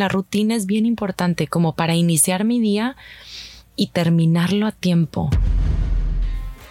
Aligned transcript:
La 0.00 0.08
rutina 0.08 0.54
es 0.54 0.64
bien 0.64 0.86
importante 0.86 1.46
como 1.46 1.74
para 1.76 1.94
iniciar 1.94 2.44
mi 2.44 2.58
día 2.58 2.96
y 3.76 3.88
terminarlo 3.88 4.66
a 4.66 4.72
tiempo. 4.72 5.28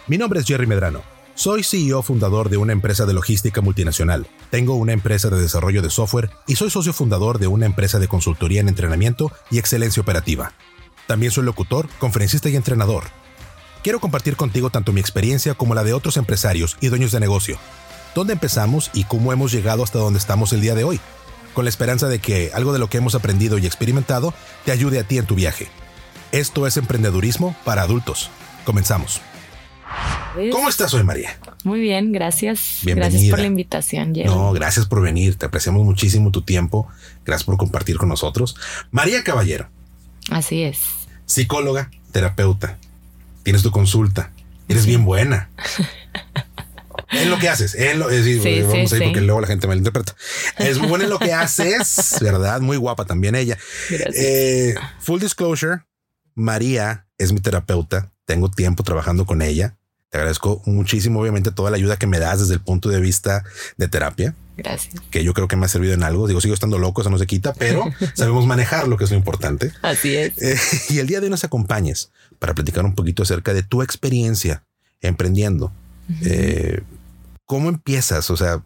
Mi 0.08 0.18
nombre 0.18 0.40
es 0.40 0.46
Jerry 0.46 0.66
Medrano. 0.66 1.02
Soy 1.36 1.62
CEO 1.62 2.02
fundador 2.02 2.48
de 2.48 2.56
una 2.56 2.72
empresa 2.72 3.06
de 3.06 3.12
logística 3.12 3.60
multinacional. 3.60 4.26
Tengo 4.50 4.74
una 4.74 4.94
empresa 4.94 5.30
de 5.30 5.40
desarrollo 5.40 5.80
de 5.80 5.90
software 5.90 6.30
y 6.48 6.56
soy 6.56 6.70
socio 6.70 6.92
fundador 6.92 7.38
de 7.38 7.46
una 7.46 7.66
empresa 7.66 8.00
de 8.00 8.08
consultoría 8.08 8.62
en 8.62 8.68
entrenamiento 8.68 9.30
y 9.48 9.60
excelencia 9.60 10.02
operativa. 10.02 10.52
También 11.06 11.30
soy 11.30 11.44
locutor, 11.44 11.88
conferencista 12.00 12.48
y 12.48 12.56
entrenador. 12.56 13.04
Quiero 13.84 14.00
compartir 14.00 14.34
contigo 14.34 14.70
tanto 14.70 14.92
mi 14.92 15.00
experiencia 15.00 15.54
como 15.54 15.76
la 15.76 15.84
de 15.84 15.92
otros 15.92 16.16
empresarios 16.16 16.76
y 16.80 16.88
dueños 16.88 17.12
de 17.12 17.20
negocio. 17.20 17.58
Dónde 18.12 18.32
empezamos 18.32 18.90
y 18.92 19.04
cómo 19.04 19.32
hemos 19.32 19.52
llegado 19.52 19.84
hasta 19.84 20.00
donde 20.00 20.18
estamos 20.18 20.52
el 20.52 20.60
día 20.60 20.74
de 20.74 20.82
hoy. 20.82 20.98
Con 21.54 21.64
la 21.64 21.68
esperanza 21.68 22.08
de 22.08 22.18
que 22.18 22.50
algo 22.54 22.72
de 22.72 22.78
lo 22.78 22.88
que 22.88 22.98
hemos 22.98 23.14
aprendido 23.14 23.58
y 23.58 23.66
experimentado 23.66 24.34
te 24.64 24.72
ayude 24.72 24.98
a 24.98 25.04
ti 25.04 25.18
en 25.18 25.26
tu 25.26 25.34
viaje. 25.34 25.68
Esto 26.32 26.66
es 26.66 26.76
emprendedurismo 26.76 27.56
para 27.64 27.82
adultos. 27.82 28.30
Comenzamos. 28.64 29.20
¿Cómo 30.52 30.68
estás 30.68 30.94
hoy, 30.94 31.02
María? 31.02 31.38
Muy 31.64 31.80
bien, 31.80 32.12
gracias. 32.12 32.78
Gracias 32.82 33.24
por 33.30 33.40
la 33.40 33.46
invitación. 33.46 34.12
No, 34.24 34.52
gracias 34.52 34.86
por 34.86 35.02
venir. 35.02 35.36
Te 35.36 35.46
apreciamos 35.46 35.84
muchísimo 35.84 36.30
tu 36.30 36.42
tiempo. 36.42 36.86
Gracias 37.24 37.44
por 37.44 37.56
compartir 37.56 37.96
con 37.96 38.08
nosotros. 38.08 38.54
María 38.92 39.24
Caballero. 39.24 39.68
Así 40.30 40.62
es. 40.62 40.78
Psicóloga, 41.26 41.90
terapeuta. 42.12 42.78
Tienes 43.42 43.62
tu 43.62 43.70
consulta. 43.72 44.30
Eres 44.68 44.86
bien 44.86 45.04
buena. 45.04 45.50
en 47.12 47.30
lo 47.30 47.38
que 47.38 47.48
haces, 47.48 47.74
en 47.74 47.98
lo, 47.98 48.10
sí, 48.10 48.38
vamos 48.62 48.92
a 48.92 48.96
ir 48.96 49.04
porque 49.04 49.20
luego 49.20 49.40
la 49.40 49.46
gente 49.46 49.66
me 49.66 49.74
lo 49.74 49.78
interpreta. 49.78 50.14
Es 50.58 50.78
muy 50.78 50.88
buena 50.88 51.04
en 51.04 51.10
lo 51.10 51.18
que 51.18 51.32
haces, 51.32 52.16
¿verdad? 52.20 52.60
Muy 52.60 52.76
guapa 52.76 53.04
también 53.04 53.34
ella. 53.34 53.58
Eh, 53.90 54.74
full 55.00 55.20
disclosure, 55.20 55.82
María 56.34 57.06
es 57.18 57.32
mi 57.32 57.40
terapeuta. 57.40 58.10
Tengo 58.24 58.50
tiempo 58.50 58.82
trabajando 58.82 59.26
con 59.26 59.42
ella. 59.42 59.76
Te 60.08 60.18
agradezco 60.18 60.60
muchísimo, 60.66 61.20
obviamente, 61.20 61.52
toda 61.52 61.70
la 61.70 61.76
ayuda 61.76 61.96
que 61.96 62.08
me 62.08 62.18
das 62.18 62.40
desde 62.40 62.54
el 62.54 62.60
punto 62.60 62.88
de 62.88 63.00
vista 63.00 63.44
de 63.76 63.86
terapia. 63.86 64.34
Gracias. 64.56 64.94
Que 65.10 65.22
yo 65.22 65.34
creo 65.34 65.46
que 65.46 65.56
me 65.56 65.66
ha 65.66 65.68
servido 65.68 65.94
en 65.94 66.02
algo. 66.02 66.26
Digo, 66.26 66.40
sigo 66.40 66.52
estando 66.52 66.78
loco, 66.78 67.00
eso 67.00 67.10
no 67.10 67.18
se 67.18 67.26
quita, 67.26 67.54
pero 67.54 67.84
sabemos 68.14 68.44
manejar 68.46 68.88
lo 68.88 68.96
que 68.96 69.04
es 69.04 69.10
lo 69.10 69.16
importante. 69.16 69.72
Así 69.82 70.16
es. 70.16 70.36
Eh, 70.42 70.58
y 70.88 70.98
el 70.98 71.06
día 71.06 71.20
de 71.20 71.26
hoy 71.26 71.30
nos 71.30 71.44
acompañes 71.44 72.10
para 72.40 72.54
platicar 72.54 72.84
un 72.84 72.94
poquito 72.94 73.22
acerca 73.22 73.54
de 73.54 73.62
tu 73.62 73.82
experiencia 73.82 74.64
emprendiendo. 75.00 75.72
Eh, 76.22 76.82
¿Cómo 77.50 77.68
empiezas? 77.68 78.30
O 78.30 78.36
sea, 78.36 78.64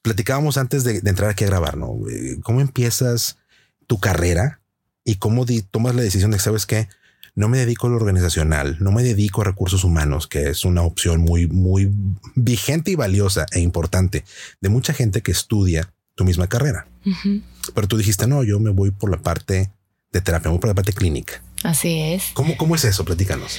platicábamos 0.00 0.56
antes 0.56 0.82
de, 0.82 1.02
entrar 1.04 1.28
aquí 1.28 1.44
a 1.44 1.48
grabar, 1.48 1.76
¿no? 1.76 1.94
Eh, 2.10 2.38
¿Cómo 2.42 2.62
empiezas 2.62 3.36
tu 3.86 4.00
carrera 4.00 4.62
y 5.04 5.16
cómo 5.16 5.44
tomas 5.70 5.94
la 5.94 6.00
decisión 6.00 6.30
de, 6.30 6.38
sabes 6.38 6.64
qué? 6.64 6.88
no 7.34 7.50
me 7.50 7.58
dedico 7.58 7.86
a 7.86 7.90
lo 7.90 7.96
organizacional, 7.96 8.78
no 8.80 8.92
me 8.92 9.02
dedico 9.02 9.42
a 9.42 9.44
recursos 9.44 9.84
humanos, 9.84 10.26
que 10.26 10.48
es 10.48 10.64
una 10.64 10.80
opción 10.80 11.20
muy, 11.20 11.48
muy 11.48 11.92
vigente 12.34 12.92
y 12.92 12.94
valiosa 12.94 13.44
e 13.52 13.60
importante 13.60 14.24
de 14.62 14.68
mucha 14.70 14.94
gente 14.94 15.20
que 15.20 15.32
estudia 15.32 15.92
tu 16.14 16.24
misma 16.24 16.46
carrera. 16.46 16.88
Pero 17.74 17.88
tú 17.88 17.98
dijiste, 17.98 18.26
no, 18.26 18.42
yo 18.42 18.58
me 18.58 18.70
voy 18.70 18.90
por 18.90 19.10
la 19.10 19.18
parte 19.18 19.70
de 20.12 20.20
terapia, 20.22 20.48
me 20.48 20.52
voy 20.52 20.60
por 20.60 20.68
la 20.68 20.74
parte 20.74 20.94
clínica. 20.94 21.42
Así 21.64 22.00
es. 22.00 22.30
¿Cómo, 22.34 22.56
cómo 22.56 22.74
es 22.74 22.84
eso? 22.84 23.04
Platícanos. 23.04 23.58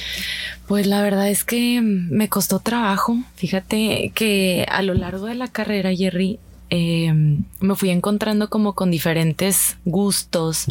Pues 0.66 0.86
la 0.86 1.02
verdad 1.02 1.28
es 1.28 1.44
que 1.44 1.80
me 1.82 2.28
costó 2.28 2.60
trabajo. 2.60 3.18
Fíjate 3.34 4.12
que 4.14 4.66
a 4.70 4.82
lo 4.82 4.94
largo 4.94 5.26
de 5.26 5.34
la 5.34 5.48
carrera, 5.48 5.94
Jerry, 5.94 6.38
Em, 6.72 7.42
me 7.58 7.74
fui 7.74 7.90
encontrando 7.90 8.48
como 8.48 8.74
con 8.74 8.92
diferentes 8.92 9.76
gustos 9.84 10.66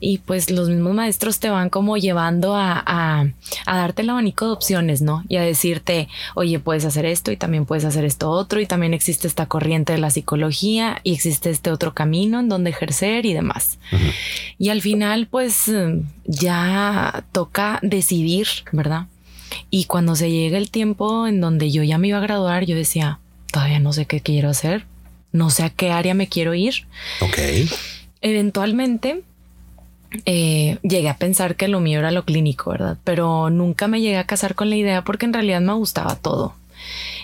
y 0.00 0.18
pues 0.18 0.50
los 0.50 0.70
mismos 0.70 0.94
maestros 0.94 1.38
te 1.38 1.50
van 1.50 1.68
como 1.68 1.98
llevando 1.98 2.56
a, 2.56 2.82
a, 2.86 3.26
darte 3.66 4.00
el 4.00 4.08
abanico 4.08 4.46
de 4.46 4.52
opciones, 4.52 5.02
¿no? 5.02 5.24
Y 5.28 5.36
a 5.36 5.42
decirte, 5.42 6.08
oye, 6.34 6.58
puedes 6.58 6.86
hacer 6.86 7.04
esto 7.04 7.30
y 7.30 7.36
también 7.36 7.66
puedes 7.66 7.84
hacer 7.84 8.06
esto 8.06 8.30
otro 8.30 8.58
y 8.58 8.64
también 8.64 8.94
existe 8.94 9.28
esta 9.28 9.44
corriente 9.44 9.92
de 9.92 9.98
la 9.98 10.08
psicología 10.08 10.98
y 11.04 11.12
existe 11.12 11.50
este 11.50 11.70
otro 11.70 11.92
camino 11.92 12.40
en 12.40 12.48
donde 12.48 12.70
ejercer 12.70 13.26
y 13.26 13.34
demás. 13.34 13.78
Y 14.56 14.70
al 14.70 14.80
final 14.80 15.26
pues 15.26 15.70
ya 16.24 17.24
toca 17.32 17.80
decidir, 17.82 18.48
¿verdad? 18.72 19.08
Y 19.68 19.84
cuando 19.84 20.16
se 20.16 20.30
llega 20.30 20.56
el 20.56 20.70
tiempo 20.70 21.26
en 21.26 21.42
donde 21.42 21.70
yo 21.70 21.82
ya 21.82 21.98
me 21.98 22.08
iba 22.08 22.16
a 22.16 22.22
graduar, 22.22 22.64
yo 22.64 22.76
decía, 22.76 23.18
todavía 23.52 23.78
no 23.78 23.92
sé 23.92 24.06
qué 24.06 24.20
quiero 24.20 24.48
hacer, 24.48 24.86
no 25.32 25.50
sé 25.50 25.64
a 25.64 25.70
qué 25.70 25.90
área 25.90 26.14
me 26.14 26.28
quiero 26.28 26.54
ir. 26.54 26.86
Ok. 27.20 27.38
Eventualmente 28.20 29.22
eh, 30.24 30.78
llegué 30.82 31.08
a 31.08 31.18
pensar 31.18 31.56
que 31.56 31.68
lo 31.68 31.80
mío 31.80 31.98
era 31.98 32.10
lo 32.10 32.24
clínico, 32.24 32.70
¿verdad? 32.70 32.96
Pero 33.04 33.50
nunca 33.50 33.88
me 33.88 34.00
llegué 34.00 34.18
a 34.18 34.26
casar 34.26 34.54
con 34.54 34.70
la 34.70 34.76
idea 34.76 35.04
porque 35.04 35.26
en 35.26 35.32
realidad 35.32 35.60
me 35.60 35.74
gustaba 35.74 36.16
todo. 36.16 36.54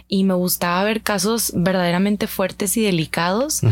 Y 0.09 0.25
me 0.25 0.35
gustaba 0.35 0.85
ver 0.85 1.03
casos 1.03 1.53
verdaderamente 1.55 2.27
fuertes 2.27 2.77
y 2.77 2.83
delicados. 2.83 3.63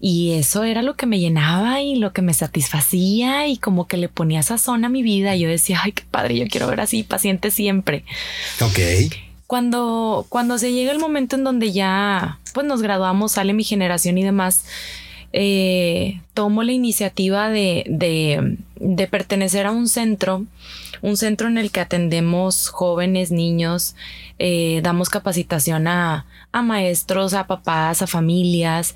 Y 0.00 0.32
eso 0.32 0.64
era 0.64 0.80
lo 0.80 0.94
que 0.94 1.06
me 1.06 1.18
llenaba 1.18 1.82
y 1.82 1.96
lo 1.96 2.12
que 2.12 2.22
me 2.22 2.32
satisfacía 2.32 3.48
y 3.48 3.58
como 3.58 3.86
que 3.86 3.96
le 3.96 4.08
ponía 4.08 4.42
sazón 4.42 4.84
a 4.84 4.88
mi 4.88 5.02
vida. 5.02 5.36
Yo 5.36 5.48
decía, 5.48 5.80
ay, 5.82 5.92
qué 5.92 6.04
padre, 6.10 6.38
yo 6.38 6.46
quiero 6.48 6.68
ver 6.68 6.80
así 6.80 7.02
pacientes 7.02 7.52
siempre. 7.52 8.04
Ok 8.60 9.27
cuando, 9.48 10.26
cuando 10.28 10.58
se 10.58 10.72
llega 10.72 10.92
el 10.92 10.98
momento 10.98 11.34
en 11.34 11.42
donde 11.42 11.72
ya 11.72 12.38
pues 12.52 12.66
nos 12.66 12.82
graduamos, 12.82 13.32
sale 13.32 13.54
mi 13.54 13.64
generación 13.64 14.18
y 14.18 14.22
demás, 14.22 14.66
eh, 15.32 16.20
tomo 16.34 16.62
la 16.62 16.72
iniciativa 16.72 17.48
de, 17.48 17.84
de, 17.88 18.58
de, 18.78 19.06
pertenecer 19.06 19.64
a 19.64 19.70
un 19.70 19.88
centro, 19.88 20.44
un 21.02 21.16
centro 21.16 21.48
en 21.48 21.58
el 21.58 21.70
que 21.70 21.80
atendemos 21.80 22.68
jóvenes, 22.68 23.30
niños, 23.30 23.94
eh, 24.38 24.80
damos 24.82 25.08
capacitación 25.08 25.88
a, 25.88 26.26
a 26.52 26.62
maestros, 26.62 27.34
a 27.34 27.46
papás, 27.46 28.02
a 28.02 28.06
familias, 28.06 28.94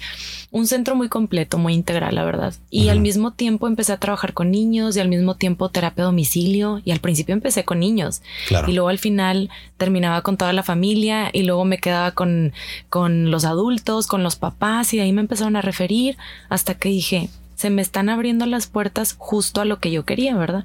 un 0.50 0.66
centro 0.66 0.94
muy 0.94 1.08
completo, 1.08 1.58
muy 1.58 1.74
integral, 1.74 2.14
la 2.14 2.24
verdad. 2.24 2.54
Y 2.70 2.88
al 2.88 3.00
mismo 3.00 3.32
tiempo 3.32 3.66
empecé 3.66 3.92
a 3.92 3.96
trabajar 3.96 4.34
con 4.34 4.50
niños 4.50 4.96
y 4.96 5.00
al 5.00 5.08
mismo 5.08 5.34
tiempo 5.36 5.68
terapia 5.68 6.04
a 6.04 6.06
domicilio. 6.06 6.80
Y 6.84 6.90
al 6.90 7.00
principio 7.00 7.32
empecé 7.32 7.64
con 7.64 7.80
niños. 7.80 8.22
Y 8.66 8.72
luego 8.72 8.88
al 8.88 8.98
final 8.98 9.50
terminaba 9.76 10.22
con 10.22 10.36
toda 10.36 10.52
la 10.52 10.62
familia 10.62 11.30
y 11.32 11.42
luego 11.42 11.64
me 11.64 11.78
quedaba 11.78 12.12
con, 12.12 12.52
con 12.88 13.30
los 13.30 13.44
adultos, 13.44 14.06
con 14.06 14.22
los 14.22 14.36
papás 14.36 14.92
y 14.92 14.98
de 14.98 15.04
ahí 15.04 15.12
me 15.12 15.22
empezaron 15.22 15.56
a 15.56 15.62
referir 15.62 16.16
hasta 16.48 16.74
que 16.74 16.88
dije, 16.88 17.30
se 17.62 17.70
me 17.70 17.80
están 17.80 18.08
abriendo 18.08 18.44
las 18.44 18.66
puertas 18.66 19.14
justo 19.16 19.60
a 19.60 19.64
lo 19.64 19.78
que 19.78 19.92
yo 19.92 20.04
quería, 20.04 20.36
¿verdad? 20.36 20.64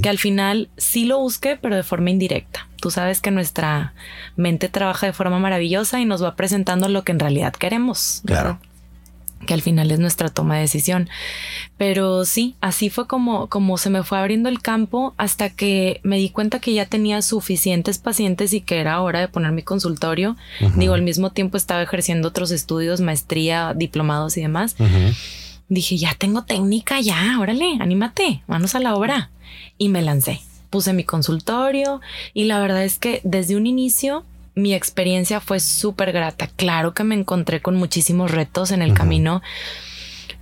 Que 0.00 0.08
al 0.08 0.16
final 0.16 0.68
sí 0.76 1.04
lo 1.04 1.18
busqué, 1.18 1.58
pero 1.60 1.74
de 1.74 1.82
forma 1.82 2.10
indirecta. 2.10 2.68
Tú 2.80 2.92
sabes 2.92 3.20
que 3.20 3.32
nuestra 3.32 3.94
mente 4.36 4.68
trabaja 4.68 5.06
de 5.06 5.12
forma 5.12 5.40
maravillosa 5.40 6.00
y 6.00 6.04
nos 6.04 6.22
va 6.22 6.36
presentando 6.36 6.88
lo 6.88 7.02
que 7.02 7.10
en 7.10 7.18
realidad 7.18 7.52
queremos. 7.52 8.22
Claro. 8.24 8.60
Que 9.44 9.54
al 9.54 9.60
final 9.60 9.90
es 9.90 9.98
nuestra 9.98 10.28
toma 10.28 10.54
de 10.54 10.60
decisión. 10.60 11.08
Pero 11.78 12.24
sí, 12.24 12.54
así 12.60 12.90
fue 12.90 13.08
como, 13.08 13.48
como 13.48 13.76
se 13.76 13.90
me 13.90 14.04
fue 14.04 14.18
abriendo 14.18 14.48
el 14.48 14.62
campo 14.62 15.12
hasta 15.16 15.50
que 15.50 16.00
me 16.04 16.18
di 16.18 16.30
cuenta 16.30 16.60
que 16.60 16.74
ya 16.74 16.86
tenía 16.86 17.22
suficientes 17.22 17.98
pacientes 17.98 18.52
y 18.52 18.60
que 18.60 18.78
era 18.78 19.00
hora 19.00 19.18
de 19.18 19.26
poner 19.26 19.50
mi 19.50 19.62
consultorio. 19.62 20.36
Digo, 20.76 20.94
al 20.94 21.02
mismo 21.02 21.30
tiempo 21.30 21.56
estaba 21.56 21.82
ejerciendo 21.82 22.28
otros 22.28 22.52
estudios, 22.52 23.00
maestría, 23.00 23.74
diplomados 23.74 24.36
y 24.36 24.42
demás 24.42 24.76
dije, 25.68 25.96
ya 25.96 26.14
tengo 26.14 26.42
técnica, 26.42 27.00
ya, 27.00 27.38
órale, 27.40 27.76
anímate, 27.80 28.42
manos 28.46 28.74
a 28.74 28.80
la 28.80 28.94
obra. 28.94 29.30
Y 29.78 29.88
me 29.88 30.02
lancé. 30.02 30.40
Puse 30.70 30.92
mi 30.92 31.04
consultorio 31.04 32.00
y 32.34 32.44
la 32.44 32.58
verdad 32.60 32.84
es 32.84 32.98
que 32.98 33.20
desde 33.24 33.56
un 33.56 33.66
inicio 33.66 34.24
mi 34.56 34.74
experiencia 34.74 35.40
fue 35.40 35.60
súper 35.60 36.12
grata. 36.12 36.48
Claro 36.56 36.94
que 36.94 37.04
me 37.04 37.14
encontré 37.14 37.60
con 37.60 37.76
muchísimos 37.76 38.30
retos 38.30 38.72
en 38.72 38.82
el 38.82 38.94
camino. 38.94 39.42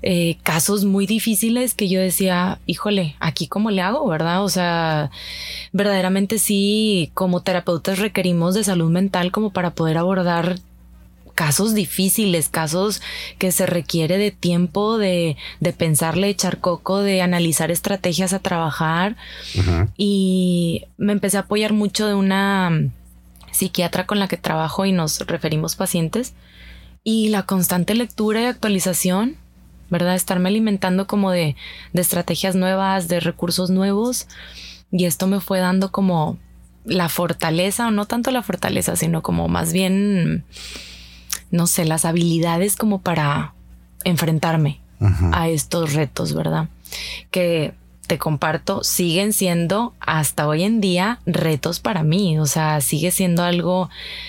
Eh, 0.02 0.36
casos 0.42 0.84
muy 0.84 1.06
difíciles 1.06 1.74
que 1.74 1.88
yo 1.88 2.00
decía, 2.00 2.58
híjole, 2.66 3.16
aquí 3.20 3.48
cómo 3.48 3.70
le 3.70 3.82
hago, 3.82 4.06
¿verdad? 4.06 4.44
O 4.44 4.48
sea, 4.48 5.10
verdaderamente 5.72 6.38
sí, 6.38 7.10
como 7.14 7.42
terapeutas 7.42 7.98
requerimos 7.98 8.54
de 8.54 8.64
salud 8.64 8.90
mental 8.90 9.32
como 9.32 9.50
para 9.50 9.70
poder 9.70 9.98
abordar 9.98 10.58
casos 11.34 11.74
difíciles, 11.74 12.48
casos 12.48 13.02
que 13.38 13.52
se 13.52 13.66
requiere 13.66 14.18
de 14.18 14.30
tiempo, 14.30 14.98
de, 14.98 15.36
de 15.60 15.72
pensarle, 15.72 16.28
echar 16.28 16.58
coco, 16.58 17.00
de 17.00 17.22
analizar 17.22 17.70
estrategias 17.70 18.32
a 18.32 18.38
trabajar. 18.38 19.16
Y 19.96 20.86
me 20.96 21.12
empecé 21.12 21.36
a 21.36 21.40
apoyar 21.40 21.72
mucho 21.72 22.06
de 22.06 22.14
una 22.14 22.90
psiquiatra 23.50 24.06
con 24.06 24.18
la 24.18 24.28
que 24.28 24.36
trabajo 24.36 24.84
y 24.84 24.92
nos 24.92 25.20
referimos 25.20 25.76
pacientes. 25.76 26.34
Y 27.02 27.28
la 27.28 27.42
constante 27.42 27.94
lectura 27.94 28.40
y 28.40 28.46
actualización, 28.46 29.36
¿verdad? 29.90 30.14
Estarme 30.14 30.48
alimentando 30.48 31.06
como 31.06 31.30
de, 31.30 31.56
de 31.92 32.00
estrategias 32.00 32.54
nuevas, 32.54 33.08
de 33.08 33.20
recursos 33.20 33.70
nuevos. 33.70 34.26
Y 34.90 35.04
esto 35.04 35.26
me 35.26 35.40
fue 35.40 35.58
dando 35.58 35.92
como 35.92 36.38
la 36.84 37.08
fortaleza, 37.08 37.88
o 37.88 37.90
no 37.90 38.06
tanto 38.06 38.30
la 38.30 38.42
fortaleza, 38.42 38.96
sino 38.96 39.22
como 39.22 39.48
más 39.48 39.72
bien 39.72 40.44
no 41.54 41.68
sé, 41.68 41.84
las 41.84 42.04
habilidades 42.04 42.74
como 42.74 43.00
para 43.00 43.54
enfrentarme 44.02 44.80
a 45.32 45.48
estos 45.48 45.92
retos, 45.92 46.34
¿verdad? 46.34 46.68
Que 47.30 47.74
te 48.08 48.18
comparto, 48.18 48.82
siguen 48.82 49.32
siendo 49.32 49.94
hasta 50.00 50.48
hoy 50.48 50.64
en 50.64 50.80
día 50.80 51.20
retos 51.26 51.78
para 51.78 52.02
mí, 52.02 52.38
o 52.38 52.46
sea, 52.46 52.80
sigue 52.80 53.12
siendo 53.12 53.44
algo 53.44 53.88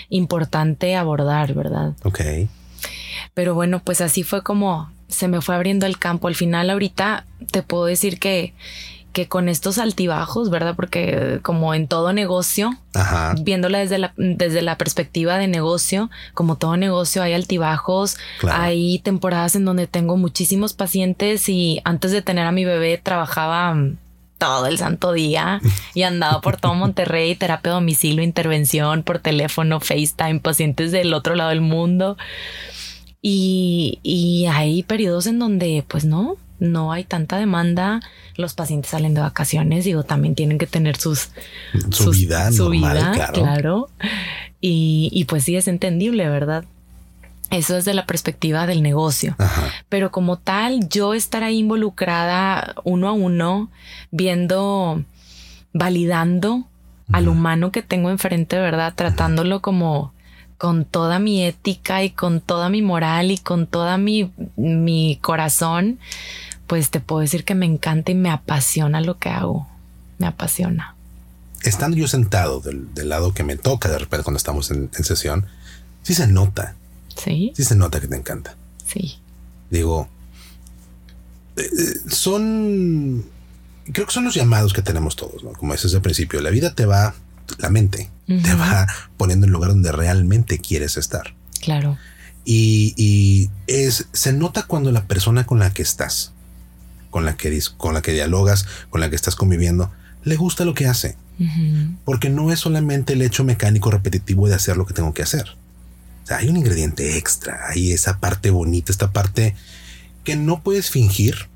importante 0.10 0.96
abordar, 0.96 1.56
¿verdad? 1.56 1.94
Ok. 2.04 2.22
Pero 3.34 3.56
bueno, 3.56 3.82
pues 3.84 4.02
así 4.02 4.22
fue 4.22 4.44
como 4.44 4.92
se 5.08 5.28
me 5.28 5.42
fue 5.42 5.56
abriendo 5.56 5.88
el 5.88 5.98
campo. 5.98 6.28
Al 6.28 6.36
final 6.36 6.70
ahorita 6.70 7.26
te 7.52 7.64
puedo 7.64 7.86
decir 7.86 8.20
que 8.20 8.54
que 9.16 9.30
con 9.30 9.48
estos 9.48 9.78
altibajos, 9.78 10.50
¿verdad? 10.50 10.76
Porque 10.76 11.40
como 11.42 11.74
en 11.74 11.88
todo 11.88 12.12
negocio, 12.12 12.78
viéndola 13.40 13.80
desde 13.80 13.98
la, 13.98 14.14
desde 14.18 14.62
la 14.62 14.78
perspectiva 14.78 15.38
de 15.38 15.48
negocio, 15.48 16.12
como 16.34 16.58
todo 16.58 16.76
negocio 16.76 17.24
hay 17.24 17.32
altibajos, 17.32 18.18
hay 18.52 19.00
temporadas 19.00 19.56
en 19.56 19.64
donde 19.64 19.88
tengo 19.88 20.18
muchísimos 20.18 20.74
pacientes 20.74 21.48
y 21.48 21.80
antes 21.86 22.12
de 22.12 22.22
tener 22.22 22.46
a 22.46 22.52
mi 22.52 22.66
bebé 22.66 23.00
trabajaba 23.02 23.78
todo 24.38 24.66
el 24.66 24.78
santo 24.78 25.14
día 25.14 25.62
y 25.94 26.02
andaba 26.02 26.42
por 26.42 26.58
todo 26.58 26.74
Monterrey, 26.74 27.36
terapia 27.40 27.72
a 27.72 27.76
domicilio, 27.76 28.22
intervención 28.22 29.04
por 29.04 29.20
teléfono, 29.20 29.80
FaceTime, 29.80 30.42
pacientes 30.42 30.92
del 30.92 31.14
otro 31.14 31.36
lado 31.36 31.52
del 31.52 31.62
mundo. 31.62 32.18
Y, 33.22 34.00
y 34.04 34.46
hay 34.48 34.84
periodos 34.84 35.26
en 35.26 35.40
donde 35.40 35.86
pues 35.88 36.04
no, 36.04 36.36
no 36.60 36.92
hay 36.92 37.04
tanta 37.04 37.38
demanda, 37.38 38.00
los 38.38 38.54
pacientes 38.54 38.92
salen 38.92 39.14
de 39.14 39.22
vacaciones, 39.22 39.86
digo, 39.86 40.04
también 40.04 40.36
tienen 40.36 40.58
que 40.58 40.68
tener 40.68 40.98
sus 40.98 41.30
su 41.92 42.12
vida 42.12 42.52
su 42.52 42.70
vida, 42.70 43.30
claro. 43.34 43.90
Y, 44.68 45.26
pues 45.30 45.44
sí 45.44 45.56
es 45.56 45.68
entendible, 45.68 46.28
¿verdad? 46.28 46.66
Eso 47.52 47.78
es 47.78 47.86
de 47.86 47.94
la 47.94 48.08
perspectiva 48.08 48.66
del 48.66 48.82
negocio. 48.82 49.36
Pero 49.90 50.10
como 50.12 50.38
tal, 50.38 50.90
yo 50.90 51.14
estar 51.14 51.44
ahí 51.44 51.60
involucrada 51.60 52.74
uno 52.84 53.08
a 53.08 53.12
uno, 53.12 53.70
viendo, 54.10 55.04
validando 55.72 56.66
al 57.12 57.28
humano 57.28 57.72
que 57.72 57.84
tengo 57.84 58.10
enfrente, 58.10 58.58
¿verdad? 58.58 58.94
Tratándolo 58.96 59.62
como 59.62 60.15
con 60.58 60.86
toda 60.86 61.20
mi 61.20 61.44
ética 61.44 62.04
y 62.04 62.12
con 62.12 62.42
toda 62.42 62.70
mi 62.70 62.82
moral 62.82 63.32
y 63.32 63.38
con 63.38 63.68
toda 63.68 63.98
mi, 63.98 64.32
mi 64.56 65.20
corazón, 65.22 66.00
pues 66.68 66.90
te 66.90 67.00
puedo 67.00 67.22
decir 67.22 67.44
que 67.44 67.56
me 67.56 67.66
encanta 67.66 68.12
y 68.12 68.16
me 68.16 68.30
apasiona 68.30 69.02
lo 69.02 69.18
que 69.18 69.30
hago. 69.30 69.68
Me 70.18 70.28
apasiona. 70.28 70.96
Estando 71.64 71.98
yo 71.98 72.08
sentado 72.08 72.62
del, 72.62 72.88
lado 72.96 73.34
que 73.34 73.44
me 73.44 73.58
toca 73.58 73.90
de 73.90 73.98
repente 73.98 74.24
cuando 74.24 74.38
estamos 74.38 74.72
en, 74.72 74.90
sesión, 75.04 75.46
sí 76.04 76.14
se 76.14 76.28
nota. 76.28 76.76
Sí. 77.16 77.52
Sí 77.56 77.64
se 77.64 77.76
nota 77.76 78.00
que 78.00 78.08
te 78.08 78.16
encanta. 78.16 78.56
Sí. 78.86 79.20
Digo, 79.70 80.08
eh, 81.58 81.64
eh, 81.64 82.10
son, 82.10 83.26
creo 83.92 84.06
que 84.06 84.14
son 84.14 84.26
los 84.26 84.36
llamados 84.36 84.74
que 84.74 84.82
tenemos 84.82 85.16
todos, 85.16 85.44
¿no? 85.44 85.54
Como 85.54 85.74
dices 85.74 85.94
al 85.96 86.02
principio, 86.02 86.40
la 86.42 86.50
vida 86.50 86.74
te 86.74 86.86
va, 86.86 87.14
la 87.58 87.70
mente 87.70 88.10
te 88.28 88.56
va 88.56 88.88
poniendo 89.18 89.46
en 89.46 89.50
el 89.50 89.54
lugar 89.54 89.72
donde 89.72 89.92
realmente 89.92 90.60
quieres 90.60 90.98
estar. 90.98 91.36
Claro. 91.62 91.98
Y, 92.44 92.94
y, 92.98 93.50
es, 93.68 94.08
se 94.14 94.34
nota 94.34 94.64
cuando 94.64 94.92
la 94.92 95.06
persona 95.06 95.46
con 95.46 95.60
la 95.60 95.74
que 95.74 95.82
estás 95.82 96.32
con 97.16 97.24
la 97.24 97.38
que, 97.38 97.58
con 97.78 97.94
la 97.94 98.02
que 98.02 98.12
dialogas, 98.12 98.66
con 98.90 99.00
la 99.00 99.10
que 99.10 99.16
estás 99.16 99.38
conviviendo, 99.38 99.90
le 100.26 100.36
gusta 100.36 100.66
lo 100.66 100.74
que 100.74 100.86
hace. 100.86 101.16
Porque 102.04 102.30
no 102.30 102.52
es 102.52 102.60
solamente 102.60 103.14
el 103.14 103.22
hecho 103.22 103.46
mecánico 103.46 103.90
repetitivo 103.90 104.50
de 104.50 104.56
hacer 104.56 104.76
lo 104.76 104.86
que 104.86 104.94
tengo 104.94 105.14
que 105.14 105.24
hacer. 105.24 105.56
O 106.26 106.28
sea, 106.28 106.40
hay 106.40 106.50
un 106.50 106.58
ingrediente 106.58 107.18
extra, 107.18 107.70
hay 107.70 107.94
esa 107.94 108.20
parte 108.20 108.50
bonita, 108.50 108.92
esta 108.92 109.14
parte 109.14 109.56
que 110.26 110.36
no 110.36 110.62
puedes 110.62 110.90
fingir, 110.90 111.48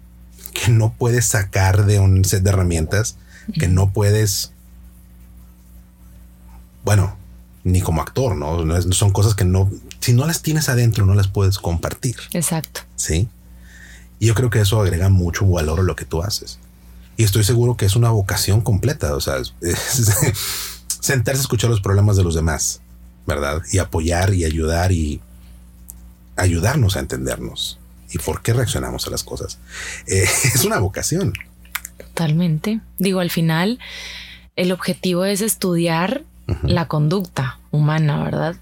que 0.54 0.72
no 0.72 0.94
puedes 0.98 1.26
sacar 1.26 1.86
de 1.86 2.00
un 2.00 2.24
set 2.24 2.42
de 2.42 2.52
herramientas, 2.52 3.18
que 3.54 3.68
no 3.68 3.92
puedes, 3.92 4.54
bueno, 6.84 7.18
ni 7.64 7.82
como 7.82 8.02
actor, 8.02 8.36
¿no? 8.36 8.82
Son 8.92 9.12
cosas 9.12 9.36
que 9.36 9.46
no, 9.46 9.70
si 10.00 10.14
no 10.14 10.26
las 10.26 10.42
tienes 10.42 10.70
adentro, 10.70 11.06
no 11.06 11.14
las 11.14 11.28
puedes 11.28 11.60
compartir. 11.60 12.16
Exacto. 12.34 12.82
Sí. 12.96 13.28
Y 14.20 14.28
yo 14.28 14.36
creo 14.36 14.50
que 14.50 14.60
eso 14.60 14.82
agrega 14.82 15.10
mucho 15.10 15.46
valor 15.46 15.80
a 15.80 15.84
lo 15.84 15.96
que 15.96 16.06
tú 16.06 16.22
haces. 16.22 16.60
Y 17.18 17.24
estoy 17.24 17.44
seguro 17.44 17.76
que 17.76 17.86
es 17.86 17.96
una 17.96 18.10
vocación 18.10 18.62
completa. 18.62 19.16
O 19.16 19.22
sea, 19.22 19.36
sentarse 21.00 21.40
a 21.40 21.42
escuchar 21.42 21.70
los 21.70 21.82
problemas 21.82 22.18
de 22.18 22.24
los 22.24 22.36
demás, 22.36 22.82
¿verdad? 23.26 23.62
Y 23.72 23.78
apoyar 23.80 24.34
y 24.34 24.46
ayudar 24.46 24.92
y 24.92 25.22
ayudarnos 26.36 26.96
a 26.96 27.00
entendernos 27.00 27.80
y 28.12 28.18
por 28.18 28.42
qué 28.42 28.54
reaccionamos 28.54 29.08
a 29.08 29.12
las 29.12 29.24
cosas. 29.24 29.60
Eh, 30.08 30.24
es 30.54 30.66
una 30.66 30.80
vocación. 30.80 31.34
Totalmente. 31.98 32.82
Digo, 32.98 33.20
al 33.20 33.30
final, 33.30 33.80
el 34.56 34.72
objetivo 34.72 35.26
es 35.26 35.42
estudiar 35.42 36.24
la 36.64 36.88
conducta 36.88 37.60
humana, 37.72 38.24
¿verdad? 38.24 38.56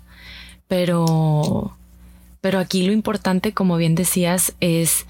Pero, 0.68 1.76
pero 2.42 2.60
aquí 2.60 2.86
lo 2.86 2.94
importante, 2.94 3.54
como 3.54 3.78
bien 3.78 3.96
decías, 3.96 4.54
es 4.60 5.06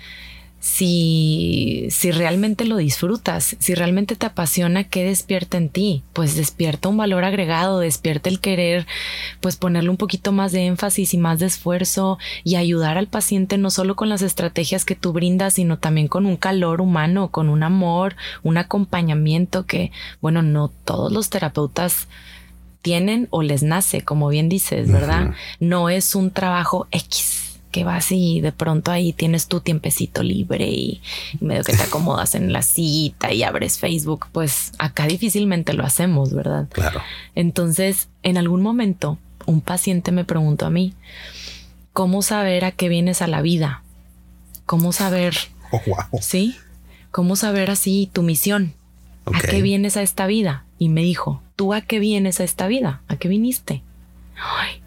si, 0.59 1.87
si 1.91 2.11
realmente 2.11 2.65
lo 2.65 2.77
disfrutas, 2.77 3.55
si 3.59 3.75
realmente 3.75 4.15
te 4.15 4.25
apasiona, 4.25 4.83
¿qué 4.83 5.03
despierta 5.03 5.57
en 5.57 5.69
ti? 5.69 6.03
Pues 6.13 6.35
despierta 6.35 6.89
un 6.89 6.97
valor 6.97 7.23
agregado, 7.23 7.79
despierta 7.79 8.29
el 8.29 8.39
querer, 8.39 8.87
pues 9.39 9.55
ponerle 9.55 9.89
un 9.89 9.97
poquito 9.97 10.31
más 10.31 10.51
de 10.51 10.65
énfasis 10.65 11.13
y 11.13 11.17
más 11.17 11.39
de 11.39 11.45
esfuerzo 11.45 12.17
y 12.43 12.55
ayudar 12.55 12.97
al 12.97 13.07
paciente 13.07 13.57
no 13.57 13.69
solo 13.69 13.95
con 13.95 14.09
las 14.09 14.21
estrategias 14.21 14.83
que 14.83 14.95
tú 14.95 15.13
brindas, 15.13 15.53
sino 15.53 15.77
también 15.77 16.07
con 16.07 16.25
un 16.25 16.37
calor 16.37 16.81
humano, 16.81 17.29
con 17.29 17.49
un 17.49 17.63
amor, 17.63 18.15
un 18.43 18.57
acompañamiento 18.57 19.65
que, 19.65 19.91
bueno, 20.21 20.41
no 20.41 20.69
todos 20.85 21.11
los 21.11 21.29
terapeutas 21.29 22.07
tienen 22.87 23.27
o 23.31 23.41
les 23.41 23.63
nace, 23.63 24.01
como 24.01 24.29
bien 24.29 24.47
dices, 24.47 24.89
¿verdad? 24.89 25.33
No 25.59 25.89
es 25.89 26.15
un 26.15 26.31
trabajo 26.31 26.87
X 26.91 27.59
que 27.69 27.83
vas 27.83 28.13
y 28.13 28.39
de 28.39 28.53
pronto 28.53 28.91
ahí 28.91 29.11
tienes 29.11 29.47
tu 29.47 29.59
tiempecito 29.59 30.23
libre 30.23 30.69
y, 30.69 31.01
medio 31.41 31.65
que 31.65 31.73
te 31.73 31.83
acomodas 31.89 32.33
en 32.33 32.53
la 32.53 32.61
cita 32.61 33.33
y 33.33 33.43
abres 33.43 33.77
Facebook, 33.77 34.27
pues 34.31 34.71
acá 34.79 35.05
difícilmente 35.05 35.73
lo 35.73 35.83
hacemos, 35.83 36.33
¿verdad? 36.33 36.69
Claro. 36.71 37.01
Entonces, 37.35 38.07
en 38.23 38.37
algún 38.37 38.61
momento, 38.61 39.17
un 39.45 39.59
paciente 39.59 40.13
me 40.13 40.23
preguntó 40.23 40.65
a 40.65 40.69
mí, 40.69 40.93
¿cómo 41.91 42.21
saber 42.21 42.63
a 42.63 42.71
qué 42.71 42.87
vienes 42.87 43.21
a 43.21 43.27
la 43.27 43.41
vida? 43.41 43.83
¿Cómo 44.65 44.93
saber? 44.93 45.35
Oh, 45.69 45.81
wow. 45.85 46.21
Sí. 46.21 46.55
¿Cómo 47.11 47.35
saber 47.35 47.69
así 47.69 48.09
tu 48.13 48.23
misión? 48.23 48.73
¿A 49.25 49.41
qué 49.41 49.61
vienes 49.61 49.97
a 49.97 50.01
esta 50.01 50.27
vida? 50.27 50.63
Y 50.77 50.89
me 50.89 51.01
dijo, 51.01 51.41
¿tú 51.55 51.73
a 51.73 51.81
qué 51.81 51.99
vienes 51.99 52.39
a 52.39 52.43
esta 52.43 52.67
vida? 52.67 53.01
¿A 53.07 53.17
qué 53.17 53.27
viniste? 53.27 53.83
Ay, 54.35 54.81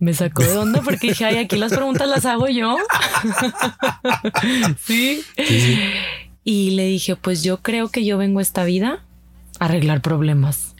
me 0.00 0.14
sacó 0.14 0.42
de 0.42 0.56
onda 0.56 0.80
porque 0.82 1.08
dije, 1.08 1.24
ay, 1.24 1.38
aquí 1.38 1.56
las 1.56 1.72
preguntas 1.72 2.08
las 2.08 2.24
hago 2.24 2.48
yo. 2.48 2.76
¿Sí? 4.78 5.24
Y 6.44 6.70
le 6.70 6.86
dije, 6.86 7.16
pues 7.16 7.42
yo 7.42 7.62
creo 7.62 7.88
que 7.88 8.04
yo 8.04 8.16
vengo 8.16 8.38
a 8.38 8.42
esta 8.42 8.64
vida 8.64 9.04
a 9.58 9.64
arreglar 9.64 10.00
problemas. 10.00 10.76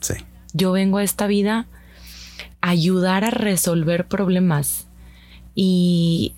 Sí. 0.00 0.14
Yo 0.52 0.72
vengo 0.72 0.98
a 0.98 1.02
esta 1.02 1.26
vida 1.26 1.66
a 2.60 2.70
ayudar 2.70 3.24
a 3.24 3.30
resolver 3.30 4.06
problemas. 4.06 4.86
Y 5.54 6.34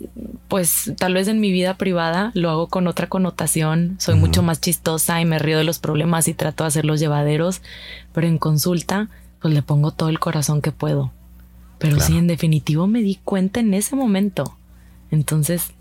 pues 0.48 0.92
tal 0.98 1.14
vez 1.14 1.28
en 1.28 1.40
mi 1.40 1.52
vida 1.52 1.76
privada 1.76 2.32
lo 2.34 2.50
hago 2.50 2.68
con 2.68 2.86
otra 2.86 3.08
connotación, 3.08 3.96
soy 3.98 4.14
mucho 4.14 4.42
más 4.42 4.60
chistosa 4.60 5.20
y 5.20 5.24
me 5.24 5.38
río 5.38 5.58
de 5.58 5.64
los 5.64 5.78
problemas 5.78 6.28
y 6.28 6.34
trato 6.34 6.64
de 6.64 6.68
hacerlos 6.68 7.00
llevaderos, 7.00 7.62
pero 8.12 8.26
en 8.26 8.38
consulta 8.38 9.08
pues 9.40 9.52
le 9.52 9.62
pongo 9.62 9.90
todo 9.90 10.08
el 10.08 10.18
corazón 10.18 10.62
que 10.62 10.72
puedo. 10.72 11.12
Pero 11.78 11.98
sí, 12.00 12.16
en 12.16 12.28
definitivo 12.28 12.86
me 12.86 13.02
di 13.02 13.18
cuenta 13.24 13.58
en 13.58 13.74
ese 13.74 13.96
momento. 13.96 14.56
Entonces, 15.10 15.72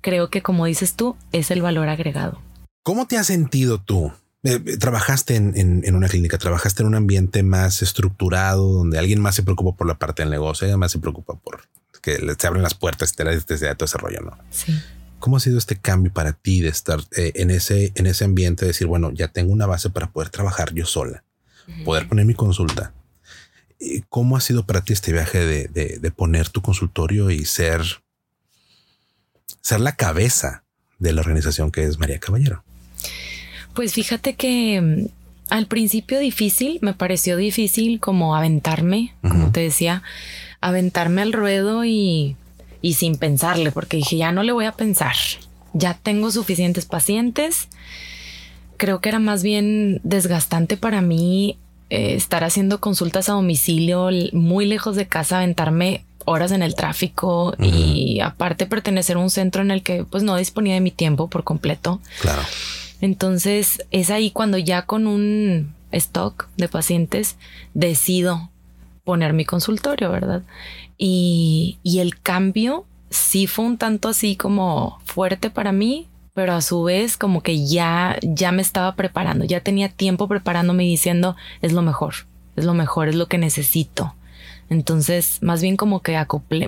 creo 0.00 0.30
que 0.30 0.42
como 0.42 0.66
dices 0.66 0.94
tú, 0.94 1.16
es 1.32 1.50
el 1.50 1.60
valor 1.60 1.88
agregado. 1.88 2.40
¿Cómo 2.84 3.06
te 3.06 3.18
has 3.18 3.26
sentido 3.26 3.78
tú? 3.78 4.12
Eh, 4.42 4.58
eh, 4.64 4.76
trabajaste 4.78 5.36
en, 5.36 5.94
una 5.94 6.08
clínica, 6.08 6.38
trabajaste 6.38 6.82
en 6.82 6.88
un 6.88 6.94
ambiente 6.94 7.42
más 7.42 7.82
estructurado, 7.82 8.72
donde 8.72 8.98
alguien 8.98 9.20
más 9.20 9.34
se 9.34 9.42
preocupa 9.42 9.76
por 9.76 9.86
la 9.86 9.98
parte 9.98 10.22
del 10.22 10.30
negocio, 10.30 10.64
alguien 10.64 10.78
más 10.78 10.92
se 10.92 10.98
preocupa 10.98 11.34
por 11.34 11.62
que 12.00 12.18
se 12.38 12.46
abren 12.46 12.62
las 12.62 12.74
puertas, 12.74 13.14
te 13.14 13.24
desde 13.24 13.74
todo 13.74 13.84
ese 13.84 13.98
rollo, 13.98 14.20
¿no? 14.20 14.38
Sí. 14.50 14.80
¿Cómo 15.18 15.36
ha 15.36 15.40
sido 15.40 15.58
este 15.58 15.76
cambio 15.76 16.12
para 16.12 16.32
ti 16.32 16.62
de 16.62 16.68
estar 16.68 17.00
eh, 17.16 17.32
en, 17.34 17.50
ese, 17.50 17.92
en 17.94 18.06
ese 18.06 18.24
ambiente, 18.24 18.64
de 18.64 18.68
decir, 18.68 18.86
bueno, 18.86 19.10
ya 19.12 19.28
tengo 19.28 19.52
una 19.52 19.66
base 19.66 19.90
para 19.90 20.10
poder 20.10 20.30
trabajar 20.30 20.72
yo 20.72 20.86
sola, 20.86 21.24
poder 21.84 22.08
poner 22.08 22.24
mi 22.24 22.34
consulta, 22.34 22.94
¿Cómo 24.10 24.36
ha 24.36 24.40
sido 24.40 24.66
para 24.66 24.82
ti 24.82 24.92
este 24.92 25.12
viaje 25.12 25.38
de, 25.68 26.10
poner 26.10 26.50
tu 26.50 26.60
consultorio 26.60 27.30
y 27.30 27.46
ser, 27.46 27.82
ser 29.62 29.80
la 29.80 29.96
cabeza 29.96 30.64
de 30.98 31.14
la 31.14 31.22
organización 31.22 31.70
que 31.70 31.84
es 31.84 31.98
María 31.98 32.18
Caballero? 32.18 32.62
Pues 33.74 33.94
fíjate 33.94 34.34
que 34.34 34.80
mm, 34.80 35.06
al 35.48 35.66
principio 35.66 36.18
difícil, 36.18 36.78
me 36.82 36.92
pareció 36.92 37.38
difícil 37.38 38.00
como 38.00 38.36
aventarme, 38.36 39.14
como 39.22 39.50
te 39.50 39.60
decía, 39.60 40.02
aventarme 40.60 41.22
al 41.22 41.32
ruedo 41.32 41.84
y 41.84 42.36
y 42.82 42.94
sin 42.94 43.16
pensarle, 43.16 43.72
porque 43.72 43.98
dije, 43.98 44.16
ya 44.16 44.32
no 44.32 44.42
le 44.42 44.52
voy 44.52 44.64
a 44.64 44.72
pensar, 44.72 45.14
ya 45.72 45.94
tengo 45.94 46.30
suficientes 46.30 46.86
pacientes. 46.86 47.68
Creo 48.76 49.00
que 49.00 49.10
era 49.10 49.18
más 49.18 49.42
bien 49.42 50.00
desgastante 50.02 50.76
para 50.76 51.02
mí 51.02 51.58
eh, 51.90 52.14
estar 52.14 52.44
haciendo 52.44 52.80
consultas 52.80 53.28
a 53.28 53.32
domicilio 53.32 54.08
muy 54.32 54.64
lejos 54.64 54.96
de 54.96 55.06
casa, 55.06 55.38
aventarme 55.38 56.04
horas 56.24 56.52
en 56.52 56.62
el 56.62 56.74
tráfico 56.74 57.54
y 57.58 58.20
aparte 58.20 58.66
pertenecer 58.66 59.16
a 59.16 59.20
un 59.20 59.30
centro 59.30 59.62
en 59.62 59.70
el 59.70 59.82
que 59.82 60.04
pues 60.04 60.22
no 60.22 60.36
disponía 60.36 60.74
de 60.74 60.80
mi 60.80 60.90
tiempo 60.90 61.28
por 61.28 61.44
completo. 61.44 62.00
Claro. 62.20 62.42
Entonces 63.00 63.84
es 63.90 64.10
ahí 64.10 64.30
cuando 64.30 64.56
ya 64.56 64.82
con 64.82 65.06
un 65.06 65.74
stock 65.92 66.48
de 66.56 66.68
pacientes 66.68 67.36
decido 67.74 68.50
poner 69.04 69.32
mi 69.32 69.44
consultorio, 69.44 70.10
¿verdad? 70.10 70.42
Y, 70.98 71.78
y 71.82 72.00
el 72.00 72.20
cambio 72.20 72.86
sí 73.10 73.46
fue 73.46 73.64
un 73.64 73.78
tanto 73.78 74.08
así 74.08 74.36
como 74.36 75.00
fuerte 75.04 75.50
para 75.50 75.72
mí, 75.72 76.08
pero 76.34 76.54
a 76.54 76.60
su 76.60 76.82
vez 76.84 77.16
como 77.16 77.42
que 77.42 77.66
ya, 77.66 78.18
ya 78.22 78.52
me 78.52 78.62
estaba 78.62 78.94
preparando, 78.94 79.44
ya 79.44 79.60
tenía 79.60 79.88
tiempo 79.88 80.28
preparándome 80.28 80.84
y 80.84 80.90
diciendo 80.90 81.36
es 81.60 81.72
lo 81.72 81.82
mejor, 81.82 82.14
es 82.56 82.64
lo 82.64 82.74
mejor, 82.74 83.08
es 83.08 83.14
lo 83.14 83.26
que 83.26 83.38
necesito. 83.38 84.14
Entonces, 84.68 85.38
más 85.42 85.60
bien 85.60 85.76
como 85.76 86.00
que 86.00 86.16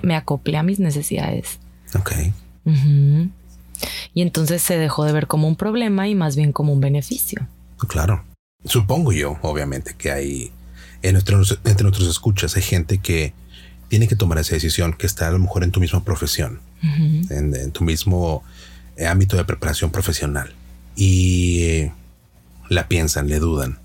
me 0.03 0.15
acoplé 0.15 0.57
a 0.57 0.63
mis 0.63 0.79
necesidades. 0.79 1.59
Ok. 1.97 2.11
Y 4.13 4.21
entonces 4.21 4.61
se 4.61 4.77
dejó 4.77 5.05
de 5.05 5.13
ver 5.13 5.27
como 5.27 5.47
un 5.47 5.55
problema 5.55 6.07
y 6.07 6.15
más 6.15 6.35
bien 6.35 6.51
como 6.51 6.73
un 6.73 6.81
beneficio. 6.81 7.47
Claro. 7.87 8.23
Supongo 8.65 9.11
yo, 9.13 9.37
obviamente, 9.41 9.95
que 9.97 10.11
hay 10.11 10.51
en 11.03 11.13
nuestros, 11.13 11.59
entre 11.65 11.83
nuestros 11.83 12.09
escuchas 12.09 12.55
hay 12.55 12.63
gente 12.63 12.97
que 12.97 13.33
tiene 13.89 14.07
que 14.07 14.15
tomar 14.15 14.39
esa 14.39 14.55
decisión, 14.55 14.93
que 14.93 15.05
está 15.05 15.27
a 15.27 15.31
lo 15.31 15.39
mejor 15.39 15.63
en 15.63 15.71
tu 15.71 15.79
misma 15.79 16.03
profesión, 16.03 16.59
en, 17.29 17.71
tu 17.71 17.83
mismo 17.83 18.43
eh, 18.97 19.05
ámbito 19.05 19.37
de 19.37 19.45
preparación 19.45 19.91
profesional 19.91 20.53
y 20.95 21.89
la 22.69 22.87
piensan, 22.87 23.27
le 23.27 23.39
dudan. 23.39 23.77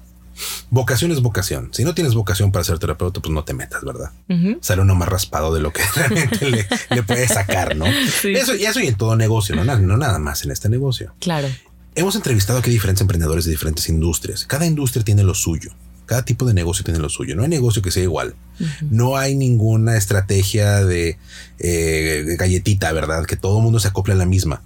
Vocación 0.71 1.11
es 1.11 1.21
vocación. 1.21 1.71
Si 1.73 1.85
no 1.85 1.95
tienes 1.95 2.15
vocación 2.15 2.53
para 2.53 2.65
ser 2.65 2.79
terapeuta, 2.79 3.21
pues 3.21 3.35
no 3.35 3.43
te 3.45 3.55
metas, 3.55 3.83
¿verdad? 3.85 4.13
Sale 4.61 4.83
uno 4.83 4.95
más 4.95 5.09
raspado 5.09 5.53
de 5.53 5.61
lo 5.61 5.73
que 5.73 5.83
realmente 5.95 6.49
le, 6.49 6.67
le 6.91 7.03
puedes 7.03 7.33
sacar, 7.33 7.77
¿no? 7.77 7.87
Eso, 7.87 8.55
y 8.55 8.65
eso 8.65 8.81
y 8.81 8.87
en 8.87 8.95
todo 8.95 9.17
negocio, 9.17 9.57
¿no? 9.57 9.65
no 9.65 9.97
nada 9.97 10.19
más 10.19 10.45
en 10.45 10.53
este 10.53 10.69
negocio. 10.69 11.13
Claro. 11.19 11.49
Hemos 11.97 12.15
entrevistado 12.15 12.61
aquí 12.61 12.71
diferentes 12.71 13.01
emprendedores 13.01 13.45
de 13.45 13.51
diferentes 13.51 13.89
industrias. 13.89 14.47
Cada 14.47 14.65
industria 14.65 15.05
tiene 15.05 15.25
lo 15.25 15.35
suyo. 15.35 15.73
Cada 16.09 16.25
tipo 16.25 16.45
de 16.45 16.55
negocio 16.55 16.85
tiene 16.85 16.99
lo 16.99 17.09
suyo. 17.09 17.37
No 17.37 17.43
hay 17.45 17.49
negocio 17.49 17.83
que 17.83 17.93
sea 17.93 18.03
igual. 18.03 18.35
No 18.91 19.17
hay 19.17 19.37
ninguna 19.37 19.97
estrategia 19.97 20.85
de 20.85 21.19
eh, 21.61 22.37
galletita, 22.39 22.91
¿verdad? 22.93 23.27
Que 23.27 23.37
todo 23.37 23.59
el 23.59 23.63
mundo 23.63 23.79
se 23.79 23.89
acople 23.89 24.15
a 24.15 24.17
la 24.17 24.27
misma. 24.27 24.63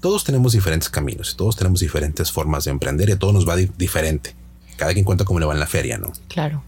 Todos 0.00 0.24
tenemos 0.24 0.52
diferentes 0.52 0.88
caminos, 0.88 1.36
todos 1.36 1.56
tenemos 1.56 1.80
diferentes 1.80 2.30
formas 2.30 2.64
de 2.64 2.70
emprender 2.70 3.08
y 3.08 3.12
a 3.12 3.18
todos 3.18 3.34
nos 3.34 3.48
va 3.48 3.56
diferente. 3.56 4.34
Cada 4.76 4.92
quien 4.92 5.04
cuenta 5.04 5.24
cómo 5.24 5.40
le 5.40 5.46
va 5.46 5.54
en 5.54 5.60
la 5.60 5.66
feria, 5.66 5.98
¿no? 5.98 6.12
Claro. 6.28 6.62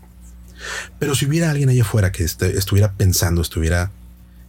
Pero 0.99 1.15
si 1.15 1.27
hubiera 1.27 1.51
alguien 1.51 1.69
allá 1.69 1.83
afuera 1.83 2.13
que 2.13 2.25
estuviera 2.25 2.93
pensando, 2.93 3.43
estuviera 3.43 3.91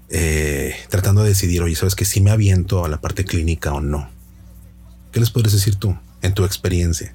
eh, 0.10 0.76
tratando 0.90 1.24
de 1.24 1.30
decidir, 1.30 1.62
oye, 1.62 1.76
sabes 1.76 1.96
que 1.96 2.06
si 2.06 2.22
me 2.22 2.32
aviento 2.32 2.84
a 2.84 2.90
la 2.90 3.00
parte 3.00 3.26
clínica 3.26 3.74
o 3.74 3.82
no, 3.82 4.10
¿Qué 5.18 5.20
les 5.20 5.32
podrías 5.32 5.54
decir 5.54 5.76
tú 5.76 5.98
en 6.22 6.34
tu 6.34 6.46
experiencia? 6.46 7.12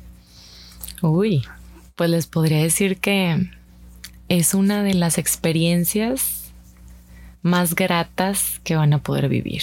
Uy, 1.03 1.45
pues 2.03 2.11
les 2.11 2.27
podría 2.27 2.61
decir 2.61 2.97
que 2.97 3.49
es 4.29 4.55
una 4.55 4.83
de 4.83 4.93
las 4.93 5.19
experiencias 5.19 6.53
más 7.43 7.77
gratas 7.77 8.61
que 8.65 8.75
van 8.75 8.93
a 8.93 8.99
poder 8.99 9.29
vivir. 9.29 9.63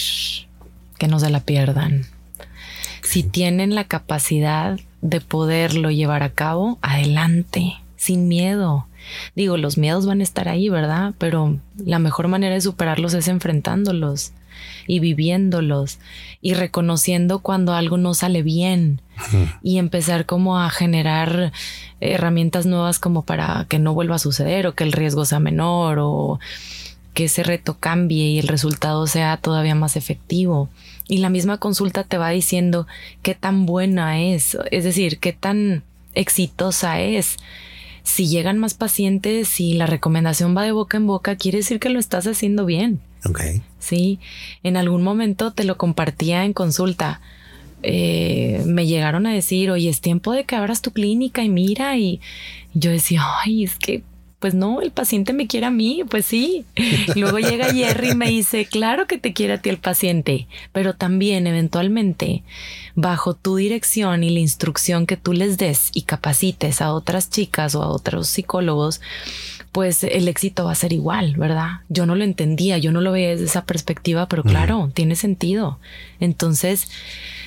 Que 0.96 1.06
no 1.06 1.20
se 1.20 1.28
la 1.28 1.40
pierdan. 1.40 2.06
Si 3.02 3.22
tienen 3.24 3.74
la 3.74 3.84
capacidad 3.84 4.80
de 5.02 5.20
poderlo 5.20 5.90
llevar 5.90 6.22
a 6.22 6.30
cabo, 6.30 6.78
adelante, 6.80 7.74
sin 7.96 8.26
miedo. 8.26 8.86
Digo, 9.36 9.58
los 9.58 9.76
miedos 9.76 10.06
van 10.06 10.20
a 10.20 10.22
estar 10.22 10.48
ahí, 10.48 10.70
¿verdad? 10.70 11.12
Pero 11.18 11.58
la 11.76 11.98
mejor 11.98 12.28
manera 12.28 12.54
de 12.54 12.62
superarlos 12.62 13.12
es 13.12 13.28
enfrentándolos 13.28 14.32
y 14.86 15.00
viviéndolos 15.00 15.98
y 16.40 16.54
reconociendo 16.54 17.40
cuando 17.40 17.74
algo 17.74 17.96
no 17.96 18.14
sale 18.14 18.42
bien 18.42 19.02
y 19.62 19.78
empezar 19.78 20.26
como 20.26 20.58
a 20.58 20.70
generar 20.70 21.52
herramientas 22.00 22.66
nuevas 22.66 22.98
como 22.98 23.22
para 23.22 23.66
que 23.68 23.78
no 23.78 23.92
vuelva 23.94 24.16
a 24.16 24.20
suceder 24.20 24.66
o 24.66 24.74
que 24.74 24.84
el 24.84 24.92
riesgo 24.92 25.24
sea 25.24 25.40
menor 25.40 25.98
o 26.00 26.40
que 27.14 27.24
ese 27.24 27.42
reto 27.42 27.76
cambie 27.78 28.30
y 28.30 28.38
el 28.38 28.48
resultado 28.48 29.06
sea 29.06 29.36
todavía 29.36 29.74
más 29.74 29.96
efectivo. 29.96 30.68
Y 31.08 31.18
la 31.18 31.28
misma 31.28 31.58
consulta 31.58 32.04
te 32.04 32.18
va 32.18 32.30
diciendo 32.30 32.86
qué 33.22 33.34
tan 33.34 33.66
buena 33.66 34.20
es, 34.20 34.56
es 34.70 34.84
decir, 34.84 35.18
qué 35.18 35.32
tan 35.32 35.82
exitosa 36.14 37.00
es. 37.00 37.36
Si 38.02 38.28
llegan 38.28 38.58
más 38.58 38.74
pacientes 38.74 39.60
y 39.60 39.74
la 39.74 39.86
recomendación 39.86 40.56
va 40.56 40.62
de 40.62 40.72
boca 40.72 40.96
en 40.96 41.06
boca, 41.06 41.36
quiere 41.36 41.58
decir 41.58 41.80
que 41.80 41.90
lo 41.90 41.98
estás 41.98 42.26
haciendo 42.26 42.64
bien. 42.64 43.00
Ok. 43.24 43.40
Sí, 43.78 44.18
en 44.62 44.76
algún 44.76 45.02
momento 45.02 45.52
te 45.52 45.64
lo 45.64 45.76
compartía 45.76 46.44
en 46.44 46.52
consulta. 46.52 47.20
Eh, 47.82 48.62
me 48.66 48.86
llegaron 48.86 49.26
a 49.26 49.32
decir, 49.32 49.70
oye, 49.70 49.88
es 49.88 50.00
tiempo 50.00 50.32
de 50.32 50.44
que 50.44 50.56
abras 50.56 50.82
tu 50.82 50.92
clínica 50.92 51.42
y 51.42 51.48
mira, 51.48 51.96
y 51.96 52.20
yo 52.74 52.90
decía, 52.90 53.22
ay, 53.42 53.64
es 53.64 53.76
que, 53.76 54.02
pues 54.38 54.54
no, 54.54 54.80
el 54.80 54.90
paciente 54.90 55.32
me 55.32 55.46
quiere 55.46 55.66
a 55.66 55.70
mí, 55.70 56.02
pues 56.08 56.26
sí. 56.26 56.64
luego 57.16 57.38
llega 57.38 57.72
Jerry 57.72 58.10
y 58.10 58.14
me 58.14 58.28
dice, 58.28 58.66
claro 58.66 59.06
que 59.06 59.18
te 59.18 59.32
quiere 59.32 59.54
a 59.54 59.62
ti 59.62 59.70
el 59.70 59.78
paciente, 59.78 60.46
pero 60.72 60.94
también 60.94 61.46
eventualmente, 61.46 62.42
bajo 62.94 63.34
tu 63.34 63.56
dirección 63.56 64.24
y 64.24 64.30
la 64.30 64.40
instrucción 64.40 65.06
que 65.06 65.16
tú 65.16 65.32
les 65.32 65.56
des 65.56 65.90
y 65.94 66.02
capacites 66.02 66.82
a 66.82 66.92
otras 66.92 67.30
chicas 67.30 67.74
o 67.74 67.82
a 67.82 67.88
otros 67.88 68.28
psicólogos, 68.28 69.00
pues 69.72 70.02
el 70.02 70.26
éxito 70.26 70.64
va 70.64 70.72
a 70.72 70.76
ser 70.76 70.92
igual, 70.92 71.36
¿verdad? 71.36 71.80
Yo 71.88 72.04
no 72.04 72.16
lo 72.16 72.24
entendía, 72.24 72.78
yo 72.78 72.90
no 72.90 73.00
lo 73.00 73.12
veía 73.12 73.30
desde 73.30 73.44
esa 73.44 73.64
perspectiva, 73.64 74.26
pero 74.26 74.42
claro, 74.42 74.90
tiene 74.94 75.14
sentido. 75.14 75.78
Entonces, 76.18 76.88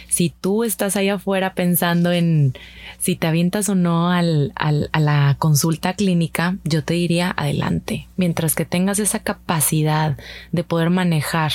si 0.08 0.30
tú 0.30 0.64
estás 0.64 0.96
ahí 0.96 1.10
afuera 1.10 1.54
pensando 1.54 2.12
en 2.14 2.54
si 3.00 3.18
te 3.18 3.28
avientas 3.28 3.68
o 3.68 3.76
no 3.76 4.10
al, 4.10 4.54
a 4.56 5.00
la 5.00 5.36
consulta 5.38 5.96
clínica, 5.96 6.56
yo 6.64 6.84
te 6.84 6.94
diría 6.94 7.34
adelante. 7.36 8.08
Mientras 8.16 8.56
que 8.56 8.64
tengas 8.64 9.00
esa 9.00 9.20
capacidad 9.20 10.18
de 10.54 10.64
poder 10.64 10.92
manejar 10.92 11.52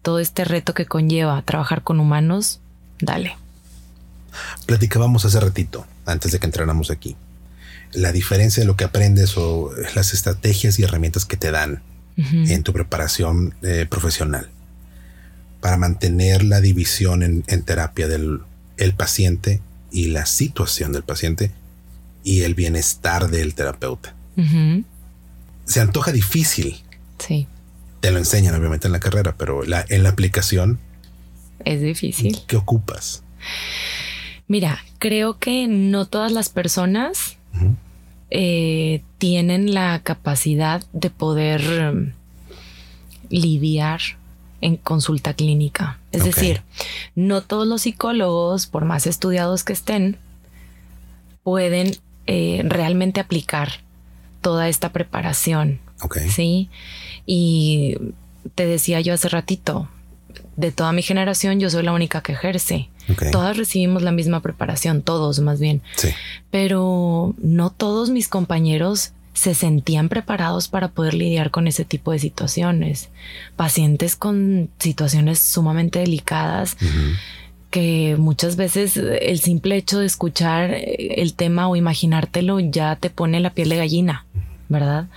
todo 0.00 0.20
este 0.20 0.44
reto 0.44 0.72
que 0.72 0.86
conlleva 0.86 1.42
trabajar 1.42 1.82
con 1.82 2.00
humanos, 2.00 2.60
dale. 2.98 3.36
Platicábamos 4.64 5.26
hace 5.26 5.40
ratito, 5.40 5.86
antes 6.06 6.32
de 6.32 6.38
que 6.38 6.46
entráramos 6.46 6.90
aquí 6.90 7.16
la 7.92 8.12
diferencia 8.12 8.62
de 8.62 8.66
lo 8.66 8.76
que 8.76 8.84
aprendes 8.84 9.36
o 9.36 9.70
las 9.94 10.12
estrategias 10.12 10.78
y 10.78 10.82
herramientas 10.82 11.24
que 11.24 11.36
te 11.36 11.50
dan 11.50 11.82
en 12.16 12.64
tu 12.64 12.72
preparación 12.72 13.54
eh, 13.62 13.86
profesional 13.88 14.50
para 15.60 15.76
mantener 15.76 16.42
la 16.42 16.60
división 16.60 17.22
en, 17.22 17.62
terapia 17.62 18.08
del 18.08 18.40
el 18.76 18.94
paciente 18.94 19.60
y 19.92 20.08
la 20.08 20.26
situación 20.26 20.92
del 20.92 21.04
paciente 21.04 21.52
y 22.24 22.42
el 22.42 22.54
bienestar 22.54 23.30
del 23.30 23.54
terapeuta. 23.54 24.14
Se 25.64 25.80
antoja 25.80 26.12
difícil. 26.12 26.80
Sí. 27.18 27.46
Te 28.00 28.10
lo 28.10 28.18
enseñan 28.18 28.54
obviamente 28.54 28.86
en 28.86 28.92
la 28.92 29.00
carrera, 29.00 29.36
pero 29.36 29.64
la, 29.64 29.84
en 29.88 30.02
la 30.02 30.10
aplicación 30.10 30.78
es 31.64 31.80
difícil. 31.80 32.38
¿Qué 32.46 32.56
ocupas? 32.56 33.22
Mira, 34.46 34.78
creo 34.98 35.38
que 35.38 35.66
no 35.68 36.06
todas 36.06 36.32
las 36.32 36.48
personas 36.48 37.37
eh, 38.30 39.02
tienen 39.18 39.74
la 39.74 40.00
capacidad 40.02 40.84
de 40.92 41.10
poder 41.10 41.92
um, 41.92 42.12
lidiar 43.30 44.00
en 44.60 44.76
consulta 44.76 45.34
clínica. 45.34 45.98
Es 46.12 46.24
decir, 46.24 46.62
no 47.14 47.42
todos 47.42 47.66
los 47.66 47.82
psicólogos, 47.82 48.66
por 48.66 48.84
más 48.84 49.06
estudiados 49.06 49.64
que 49.64 49.72
estén, 49.72 50.18
pueden 51.42 51.96
eh, 52.26 52.62
realmente 52.64 53.20
aplicar 53.20 53.80
toda 54.40 54.68
esta 54.68 54.92
preparación. 54.92 55.80
Sí. 56.30 56.68
Y 57.26 57.96
te 58.54 58.66
decía 58.66 59.00
yo 59.00 59.14
hace 59.14 59.28
ratito, 59.28 59.88
de 60.56 60.72
toda 60.72 60.92
mi 60.92 61.02
generación, 61.02 61.60
yo 61.60 61.70
soy 61.70 61.84
la 61.84 61.92
única 61.92 62.20
que 62.20 62.32
ejerce. 62.32 62.88
Todas 63.32 63.56
recibimos 63.56 64.02
la 64.02 64.12
misma 64.12 64.40
preparación, 64.40 65.02
todos 65.02 65.40
más 65.40 65.60
bien. 65.60 65.82
Sí. 65.96 66.08
Pero 66.50 67.34
no 67.38 67.70
todos 67.70 68.10
mis 68.10 68.28
compañeros 68.28 69.12
se 69.38 69.54
sentían 69.54 70.08
preparados 70.08 70.66
para 70.68 70.88
poder 70.88 71.14
lidiar 71.14 71.50
con 71.50 71.68
ese 71.68 71.84
tipo 71.84 72.10
de 72.10 72.18
situaciones. 72.18 73.08
Pacientes 73.56 74.16
con 74.16 74.68
situaciones 74.78 75.38
sumamente 75.38 76.00
delicadas. 76.00 76.76
que 77.70 78.16
muchas 78.18 78.56
veces 78.56 78.96
el 78.96 79.40
simple 79.40 79.76
hecho 79.76 79.98
de 79.98 80.06
escuchar 80.06 80.74
el 80.74 81.34
tema 81.34 81.68
o 81.68 81.76
imaginártelo 81.76 82.60
ya 82.60 82.96
te 82.96 83.10
pone 83.10 83.40
la 83.40 83.50
piel 83.50 83.68
de 83.68 83.76
gallina. 83.76 84.24
¿Verdad? 84.68 85.08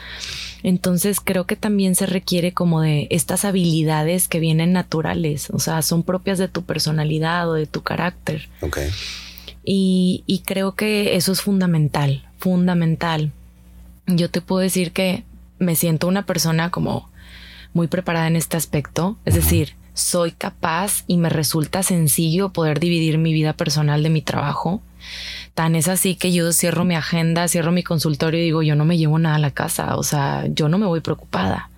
Entonces 0.64 1.20
creo 1.20 1.46
que 1.46 1.56
también 1.56 1.96
se 1.96 2.06
requiere 2.06 2.54
como 2.54 2.82
de 2.82 3.08
estas 3.10 3.46
habilidades 3.46 4.28
que 4.28 4.40
vienen 4.40 4.74
naturales, 4.74 5.50
o 5.52 5.60
sea, 5.60 5.82
son 5.82 6.04
propias 6.04 6.38
de 6.38 6.48
tu 6.48 6.64
personalidad 6.64 7.50
o 7.50 7.54
de 7.54 7.66
tu 7.66 7.82
carácter. 7.82 8.50
Ok. 8.62 8.80
Y, 9.64 10.24
y 10.26 10.40
creo 10.40 10.76
que 10.76 11.16
eso 11.16 11.32
es 11.32 11.42
fundamental, 11.42 12.28
fundamental. 12.40 13.32
Yo 14.08 14.30
te 14.30 14.42
puedo 14.42 14.62
decir 14.62 14.92
que 14.92 15.24
me 15.60 15.76
siento 15.76 16.08
una 16.08 16.26
persona 16.26 16.72
como 16.72 17.10
muy 17.74 17.88
preparada 17.88 18.28
en 18.28 18.36
este 18.36 18.58
aspecto, 18.58 19.18
es 19.26 19.36
decir, 19.36 19.76
soy 19.94 20.32
capaz 20.32 21.04
y 21.08 21.18
me 21.18 21.30
resulta 21.30 21.84
sencillo 21.84 22.50
poder 22.50 22.80
dividir 22.80 23.18
mi 23.18 23.34
vida 23.34 23.54
personal 23.54 24.04
de 24.04 24.10
mi 24.10 24.22
trabajo. 24.22 24.82
Tan 25.54 25.76
es 25.76 25.88
así 25.88 26.16
que 26.16 26.32
yo 26.32 26.52
cierro 26.54 26.86
mi 26.86 26.96
agenda, 26.96 27.48
cierro 27.48 27.72
mi 27.72 27.84
consultorio 27.84 28.40
y 28.40 28.44
digo, 28.44 28.64
yo 28.64 28.76
no 28.76 28.86
me 28.86 28.98
llevo 28.98 29.20
nada 29.20 29.36
a 29.36 29.40
la 29.40 29.52
casa, 29.52 29.98
o 29.98 30.04
sea, 30.04 30.46
yo 30.48 30.70
no 30.70 30.78
me 30.78 30.86
voy 30.86 31.02
preocupada. 31.02 31.70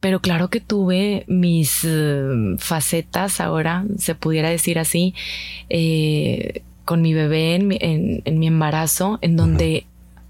Pero 0.00 0.20
claro 0.20 0.50
que 0.50 0.60
tuve 0.60 1.24
mis 1.28 1.80
eh, 1.84 2.56
facetas 2.58 3.40
ahora, 3.40 3.84
se 3.98 4.14
pudiera 4.14 4.50
decir 4.50 4.78
así, 4.78 5.14
eh, 5.70 6.62
con 6.84 7.00
mi 7.00 7.14
bebé 7.14 7.54
en 7.54 7.68
mi, 8.38 8.46
embarazo, 8.46 9.18
en 9.22 9.36
donde, 9.36 9.86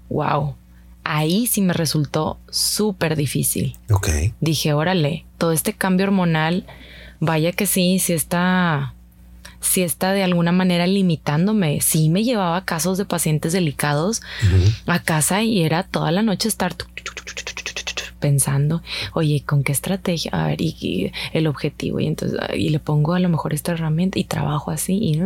wow, 0.09 0.55
ahí 1.03 1.47
sí 1.47 1.61
me 1.61 1.73
resultó 1.73 2.39
súper 2.49 3.17
difícil. 3.17 3.77
Ok. 3.91 4.07
Dije, 4.39 4.71
órale, 4.71 5.25
todo 5.37 5.51
este 5.51 5.73
cambio 5.73 6.05
hormonal, 6.05 6.65
vaya 7.19 7.51
que 7.51 7.65
sí, 7.65 7.99
sí 7.99 8.13
está, 8.13 8.94
sí 9.65 9.81
está 9.81 10.13
de 10.13 10.23
alguna 10.23 10.51
manera 10.51 10.87
limitándome. 10.87 11.81
Sí 11.81 12.09
me 12.09 12.23
llevaba 12.23 12.65
casos 12.65 12.97
de 12.97 13.05
pacientes 13.05 13.53
delicados 13.53 14.21
a 14.85 14.99
casa 14.99 15.43
y 15.43 15.63
era 15.63 15.83
toda 15.83 16.11
la 16.11 16.21
noche 16.21 16.47
estar 16.47 16.75
pensando, 18.19 18.81
oye, 19.13 19.43
¿con 19.45 19.63
qué 19.63 19.71
estrategia? 19.71 20.31
A 20.33 20.47
ver, 20.47 20.61
y, 20.61 21.11
el 21.33 21.45
objetivo. 21.45 21.99
Y 21.99 22.07
entonces, 22.07 22.39
y 22.55 22.69
le 22.69 22.79
pongo 22.79 23.13
a 23.13 23.19
lo 23.19 23.29
mejor 23.29 23.53
esta 23.53 23.73
herramienta 23.73 24.17
y 24.17 24.23
trabajo 24.23 24.71
así 24.71 24.93
y 24.95 25.21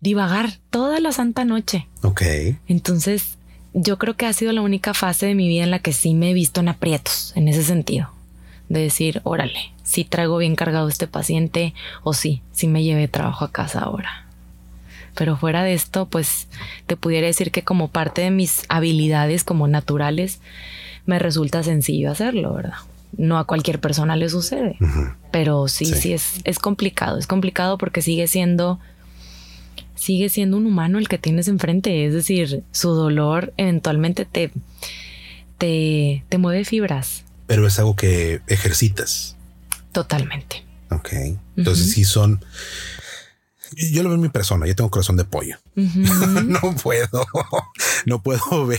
divagar 0.00 0.52
toda 0.70 1.00
la 1.00 1.10
santa 1.10 1.44
noche. 1.44 1.88
Ok. 2.02 2.22
Entonces, 2.68 3.36
yo 3.72 3.98
creo 3.98 4.14
que 4.14 4.26
ha 4.26 4.32
sido 4.32 4.52
la 4.52 4.62
única 4.62 4.94
fase 4.94 5.26
de 5.26 5.34
mi 5.34 5.48
vida 5.48 5.64
en 5.64 5.72
la 5.72 5.80
que 5.80 5.92
sí 5.92 6.14
me 6.14 6.30
he 6.30 6.34
visto 6.34 6.60
en 6.60 6.68
aprietos, 6.68 7.32
en 7.34 7.48
ese 7.48 7.64
sentido, 7.64 8.10
de 8.68 8.80
decir, 8.82 9.20
órale, 9.24 9.73
si 9.84 10.04
traigo 10.04 10.38
bien 10.38 10.56
cargado 10.56 10.88
este 10.88 11.06
paciente 11.06 11.74
o 12.02 12.12
sí, 12.12 12.42
si 12.50 12.66
me 12.66 12.82
llevé 12.82 13.06
trabajo 13.06 13.44
a 13.44 13.52
casa 13.52 13.80
ahora. 13.80 14.26
Pero 15.14 15.36
fuera 15.36 15.62
de 15.62 15.74
esto, 15.74 16.06
pues 16.06 16.48
te 16.86 16.96
pudiera 16.96 17.28
decir 17.28 17.52
que 17.52 17.62
como 17.62 17.88
parte 17.88 18.22
de 18.22 18.32
mis 18.32 18.64
habilidades 18.68 19.44
como 19.44 19.68
naturales, 19.68 20.40
me 21.06 21.20
resulta 21.20 21.62
sencillo 21.62 22.10
hacerlo, 22.10 22.54
¿verdad? 22.54 22.78
No 23.16 23.38
a 23.38 23.44
cualquier 23.44 23.78
persona 23.78 24.16
le 24.16 24.28
sucede, 24.28 24.76
pero 25.30 25.68
sí, 25.68 25.84
sí, 25.84 25.94
sí, 25.94 26.12
es, 26.12 26.40
es 26.42 26.58
complicado, 26.58 27.18
es 27.18 27.28
complicado 27.28 27.78
porque 27.78 28.02
sigue 28.02 28.26
siendo 28.26 28.80
sigue 29.94 30.28
siendo 30.28 30.56
un 30.56 30.66
humano 30.66 30.98
el 30.98 31.08
que 31.08 31.18
tienes 31.18 31.48
enfrente. 31.48 32.06
Es 32.06 32.12
decir, 32.12 32.62
su 32.72 32.90
dolor 32.90 33.52
eventualmente 33.56 34.24
te, 34.24 34.50
te, 35.58 36.24
te 36.28 36.38
mueve 36.38 36.64
fibras. 36.64 37.24
Pero 37.46 37.66
es 37.66 37.78
algo 37.78 37.94
que 37.94 38.40
ejercitas. 38.48 39.36
Totalmente. 39.94 40.64
Ok. 40.90 41.12
Entonces 41.56 41.92
sí 41.92 42.04
son... 42.04 42.44
Yo 43.76 44.02
lo 44.02 44.08
veo 44.08 44.16
en 44.16 44.22
mi 44.22 44.28
persona, 44.28 44.66
yo 44.66 44.76
tengo 44.76 44.90
corazón 44.90 45.16
de 45.16 45.24
pollo. 45.24 45.56
no 45.74 46.76
puedo, 46.82 47.26
no 48.06 48.22
puedo 48.22 48.66
ver. 48.66 48.78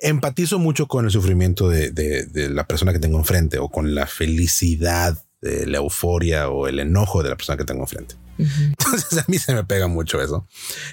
Empatizo 0.00 0.58
mucho 0.58 0.86
con 0.86 1.04
el 1.06 1.10
sufrimiento 1.10 1.68
de, 1.68 1.90
de, 1.90 2.50
la 2.50 2.66
persona 2.66 2.92
que 2.92 2.98
tengo 2.98 3.18
enfrente 3.18 3.58
o 3.58 3.68
con 3.68 3.94
la 3.94 4.06
felicidad, 4.06 5.24
de 5.40 5.66
la 5.66 5.78
euforia 5.78 6.48
o 6.48 6.66
el 6.66 6.80
enojo 6.80 7.22
de 7.22 7.30
la 7.30 7.36
persona 7.36 7.56
que 7.56 7.64
tengo 7.64 7.82
enfrente. 7.82 8.16
Entonces 8.38 9.18
a 9.18 9.24
mí 9.28 9.38
se 9.38 9.54
me 9.54 9.64
pega 9.64 9.88
mucho 9.88 10.20
eso. 10.22 10.46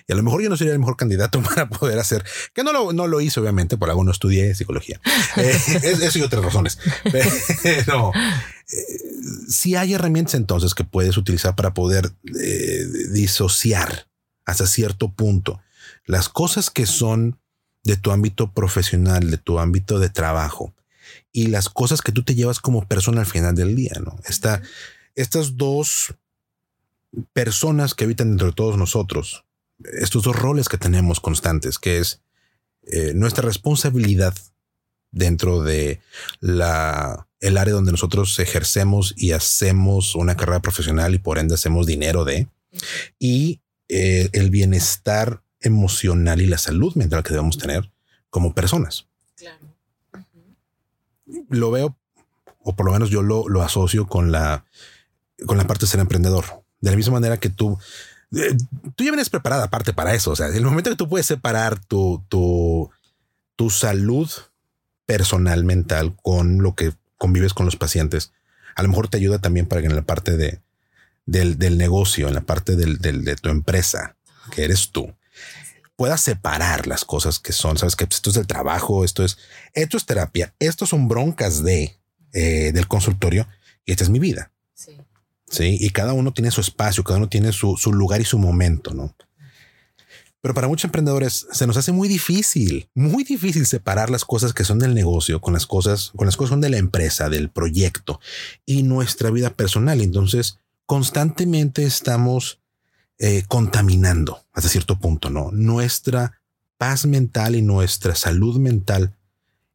Y 0.07 0.13
a 0.13 0.15
lo 0.15 0.23
mejor 0.23 0.41
yo 0.41 0.49
no 0.49 0.57
sería 0.57 0.73
el 0.73 0.79
mejor 0.79 0.97
candidato 0.97 1.41
para 1.43 1.69
poder 1.69 1.99
hacer, 1.99 2.23
que 2.53 2.63
no 2.63 2.73
lo, 2.73 2.93
no 2.93 3.07
lo 3.07 3.21
hice 3.21 3.39
obviamente, 3.39 3.77
por 3.77 3.89
algo 3.89 4.03
no 4.03 4.11
estudié 4.11 4.55
psicología. 4.55 4.99
Eh, 5.37 5.59
eso 5.83 6.19
y 6.19 6.21
otras 6.21 6.43
razones. 6.43 6.77
Pero 7.11 8.11
eh, 8.15 8.85
si 9.49 9.75
hay 9.75 9.93
herramientas 9.93 10.35
entonces 10.35 10.73
que 10.73 10.83
puedes 10.83 11.17
utilizar 11.17 11.55
para 11.55 11.73
poder 11.73 12.11
eh, 12.39 12.85
disociar 13.11 14.07
hasta 14.45 14.65
cierto 14.65 15.11
punto 15.11 15.61
las 16.05 16.29
cosas 16.29 16.69
que 16.69 16.85
son 16.85 17.39
de 17.83 17.97
tu 17.97 18.11
ámbito 18.11 18.51
profesional, 18.51 19.29
de 19.29 19.37
tu 19.37 19.59
ámbito 19.59 19.99
de 19.99 20.09
trabajo 20.09 20.73
y 21.35 21.47
las 21.47 21.67
cosas 21.67 22.01
que 22.01 22.13
tú 22.13 22.23
te 22.23 22.33
llevas 22.33 22.61
como 22.61 22.87
persona 22.87 23.19
al 23.19 23.27
final 23.27 23.55
del 23.55 23.75
día, 23.75 23.91
¿no? 24.01 24.17
Estas 24.23 25.57
dos 25.57 26.15
personas 27.33 27.93
que 27.93 28.05
habitan 28.05 28.29
dentro 28.29 28.47
de 28.47 28.53
todos 28.53 28.77
nosotros, 28.77 29.43
estos 29.99 30.23
dos 30.23 30.33
roles 30.33 30.69
que 30.69 30.77
tenemos 30.77 31.19
constantes, 31.19 31.77
que 31.77 31.97
es 31.97 32.21
eh, 32.83 33.11
nuestra 33.13 33.43
responsabilidad 33.43 34.33
dentro 35.11 35.61
de 35.61 35.99
la, 36.39 37.27
el 37.41 37.57
área 37.57 37.73
donde 37.73 37.91
nosotros 37.91 38.39
ejercemos 38.39 39.13
y 39.17 39.33
hacemos 39.33 40.15
una 40.15 40.37
carrera 40.37 40.61
profesional 40.61 41.15
y 41.15 41.19
por 41.19 41.37
ende 41.37 41.55
hacemos 41.55 41.85
dinero 41.85 42.23
de, 42.23 42.47
y 43.19 43.59
eh, 43.89 44.29
el 44.31 44.51
bienestar 44.51 45.43
emocional 45.59 46.41
y 46.41 46.47
la 46.47 46.59
salud 46.59 46.95
mental 46.95 47.23
que 47.23 47.33
debemos 47.33 47.57
tener 47.57 47.91
como 48.29 48.55
personas. 48.55 49.09
Lo 51.49 51.71
veo, 51.71 51.97
o 52.63 52.75
por 52.75 52.85
lo 52.85 52.91
menos 52.91 53.09
yo 53.09 53.21
lo, 53.21 53.47
lo 53.49 53.61
asocio 53.61 54.07
con 54.07 54.31
la, 54.31 54.65
con 55.45 55.57
la 55.57 55.65
parte 55.65 55.85
de 55.85 55.91
ser 55.91 55.99
emprendedor 55.99 56.45
de 56.85 56.91
la 56.91 56.97
misma 56.97 57.13
manera 57.13 57.37
que 57.37 57.49
tú, 57.49 57.77
eh, 58.35 58.55
tú 58.95 59.03
ya 59.03 59.11
vienes 59.11 59.29
preparada 59.29 59.65
aparte 59.65 59.91
para 59.91 60.13
eso. 60.13 60.31
O 60.31 60.35
sea, 60.35 60.47
el 60.47 60.63
momento 60.63 60.89
que 60.89 60.95
tú 60.95 61.09
puedes 61.09 61.25
separar 61.25 61.83
tu, 61.83 62.23
tu, 62.29 62.91
tu 63.55 63.69
salud 63.69 64.29
personal, 65.05 65.63
mental, 65.63 66.15
con 66.21 66.61
lo 66.61 66.75
que 66.75 66.93
convives 67.17 67.53
con 67.53 67.65
los 67.65 67.75
pacientes, 67.75 68.33
a 68.75 68.83
lo 68.83 68.89
mejor 68.89 69.07
te 69.07 69.17
ayuda 69.17 69.39
también 69.39 69.65
para 69.65 69.81
que 69.81 69.87
en 69.87 69.95
la 69.95 70.03
parte 70.03 70.37
de, 70.37 70.61
del, 71.25 71.57
del 71.57 71.77
negocio, 71.77 72.27
en 72.27 72.35
la 72.35 72.41
parte 72.41 72.75
del, 72.75 72.99
del, 72.99 73.23
de 73.23 73.35
tu 73.35 73.49
empresa, 73.49 74.15
que 74.51 74.63
eres 74.63 74.91
tú, 74.91 75.13
puedas 75.95 76.21
separar 76.21 76.87
las 76.87 77.05
cosas 77.05 77.39
que 77.39 77.53
son. 77.53 77.77
Sabes 77.77 77.95
que 77.95 78.05
esto 78.05 78.29
es 78.29 78.37
el 78.37 78.47
trabajo, 78.47 79.03
esto 79.03 79.23
es, 79.23 79.37
esto 79.73 79.97
es 79.97 80.05
terapia, 80.05 80.53
esto 80.59 80.85
son 80.85 81.07
broncas 81.07 81.63
de 81.63 81.97
eh, 82.37 82.73
del 82.73 82.89
consultorio 82.89 83.47
y 83.85 83.91
esta 83.93 84.03
es 84.03 84.09
mi 84.09 84.19
vida. 84.19 84.51
Sí. 84.73 84.97
Sí, 85.47 85.77
y 85.79 85.91
cada 85.91 86.11
uno 86.11 86.33
tiene 86.33 86.51
su 86.51 86.59
espacio, 86.59 87.03
cada 87.03 87.17
uno 87.17 87.29
tiene 87.29 87.53
su, 87.53 87.77
lugar 87.93 88.19
y 88.19 88.25
su 88.25 88.37
momento, 88.37 88.93
¿no? 88.93 89.15
Pero 90.41 90.53
para 90.53 90.67
muchos 90.67 90.85
emprendedores 90.85 91.47
se 91.49 91.65
nos 91.65 91.77
hace 91.77 91.93
muy 91.93 92.09
difícil, 92.09 92.89
muy 92.93 93.23
difícil 93.23 93.65
separar 93.65 94.09
las 94.09 94.25
cosas 94.25 94.53
que 94.53 94.65
son 94.65 94.79
del 94.79 94.93
negocio 94.93 95.39
con 95.39 95.53
las 95.53 95.65
cosas, 95.65 96.11
con 96.15 96.25
las 96.25 96.35
cosas 96.35 96.49
que 96.49 96.53
son 96.55 96.61
de 96.61 96.69
la 96.69 96.77
empresa, 96.77 97.29
del 97.29 97.49
proyecto 97.49 98.19
y 98.65 98.83
nuestra 98.83 99.31
vida 99.31 99.51
personal. 99.51 100.01
Entonces, 100.01 100.59
constantemente 100.85 101.85
estamos 101.85 102.59
eh, 103.19 103.43
contaminando 103.47 104.43
hasta 104.53 104.69
cierto 104.69 104.99
punto, 104.99 105.29
¿no? 105.29 105.51
Nuestra 105.51 106.39
paz 106.77 107.05
mental 107.05 107.55
y 107.55 107.61
nuestra 107.61 108.15
salud 108.15 108.59
mental 108.59 109.15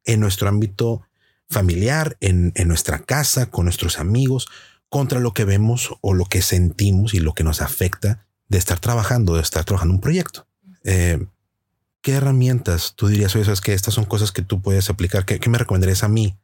en 0.05 0.19
nuestro 0.19 0.49
ámbito 0.49 1.01
familiar, 1.49 2.17
en, 2.21 2.53
en 2.55 2.67
nuestra 2.67 2.99
casa, 2.99 3.49
con 3.49 3.65
nuestros 3.65 3.99
amigos, 3.99 4.47
contra 4.89 5.19
lo 5.19 5.33
que 5.33 5.45
vemos 5.45 5.95
o 6.01 6.13
lo 6.13 6.25
que 6.25 6.41
sentimos 6.41 7.13
y 7.13 7.19
lo 7.19 7.33
que 7.33 7.43
nos 7.43 7.61
afecta 7.61 8.25
de 8.49 8.57
estar 8.57 8.77
trabajando, 8.79 9.35
de 9.35 9.41
estar 9.41 9.63
trabajando 9.63 9.95
un 9.95 10.01
proyecto. 10.01 10.45
Eh, 10.83 11.25
¿Qué 12.01 12.11
herramientas 12.13 12.93
tú 12.97 13.07
dirías, 13.07 13.33
oye, 13.35 13.45
sabes 13.45 13.61
que 13.61 13.73
estas 13.73 13.93
son 13.93 14.03
cosas 14.03 14.33
que 14.33 14.41
tú 14.41 14.61
puedes 14.61 14.89
aplicar? 14.89 15.23
¿Qué, 15.23 15.49
me 15.49 15.57
recomendarías 15.57 16.03
a 16.03 16.09
mí? 16.09 16.35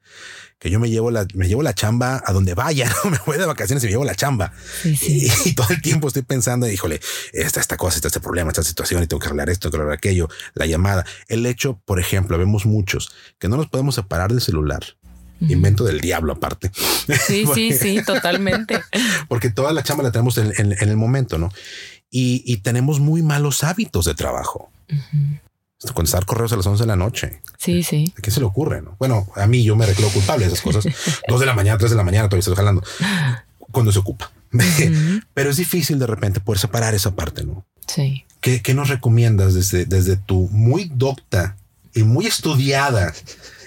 Que 0.59 0.71
yo 0.71 0.79
me 0.79 0.89
llevo 0.89 1.11
la, 1.11 1.27
me 1.35 1.47
llevo 1.47 1.61
la 1.61 1.73
chamba 1.73 2.21
a 2.25 2.33
donde 2.33 2.53
vaya, 2.53 2.89
¿no? 3.03 3.11
me 3.11 3.19
voy 3.25 3.37
de 3.37 3.45
vacaciones 3.45 3.83
y 3.83 3.87
me 3.87 3.91
llevo 3.91 4.05
la 4.05 4.15
chamba. 4.15 4.53
Y, 4.83 5.53
todo 5.53 5.67
el 5.69 5.81
tiempo 5.81 6.07
estoy 6.07 6.23
pensando, 6.23 6.69
híjole, 6.69 6.99
esta, 7.33 7.59
esta 7.59 7.77
cosa, 7.77 7.97
está 7.97 8.07
este 8.07 8.19
problema, 8.19 8.49
esta 8.49 8.63
situación, 8.63 9.03
y 9.03 9.07
tengo 9.07 9.19
que 9.19 9.27
arreglar 9.27 9.49
esto, 9.49 9.69
tengo 9.69 9.71
que 9.71 9.77
arreglar 9.83 9.97
aquello, 9.97 10.29
la 10.53 10.65
llamada. 10.65 11.05
El 11.27 11.45
hecho, 11.45 11.79
por 11.85 11.99
ejemplo, 11.99 12.37
vemos 12.37 12.65
muchos 12.65 13.11
que 13.39 13.47
no 13.47 13.57
nos 13.57 13.67
podemos 13.67 13.95
separar 13.95 14.31
del 14.31 14.41
celular 14.41 14.83
invento 15.39 15.83
del 15.83 16.01
diablo 16.01 16.33
aparte. 16.33 16.71
Sí, 16.73 17.45
sí, 17.53 17.73
sí, 17.73 18.01
totalmente. 18.05 18.81
Porque 19.27 19.49
toda 19.49 19.73
la 19.73 19.83
chamba 19.83 20.03
la 20.03 20.11
tenemos 20.11 20.37
en, 20.37 20.75
el 20.79 20.97
momento, 20.97 21.37
¿no? 21.37 21.51
Y, 22.09 22.57
tenemos 22.57 22.99
muy 22.99 23.21
malos 23.21 23.63
hábitos 23.63 24.05
de 24.05 24.15
trabajo. 24.15 24.71
Contestar 25.93 26.25
correos 26.25 26.51
a 26.53 26.57
las 26.57 26.65
11 26.65 26.83
de 26.83 26.87
la 26.87 26.95
noche. 26.95 27.41
Sí, 27.57 27.83
sí. 27.83 28.11
¿A 28.17 28.21
qué 28.21 28.31
se 28.31 28.39
le 28.39 28.47
ocurre? 28.47 28.81
No? 28.81 28.95
Bueno, 28.97 29.27
a 29.35 29.45
mí 29.45 29.63
yo 29.63 29.75
me 29.75 29.85
reclamo 29.85 30.11
culpable 30.11 30.45
de 30.47 30.53
esas 30.53 30.63
cosas. 30.63 30.85
Dos 31.27 31.39
de 31.39 31.45
la 31.45 31.53
mañana, 31.53 31.77
tres 31.77 31.91
de 31.91 31.97
la 31.97 32.03
mañana, 32.03 32.27
todavía 32.27 32.39
estoy 32.39 32.55
jalando. 32.55 32.83
Cuando 33.71 33.91
se 33.91 33.99
ocupa. 33.99 34.31
Pero 35.33 35.49
es 35.49 35.57
difícil 35.57 35.99
de 35.99 36.07
repente 36.07 36.39
poder 36.39 36.59
separar 36.59 36.95
esa 36.95 37.15
parte, 37.15 37.43
¿no? 37.43 37.65
Sí. 37.85 38.25
¿Qué, 38.41 38.73
nos 38.73 38.89
recomiendas 38.89 39.53
desde, 39.53 39.85
desde 39.85 40.15
tu 40.17 40.47
muy 40.51 40.91
docta 40.95 41.57
y 41.93 42.03
muy 42.03 42.25
estudiada 42.25 43.13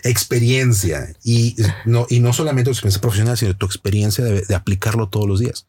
experiencia 0.02 1.14
y 1.22 1.56
no, 1.84 2.06
y 2.08 2.20
no 2.20 2.32
solamente 2.32 2.68
tu 2.68 2.72
experiencia 2.72 3.00
profesional, 3.00 3.36
sino 3.36 3.56
tu 3.56 3.66
experiencia 3.66 4.24
de, 4.24 4.54
aplicarlo 4.54 5.08
todos 5.08 5.28
los 5.28 5.40
días. 5.40 5.66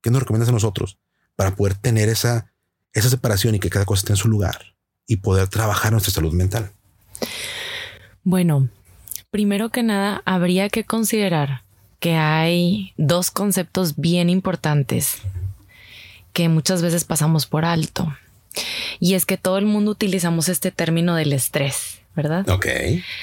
¿Qué 0.00 0.10
nos 0.10 0.20
recomiendas 0.20 0.48
a 0.48 0.52
nosotros 0.52 0.98
para 1.36 1.54
poder 1.54 1.74
tener 1.74 2.08
esa, 2.08 2.52
esa 2.92 3.10
separación 3.10 3.54
y 3.54 3.60
que 3.60 3.70
cada 3.70 3.84
cosa 3.84 4.00
esté 4.00 4.12
en 4.12 4.16
su 4.16 4.28
lugar 4.28 4.69
y 5.10 5.16
poder 5.16 5.48
trabajar 5.48 5.90
nuestra 5.90 6.12
salud 6.12 6.32
mental? 6.32 6.70
Bueno, 8.22 8.68
primero 9.32 9.70
que 9.70 9.82
nada, 9.82 10.22
habría 10.24 10.68
que 10.68 10.84
considerar 10.84 11.64
que 11.98 12.14
hay 12.14 12.94
dos 12.96 13.32
conceptos 13.32 13.96
bien 13.96 14.30
importantes 14.30 15.18
que 16.32 16.48
muchas 16.48 16.80
veces 16.80 17.02
pasamos 17.02 17.46
por 17.46 17.64
alto. 17.64 18.16
Y 19.00 19.14
es 19.14 19.26
que 19.26 19.36
todo 19.36 19.58
el 19.58 19.66
mundo 19.66 19.90
utilizamos 19.90 20.48
este 20.48 20.70
término 20.70 21.16
del 21.16 21.32
estrés, 21.32 22.02
¿verdad? 22.14 22.48
Ok. 22.48 22.66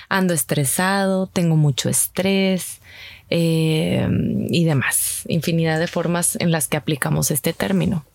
Ando 0.09 0.33
estresado, 0.33 1.27
tengo 1.27 1.55
mucho 1.55 1.87
estrés 1.87 2.81
eh, 3.29 4.09
y 4.49 4.65
demás. 4.65 5.23
Infinidad 5.29 5.79
de 5.79 5.87
formas 5.87 6.35
en 6.35 6.51
las 6.51 6.67
que 6.67 6.75
aplicamos 6.75 7.31
este 7.31 7.53
término. 7.53 8.05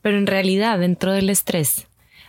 Pero 0.00 0.16
en 0.16 0.26
realidad, 0.26 0.78
dentro 0.78 1.12
del 1.12 1.28
estrés, 1.28 1.86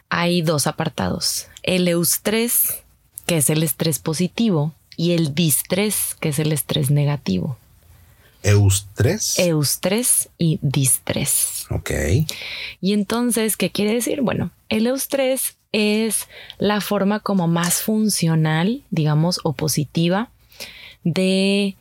hay 0.09 0.41
dos 0.41 0.67
apartados. 0.67 1.47
El 1.63 1.87
eustrés, 1.87 2.83
que 3.25 3.37
es 3.37 3.49
el 3.49 3.63
estrés 3.63 3.99
positivo, 3.99 4.73
y 4.95 5.13
el 5.13 5.33
distrés, 5.33 6.15
que 6.19 6.29
es 6.29 6.39
el 6.39 6.51
estrés 6.51 6.91
negativo. 6.91 7.57
Eustrés. 8.43 9.39
Eustrés 9.39 10.29
y 10.37 10.59
distrés. 10.61 11.65
Ok. 11.69 11.91
Y 12.81 12.93
entonces, 12.93 13.55
¿qué 13.57 13.71
quiere 13.71 13.93
decir? 13.93 14.21
Bueno, 14.21 14.51
el 14.69 14.85
eustrés 14.87 15.55
es 15.71 16.27
la 16.59 16.81
forma 16.81 17.19
como 17.21 17.47
más 17.47 17.81
funcional, 17.81 18.83
digamos, 18.91 19.39
o 19.43 19.53
positiva 19.53 20.29
de 21.03 21.75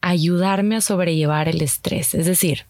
ayudarme 0.00 0.76
a 0.76 0.80
sobrellevar 0.80 1.48
el 1.48 1.62
estrés. 1.62 2.14
Es 2.14 2.26
decir, 2.26 2.64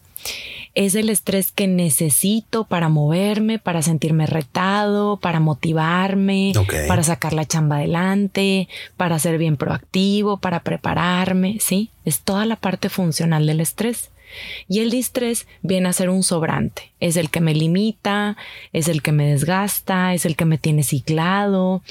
es 0.77 0.93
el 0.93 1.09
estrés 1.09 1.51
que 1.51 1.67
necesito 1.67 2.65
para 2.65 2.87
moverme, 2.87 3.57
para 3.57 3.81
sentirme 3.81 4.27
retado, 4.27 5.17
para 5.17 5.39
motivarme, 5.39 6.53
para 6.87 7.01
sacar 7.01 7.33
la 7.33 7.45
chamba 7.45 7.77
adelante, 7.77 8.69
para 8.95 9.17
ser 9.17 9.39
bien 9.39 9.57
proactivo, 9.57 10.37
para 10.37 10.59
prepararme, 10.59 11.57
¿sí? 11.59 11.89
Es 12.05 12.19
toda 12.19 12.45
la 12.45 12.57
parte 12.57 12.89
funcional 12.89 13.47
del 13.47 13.59
estrés. 13.59 14.11
Y 14.67 14.81
el 14.81 14.91
distrés 14.91 15.47
viene 15.63 15.89
a 15.89 15.93
ser 15.93 16.11
un 16.11 16.21
sobrante. 16.21 16.91
Es 16.99 17.15
el 17.15 17.31
que 17.31 17.41
me 17.41 17.55
limita, 17.55 18.37
es 18.71 18.87
el 18.87 19.01
que 19.01 19.11
me 19.11 19.31
desgasta, 19.31 20.13
es 20.13 20.27
el 20.27 20.35
que 20.35 20.45
me 20.45 20.59
tiene 20.59 20.83
ciclado, 20.83 21.81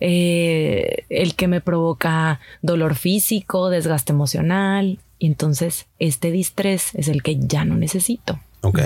eh, 0.00 1.06
el 1.08 1.34
que 1.34 1.48
me 1.48 1.62
provoca 1.62 2.40
dolor 2.60 2.94
físico, 2.94 3.70
desgaste 3.70 4.12
emocional, 4.12 4.98
y 5.18 5.26
entonces 5.26 5.86
este 5.98 6.30
distrés 6.30 6.94
es 6.94 7.08
el 7.08 7.22
que 7.22 7.38
ya 7.38 7.64
no 7.64 7.76
necesito. 7.76 8.40
Ok. 8.62 8.80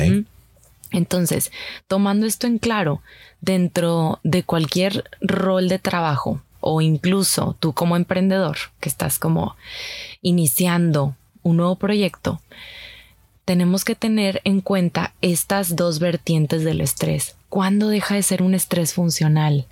Entonces, 0.90 1.50
tomando 1.88 2.26
esto 2.26 2.46
en 2.46 2.58
claro, 2.58 3.02
dentro 3.40 4.20
de 4.22 4.42
cualquier 4.42 5.04
rol 5.20 5.68
de 5.68 5.78
trabajo 5.78 6.42
o 6.60 6.80
incluso 6.80 7.56
tú 7.58 7.72
como 7.72 7.96
emprendedor 7.96 8.56
que 8.80 8.88
estás 8.88 9.18
como 9.18 9.56
iniciando 10.20 11.16
un 11.42 11.56
nuevo 11.56 11.76
proyecto, 11.76 12.40
tenemos 13.44 13.84
que 13.84 13.96
tener 13.96 14.40
en 14.44 14.60
cuenta 14.60 15.14
estas 15.20 15.74
dos 15.74 15.98
vertientes 15.98 16.62
del 16.62 16.80
estrés. 16.80 17.36
¿Cuándo 17.48 17.88
deja 17.88 18.14
de 18.14 18.22
ser 18.22 18.42
un 18.42 18.54
estrés 18.54 18.94
funcional? 18.94 19.66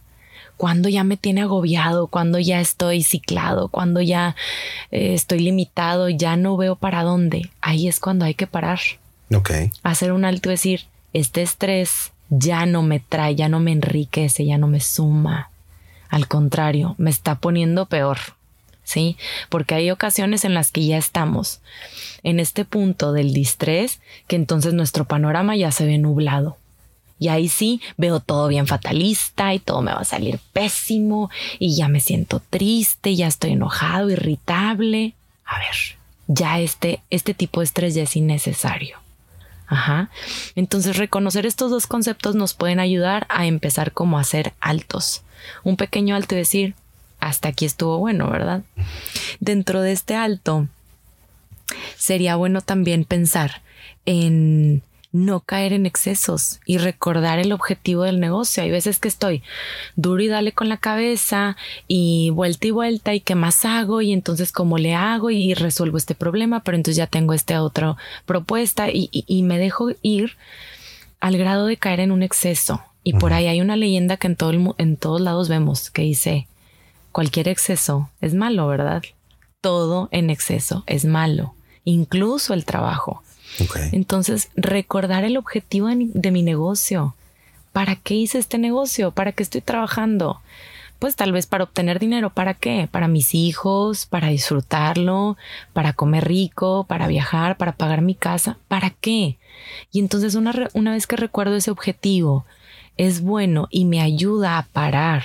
Cuando 0.60 0.90
ya 0.90 1.04
me 1.04 1.16
tiene 1.16 1.40
agobiado, 1.40 2.08
cuando 2.08 2.38
ya 2.38 2.60
estoy 2.60 3.02
ciclado, 3.02 3.68
cuando 3.68 4.02
ya 4.02 4.36
eh, 4.90 5.14
estoy 5.14 5.38
limitado, 5.38 6.10
ya 6.10 6.36
no 6.36 6.58
veo 6.58 6.76
para 6.76 7.02
dónde. 7.02 7.50
Ahí 7.62 7.88
es 7.88 7.98
cuando 7.98 8.26
hay 8.26 8.34
que 8.34 8.46
parar. 8.46 8.78
Ok. 9.34 9.52
Hacer 9.82 10.12
un 10.12 10.26
alto 10.26 10.50
y 10.50 10.52
decir, 10.52 10.82
este 11.14 11.40
estrés 11.40 12.12
ya 12.28 12.66
no 12.66 12.82
me 12.82 13.00
trae, 13.00 13.36
ya 13.36 13.48
no 13.48 13.58
me 13.58 13.72
enriquece, 13.72 14.44
ya 14.44 14.58
no 14.58 14.66
me 14.66 14.80
suma. 14.80 15.48
Al 16.10 16.28
contrario, 16.28 16.94
me 16.98 17.08
está 17.08 17.36
poniendo 17.36 17.86
peor. 17.86 18.18
¿Sí? 18.84 19.16
Porque 19.48 19.74
hay 19.74 19.90
ocasiones 19.90 20.44
en 20.44 20.52
las 20.52 20.72
que 20.72 20.84
ya 20.84 20.98
estamos 20.98 21.62
en 22.22 22.38
este 22.38 22.66
punto 22.66 23.14
del 23.14 23.32
distrés 23.32 24.00
que 24.26 24.36
entonces 24.36 24.74
nuestro 24.74 25.06
panorama 25.06 25.56
ya 25.56 25.70
se 25.70 25.86
ve 25.86 25.96
nublado. 25.96 26.58
Y 27.20 27.28
ahí 27.28 27.48
sí 27.48 27.80
veo 27.98 28.18
todo 28.18 28.48
bien 28.48 28.66
fatalista 28.66 29.54
y 29.54 29.58
todo 29.60 29.82
me 29.82 29.92
va 29.92 30.00
a 30.00 30.04
salir 30.04 30.40
pésimo 30.52 31.30
y 31.58 31.76
ya 31.76 31.86
me 31.86 32.00
siento 32.00 32.42
triste, 32.50 33.14
ya 33.14 33.28
estoy 33.28 33.52
enojado, 33.52 34.10
irritable. 34.10 35.12
A 35.44 35.58
ver, 35.58 35.98
ya 36.26 36.58
este, 36.58 37.02
este 37.10 37.34
tipo 37.34 37.60
de 37.60 37.66
estrés 37.66 37.94
ya 37.94 38.04
es 38.04 38.16
innecesario. 38.16 38.98
Ajá. 39.66 40.10
Entonces 40.56 40.96
reconocer 40.96 41.44
estos 41.44 41.70
dos 41.70 41.86
conceptos 41.86 42.34
nos 42.34 42.54
pueden 42.54 42.80
ayudar 42.80 43.26
a 43.28 43.46
empezar 43.46 43.92
como 43.92 44.18
a 44.18 44.24
ser 44.24 44.54
altos. 44.60 45.22
Un 45.62 45.76
pequeño 45.76 46.16
alto 46.16 46.34
y 46.34 46.38
decir, 46.38 46.74
hasta 47.20 47.50
aquí 47.50 47.66
estuvo 47.66 47.98
bueno, 47.98 48.30
¿verdad? 48.30 48.62
Dentro 49.40 49.82
de 49.82 49.92
este 49.92 50.16
alto, 50.16 50.68
sería 51.96 52.36
bueno 52.36 52.62
también 52.62 53.04
pensar 53.04 53.62
en 54.06 54.82
no 55.12 55.40
caer 55.40 55.72
en 55.72 55.86
excesos 55.86 56.60
y 56.64 56.78
recordar 56.78 57.38
el 57.38 57.52
objetivo 57.52 58.04
del 58.04 58.20
negocio. 58.20 58.62
Hay 58.62 58.70
veces 58.70 58.98
que 58.98 59.08
estoy 59.08 59.42
duro 59.96 60.22
y 60.22 60.28
dale 60.28 60.52
con 60.52 60.68
la 60.68 60.76
cabeza 60.76 61.56
y 61.88 62.30
vuelta 62.30 62.68
y 62.68 62.70
vuelta 62.70 63.14
y 63.14 63.20
qué 63.20 63.34
más 63.34 63.64
hago 63.64 64.02
y 64.02 64.12
entonces 64.12 64.52
cómo 64.52 64.78
le 64.78 64.94
hago 64.94 65.30
y 65.30 65.54
resuelvo 65.54 65.96
este 65.96 66.14
problema, 66.14 66.62
pero 66.62 66.76
entonces 66.76 66.96
ya 66.96 67.06
tengo 67.06 67.32
esta 67.32 67.62
otra 67.62 67.96
propuesta 68.24 68.88
y, 68.92 69.42
me 69.42 69.58
dejo 69.58 69.88
ir 70.02 70.36
al 71.18 71.36
grado 71.36 71.66
de 71.66 71.76
caer 71.76 72.00
en 72.00 72.12
un 72.12 72.22
exceso. 72.22 72.82
Y 73.02 73.14
por 73.14 73.32
ahí 73.32 73.46
hay 73.46 73.60
una 73.60 73.76
leyenda 73.76 74.18
que 74.18 74.26
en, 74.26 74.36
todo 74.36 74.74
en 74.78 74.96
todos 74.96 75.20
lados 75.20 75.48
vemos 75.48 75.90
que 75.90 76.02
dice, 76.02 76.46
cualquier 77.10 77.48
exceso 77.48 78.10
es 78.20 78.34
malo, 78.34 78.66
¿verdad? 78.68 79.02
Todo 79.60 80.08
en 80.12 80.30
exceso 80.30 80.84
es 80.86 81.04
malo, 81.04 81.54
incluso 81.84 82.54
el 82.54 82.64
trabajo. 82.64 83.22
Entonces, 83.92 84.50
recordar 84.54 85.24
el 85.24 85.36
objetivo 85.36 85.88
de, 85.88 86.30
mi 86.30 86.42
negocio. 86.42 87.14
¿Para 87.72 87.96
qué 87.96 88.14
hice 88.14 88.38
este 88.38 88.58
negocio? 88.58 89.12
¿Para 89.12 89.32
qué 89.32 89.42
estoy 89.42 89.60
trabajando? 89.60 90.40
Pues 90.98 91.16
tal 91.16 91.32
vez 91.32 91.46
para 91.46 91.64
obtener 91.64 91.98
dinero. 91.98 92.30
¿Para 92.30 92.54
qué? 92.54 92.88
Para 92.90 93.08
mis 93.08 93.34
hijos, 93.34 94.06
para 94.06 94.28
disfrutarlo, 94.28 95.36
para 95.72 95.92
comer 95.92 96.26
rico, 96.26 96.84
para 96.84 97.06
viajar, 97.06 97.56
para 97.56 97.72
pagar 97.72 98.02
mi 98.02 98.14
casa. 98.14 98.58
¿Para 98.68 98.90
qué? 98.90 99.38
Y 99.92 100.00
entonces 100.00 100.34
una, 100.34 100.68
una 100.74 100.92
vez 100.92 101.06
que 101.06 101.16
recuerdo 101.16 101.56
ese 101.56 101.70
objetivo, 101.70 102.44
es 102.96 103.22
bueno 103.22 103.66
y 103.70 103.86
me 103.86 104.00
ayuda 104.00 104.58
a 104.58 104.66
parar, 104.66 105.24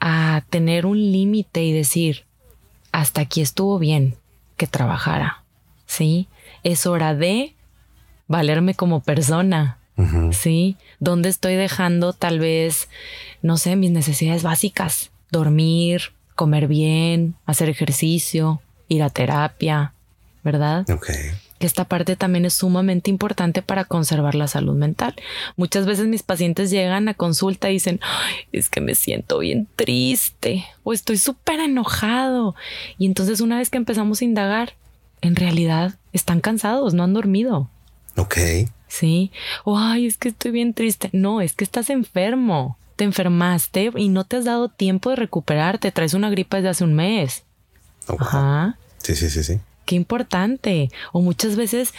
a 0.00 0.42
tener 0.50 0.86
un 0.86 0.98
límite 0.98 1.62
y 1.62 1.72
decir, 1.72 2.24
hasta 2.90 3.20
aquí 3.20 3.42
estuvo 3.42 3.78
bien 3.78 4.16
que 4.56 4.66
trabajara. 4.66 5.42
¿Sí? 5.86 6.26
Es 6.64 6.86
hora 6.86 7.14
de 7.14 7.54
valerme 8.26 8.74
como 8.74 9.00
persona. 9.00 9.78
Sí, 10.32 10.76
¿dónde 10.98 11.28
estoy 11.28 11.54
dejando 11.54 12.12
tal 12.12 12.40
vez, 12.40 12.88
no 13.42 13.56
sé, 13.58 13.76
mis 13.76 13.92
necesidades 13.92 14.42
básicas? 14.42 15.12
Dormir, 15.30 16.12
comer 16.34 16.66
bien, 16.66 17.36
hacer 17.46 17.68
ejercicio, 17.68 18.60
ir 18.88 19.04
a 19.04 19.10
terapia, 19.10 19.92
¿verdad? 20.42 20.84
Ok. 20.90 21.10
Que 21.60 21.66
esta 21.66 21.84
parte 21.84 22.16
también 22.16 22.44
es 22.44 22.54
sumamente 22.54 23.08
importante 23.08 23.62
para 23.62 23.84
conservar 23.84 24.34
la 24.34 24.48
salud 24.48 24.74
mental. 24.74 25.14
Muchas 25.56 25.86
veces 25.86 26.08
mis 26.08 26.24
pacientes 26.24 26.72
llegan 26.72 27.08
a 27.08 27.14
consulta 27.14 27.70
y 27.70 27.74
dicen, 27.74 28.00
es 28.50 28.68
que 28.68 28.80
me 28.80 28.96
siento 28.96 29.38
bien 29.38 29.68
triste 29.76 30.64
o 30.82 30.92
estoy 30.92 31.18
súper 31.18 31.60
enojado. 31.60 32.56
Y 32.98 33.06
entonces 33.06 33.40
una 33.40 33.58
vez 33.58 33.70
que 33.70 33.78
empezamos 33.78 34.20
a 34.20 34.24
indagar, 34.24 34.74
en 35.26 35.36
realidad 35.36 35.94
están 36.12 36.40
cansados, 36.40 36.94
no 36.94 37.02
han 37.02 37.14
dormido. 37.14 37.70
Ok. 38.16 38.36
Sí. 38.88 39.32
O, 39.64 39.78
ay, 39.78 40.06
es 40.06 40.16
que 40.18 40.28
estoy 40.28 40.50
bien 40.50 40.74
triste. 40.74 41.10
No, 41.12 41.40
es 41.40 41.54
que 41.54 41.64
estás 41.64 41.90
enfermo. 41.90 42.78
Te 42.96 43.04
enfermaste 43.04 43.90
y 43.96 44.08
no 44.08 44.24
te 44.24 44.36
has 44.36 44.44
dado 44.44 44.68
tiempo 44.68 45.10
de 45.10 45.16
recuperarte. 45.16 45.90
Traes 45.90 46.14
una 46.14 46.30
gripa 46.30 46.58
desde 46.58 46.68
hace 46.68 46.84
un 46.84 46.94
mes. 46.94 47.42
Ajá. 48.06 48.78
Sí, 48.98 49.16
sí, 49.16 49.30
sí, 49.30 49.42
sí. 49.42 49.58
Qué 49.84 49.96
importante. 49.96 50.90
O 51.12 51.20
muchas 51.20 51.56
veces, 51.56 51.92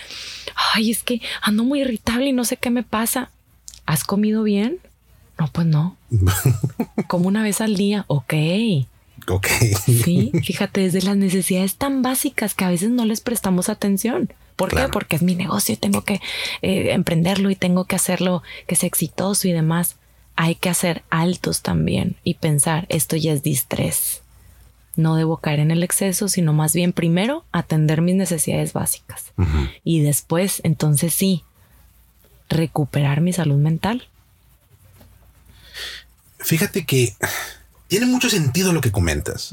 ay, 0.73 0.91
es 0.91 1.03
que 1.03 1.21
ando 1.41 1.63
muy 1.63 1.81
irritable 1.81 2.27
y 2.27 2.33
no 2.33 2.45
sé 2.45 2.57
qué 2.57 2.69
me 2.69 2.83
pasa. 2.83 3.31
¿Has 3.85 4.03
comido 4.03 4.43
bien? 4.43 4.79
No, 5.37 5.47
pues 5.47 5.67
no. 5.67 5.97
Como 7.07 7.27
una 7.27 7.43
vez 7.43 7.59
al 7.59 7.75
día. 7.75 8.05
Ok. 8.07 8.33
Ok. 9.27 9.47
Sí, 9.85 10.31
fíjate, 10.43 10.81
desde 10.81 11.01
las 11.01 11.17
necesidades 11.17 11.75
tan 11.75 12.01
básicas 12.01 12.53
que 12.53 12.65
a 12.65 12.69
veces 12.69 12.89
no 12.89 13.05
les 13.05 13.21
prestamos 13.21 13.69
atención. 13.69 14.31
¿Por 14.55 14.73
qué? 14.73 14.87
Porque 14.87 15.17
es 15.17 15.21
mi 15.21 15.35
negocio 15.35 15.73
y 15.73 15.77
tengo 15.77 16.03
que 16.03 16.21
eh, 16.61 16.93
emprenderlo 16.93 17.49
y 17.49 17.55
tengo 17.55 17.85
que 17.85 17.97
hacerlo 17.97 18.41
que 18.67 18.75
sea 18.75 18.87
exitoso 18.87 19.47
y 19.47 19.51
demás. 19.51 19.97
hay 20.37 20.55
que 20.55 20.69
hacer 20.69 21.03
altos 21.09 21.61
también 21.61 22.17
y 22.23 22.35
pensar, 22.35 22.85
esto 22.89 23.15
ya 23.15 23.33
es 23.33 23.43
distrés. 23.43 24.21
No 24.95 25.15
debo 25.15 25.37
caer 25.37 25.59
en 25.59 25.71
el 25.71 25.83
exceso, 25.83 26.29
sino 26.29 26.53
más 26.53 26.73
bien 26.73 26.93
primero 26.93 27.43
atender 27.51 28.01
mis 28.01 28.15
necesidades 28.15 28.71
básicas. 28.71 29.33
Y 29.83 30.01
después, 30.01 30.61
entonces 30.63 31.13
sí, 31.13 31.43
recuperar 32.49 33.19
mi 33.21 33.33
salud 33.33 33.57
mental. 33.57 34.07
Fíjate 36.39 36.85
que 36.85 37.13
tiene 37.87 38.05
mucho 38.05 38.29
sentido 38.29 38.73
lo 38.73 38.81
que 38.81 38.91
comentas. 38.91 39.51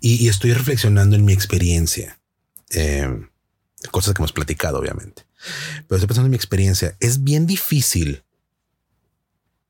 y, 0.00 0.28
estoy 0.28 0.52
reflexionando 0.52 1.16
en 1.16 1.24
mi 1.24 1.32
experiencia. 1.32 2.20
Eh, 2.70 3.08
cosas 3.90 4.14
que 4.14 4.20
hemos 4.20 4.32
platicado, 4.32 4.78
obviamente. 4.78 5.26
Pero 5.86 5.96
estoy 5.96 6.08
pensando 6.08 6.26
en 6.26 6.32
mi 6.32 6.36
experiencia. 6.36 6.96
Es 7.00 7.24
bien 7.24 7.46
difícil, 7.46 8.24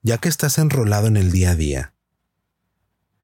ya 0.03 0.19
que 0.19 0.29
estás 0.29 0.59
enrolado 0.59 1.07
en 1.07 1.17
el 1.17 1.31
día 1.31 1.51
a 1.51 1.57
día. 1.57 1.95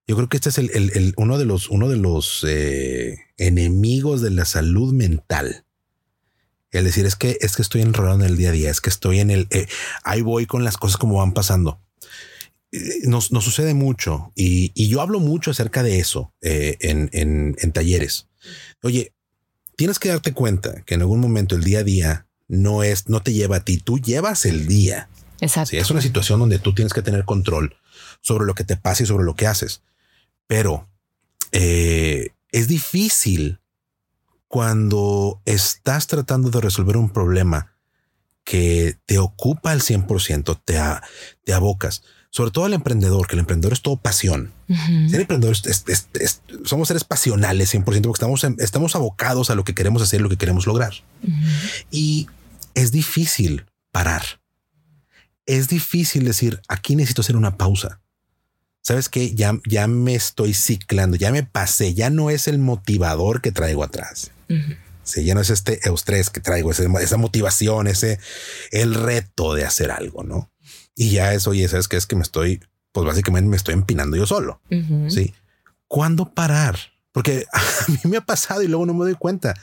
Yo 0.06 0.16
creo 0.16 0.28
que 0.28 0.38
este 0.38 0.48
es 0.48 0.58
el, 0.58 1.14
uno 1.16 1.38
de 1.38 1.44
los, 1.44 1.68
uno 1.68 1.88
de 1.88 1.96
los 1.96 2.44
eh, 2.48 3.18
enemigos 3.36 4.20
de 4.22 4.30
la 4.30 4.44
salud 4.44 4.92
mental. 4.92 5.64
El 6.72 6.84
decir 6.84 7.06
es 7.06 7.16
que 7.16 7.38
es 7.40 7.54
que 7.54 7.62
estoy 7.62 7.82
enrolado 7.82 8.16
en 8.16 8.26
el 8.26 8.36
día 8.36 8.48
a 8.48 8.52
día, 8.52 8.70
es 8.70 8.80
que 8.80 8.90
estoy 8.90 9.20
en 9.20 9.30
el 9.30 9.46
eh, 9.50 9.68
ahí 10.02 10.22
voy 10.22 10.46
con 10.46 10.64
las 10.64 10.76
cosas 10.78 10.96
como 10.96 11.18
van 11.18 11.32
pasando. 11.32 11.80
Eh, 12.72 13.00
nos, 13.04 13.26
sucede 13.26 13.74
mucho 13.74 14.32
y, 14.34 14.72
yo 14.88 15.00
hablo 15.00 15.20
mucho 15.20 15.50
acerca 15.50 15.82
de 15.82 15.98
eso 15.98 16.32
en, 16.40 17.10
en 17.12 17.72
talleres. 17.72 18.28
Oye, 18.82 19.12
tienes 19.76 19.98
que 19.98 20.10
darte 20.10 20.34
cuenta 20.34 20.82
que 20.82 20.94
en 20.94 21.00
algún 21.00 21.20
momento 21.20 21.56
el 21.56 21.64
día 21.64 21.78
a 21.78 21.84
día 21.84 22.26
no 22.48 22.82
es, 22.82 23.08
no 23.08 23.22
te 23.22 23.32
lleva 23.32 23.56
a 23.56 23.64
ti, 23.64 23.78
tú 23.78 23.98
llevas 23.98 24.44
el 24.44 24.66
día. 24.66 25.08
Exacto. 25.40 25.74
es 25.74 25.90
una 25.90 26.02
situación 26.02 26.38
donde 26.38 26.58
tú 26.58 26.74
tienes 26.74 26.92
que 26.92 27.00
tener 27.00 27.24
control 27.24 27.76
sobre 28.20 28.44
lo 28.44 28.54
que 28.54 28.64
te 28.64 28.76
pasa 28.76 29.02
y 29.02 29.06
sobre 29.06 29.24
lo 29.24 29.34
que 29.34 29.46
haces. 29.46 29.82
Pero 30.46 30.86
eh, 31.52 32.28
es 32.52 32.68
difícil 32.68 33.60
cuando 34.48 35.40
estás 35.46 36.08
tratando 36.08 36.50
de 36.50 36.60
resolver 36.60 36.96
un 36.98 37.08
problema 37.08 37.74
que 38.44 38.98
te 39.06 39.18
ocupa 39.18 39.70
al 39.70 39.80
100%, 39.80 40.60
te, 40.64 40.78
te 41.44 41.52
abocas 41.54 42.02
sobre 42.30 42.52
todo 42.52 42.64
al 42.64 42.74
emprendedor, 42.74 43.26
que 43.26 43.34
el 43.34 43.40
emprendedor 43.40 43.72
es 43.72 43.82
todo 43.82 43.96
pasión. 43.96 44.52
Ser 45.08 45.20
emprendedor 45.20 45.56
somos 46.64 46.88
seres 46.88 47.04
pasionales 47.04 47.74
100% 47.74 47.82
porque 47.84 47.98
estamos, 47.98 48.44
estamos 48.58 48.94
abocados 48.94 49.50
a 49.50 49.56
lo 49.56 49.64
que 49.64 49.74
queremos 49.74 50.00
hacer, 50.00 50.20
lo 50.20 50.28
que 50.28 50.36
queremos 50.36 50.66
lograr. 50.66 50.92
Y 51.90 52.28
es 52.74 52.92
difícil 52.92 53.66
parar. 53.90 54.22
Es 55.44 55.68
difícil 55.68 56.24
decir, 56.24 56.60
aquí 56.68 56.94
necesito 56.94 57.22
hacer 57.22 57.36
una 57.36 57.56
pausa. 57.56 58.00
Sabes 58.82 59.08
que 59.08 59.34
ya, 59.34 59.58
ya 59.66 59.88
me 59.88 60.14
estoy 60.14 60.54
ciclando, 60.54 61.16
ya 61.16 61.32
me 61.32 61.42
pasé, 61.42 61.94
ya 61.94 62.10
no 62.10 62.30
es 62.30 62.46
el 62.46 62.58
motivador 62.58 63.42
que 63.42 63.50
traigo 63.50 63.82
atrás. 63.82 64.30
Si 65.02 65.24
ya 65.24 65.34
no 65.34 65.40
es 65.40 65.50
este 65.50 65.80
estrés 65.88 66.30
que 66.30 66.40
traigo, 66.40 66.70
esa 66.70 67.16
motivación, 67.16 67.88
ese 67.88 68.20
el 68.70 68.94
reto 68.94 69.54
de 69.54 69.64
hacer 69.64 69.90
algo, 69.90 70.22
no? 70.22 70.50
Y 70.94 71.10
ya 71.10 71.32
eso, 71.32 71.50
oye, 71.50 71.66
¿sabes 71.68 71.88
qué? 71.88 71.96
Es 71.96 72.06
que 72.06 72.16
me 72.16 72.22
estoy, 72.22 72.60
pues 72.92 73.06
básicamente 73.06 73.48
me 73.48 73.56
estoy 73.56 73.74
empinando 73.74 74.16
yo 74.16 74.26
solo. 74.26 74.60
Sí. 75.08 75.34
¿Cuándo 75.86 76.32
parar? 76.32 76.78
Porque 77.12 77.46
a 77.52 77.90
mí 77.90 77.98
me 78.04 78.16
ha 78.18 78.20
pasado 78.20 78.62
y 78.62 78.68
luego 78.68 78.86
no 78.86 78.94
me 78.94 79.04
doy 79.04 79.14
cuenta. 79.14 79.54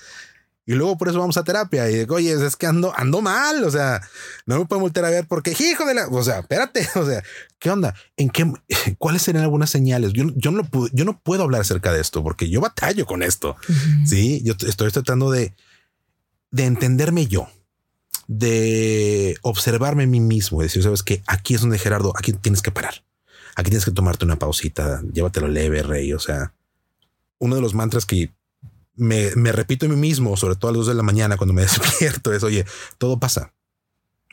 Y 0.65 0.73
luego 0.73 0.97
por 0.97 1.07
eso 1.07 1.17
vamos 1.17 1.37
a 1.37 1.45
terapia 1.45 1.89
y 1.89 1.95
digo, 1.99 2.15
oye, 2.15 2.33
es 2.33 2.57
que 2.57 2.65
ando, 2.65 2.93
ando 2.97 3.21
mal. 3.21 3.63
O 3.63 3.71
sea, 3.71 4.01
no 4.45 4.59
me 4.59 4.65
puedo 4.65 4.81
volver 4.81 5.05
a 5.05 5.09
ver 5.09 5.25
porque 5.25 5.51
hijo 5.51 5.85
de 5.85 5.93
la, 5.93 6.07
o 6.07 6.23
sea, 6.23 6.39
espérate. 6.39 6.87
O 6.95 7.05
sea, 7.05 7.23
¿qué 7.57 7.69
onda? 7.69 7.95
¿En 8.17 8.29
qué, 8.29 8.51
cuáles 8.97 9.21
serían 9.21 9.45
algunas 9.45 9.69
señales? 9.69 10.11
Yo, 10.11 10.25
yo 10.35 10.51
no 10.51 10.65
puedo, 10.65 10.89
yo 10.91 11.05
no 11.05 11.19
puedo 11.19 11.43
hablar 11.43 11.61
acerca 11.61 11.93
de 11.93 12.01
esto 12.01 12.21
porque 12.21 12.49
yo 12.49 12.59
batallo 12.59 13.05
con 13.05 13.23
esto. 13.23 13.55
Sí, 14.05 14.41
yo 14.43 14.55
estoy 14.67 14.91
tratando 14.91 15.31
de, 15.31 15.53
de 16.51 16.65
entenderme 16.65 17.27
yo 17.27 17.47
de 18.27 19.37
observarme 19.41 20.03
a 20.03 20.07
mí 20.07 20.19
mismo 20.19 20.61
y 20.61 20.65
decir, 20.65 20.83
sabes 20.83 21.01
que 21.01 21.23
aquí 21.27 21.55
es 21.55 21.61
donde 21.61 21.79
Gerardo, 21.79 22.13
aquí 22.15 22.33
tienes 22.33 22.61
que 22.61 22.71
parar. 22.71 23.03
Aquí 23.55 23.69
tienes 23.69 23.85
que 23.85 23.91
tomarte 23.91 24.25
una 24.25 24.37
pausita, 24.37 25.01
llévatelo 25.11 25.47
leve, 25.47 25.81
rey. 25.81 26.13
O 26.13 26.19
sea, 26.19 26.53
uno 27.39 27.55
de 27.55 27.61
los 27.61 27.73
mantras 27.73 28.05
que 28.05 28.31
me, 28.95 29.31
repito 29.51 29.85
a 29.85 29.89
mí 29.89 29.95
mismo, 29.95 30.37
sobre 30.37 30.55
todo 30.55 30.69
a 30.69 30.73
las 30.77 30.85
de 30.85 30.93
la 30.93 31.03
mañana 31.03 31.37
cuando 31.37 31.53
me 31.53 31.61
despierto, 31.63 32.33
es, 32.33 32.43
oye, 32.43 32.65
todo 32.97 33.19
pasa. 33.19 33.53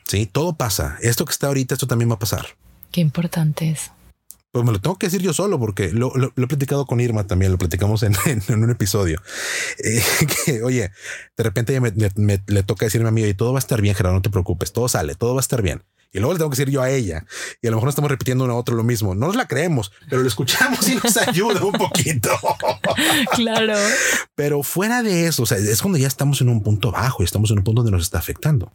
Sí, 0.05 0.27
todo 0.27 0.55
pasa. 0.55 0.97
Esto 1.01 1.25
que 1.25 1.31
está 1.31 1.47
ahorita, 1.47 1.73
esto 1.73 1.87
también 1.87 2.09
va 2.09 2.15
a 2.15 2.19
pasar. 2.19 2.45
Qué 2.91 3.01
importante 3.01 3.71
es 3.71 3.91
pues 4.55 4.65
me 4.65 4.71
lo 4.71 4.79
tengo 4.79 4.97
que 4.97 5.07
decir 5.07 5.21
yo 5.21 5.33
solo 5.33 5.59
porque 5.59 5.91
lo, 5.91 6.13
he 6.15 6.47
platicado 6.47 6.85
con 6.85 7.01
Irma 7.01 7.27
también, 7.27 7.51
lo 7.51 7.57
platicamos 7.57 8.03
en, 8.03 8.15
un 8.47 8.69
episodio. 8.69 9.21
Eh, 9.83 10.01
que, 10.45 10.63
oye, 10.63 10.91
de 11.35 11.43
repente 11.43 11.77
me, 11.81 11.91
le 12.47 12.63
toca 12.63 12.85
decirme 12.85 13.09
a 13.09 13.11
mí, 13.11 13.21
y 13.21 13.33
todo 13.33 13.51
va 13.51 13.57
a 13.57 13.59
estar 13.59 13.81
bien, 13.81 13.95
Gerardo, 13.95 14.15
no 14.15 14.21
te 14.21 14.29
preocupes, 14.29 14.71
todo 14.71 14.87
sale, 14.87 15.15
todo 15.15 15.33
va 15.33 15.39
a 15.39 15.41
estar 15.41 15.61
bien. 15.61 15.83
Y 16.13 16.19
luego 16.19 16.31
le 16.31 16.37
tengo 16.37 16.49
que 16.51 16.55
decir 16.55 16.71
yo 16.73 16.81
a 16.81 16.89
ella. 16.89 17.25
Y 17.61 17.67
a 17.67 17.71
lo 17.71 17.75
mejor 17.75 17.89
estamos 17.89 18.09
repitiendo 18.09 18.45
uno 18.45 18.53
a 18.53 18.55
otro 18.55 18.77
lo 18.77 18.83
mismo. 18.85 19.13
No 19.13 19.27
nos 19.27 19.35
la 19.35 19.49
creemos, 19.49 19.91
pero 20.09 20.21
lo 20.21 20.27
escuchamos 20.29 20.87
y 20.87 20.95
nos 20.95 21.17
ayuda 21.27 21.61
un 21.61 21.73
poquito. 21.73 22.29
claro. 23.33 23.73
Pero 24.35 24.63
fuera 24.63 25.03
de 25.03 25.27
eso, 25.27 25.43
o 25.43 25.45
sea, 25.45 25.57
es 25.57 25.81
cuando 25.81 25.99
ya 25.99 26.07
estamos 26.07 26.39
en 26.39 26.47
un 26.47 26.63
punto 26.63 26.93
bajo 26.93 27.23
y 27.23 27.25
estamos 27.25 27.51
en 27.51 27.57
un 27.57 27.65
punto 27.65 27.81
donde 27.81 27.97
nos 27.97 28.03
está 28.03 28.19
afectando. 28.19 28.71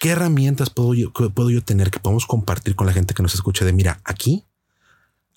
¿Qué 0.00 0.08
herramientas 0.08 0.70
puedo 0.70 0.94
yo, 0.94 1.12
puedo 1.12 1.50
yo 1.50 1.62
tener 1.62 1.90
que 1.90 2.00
podemos 2.00 2.24
compartir 2.24 2.74
con 2.74 2.86
la 2.86 2.94
gente 2.94 3.12
que 3.12 3.22
nos 3.22 3.34
escucha 3.34 3.66
de 3.66 3.74
mira, 3.74 4.00
aquí 4.04 4.47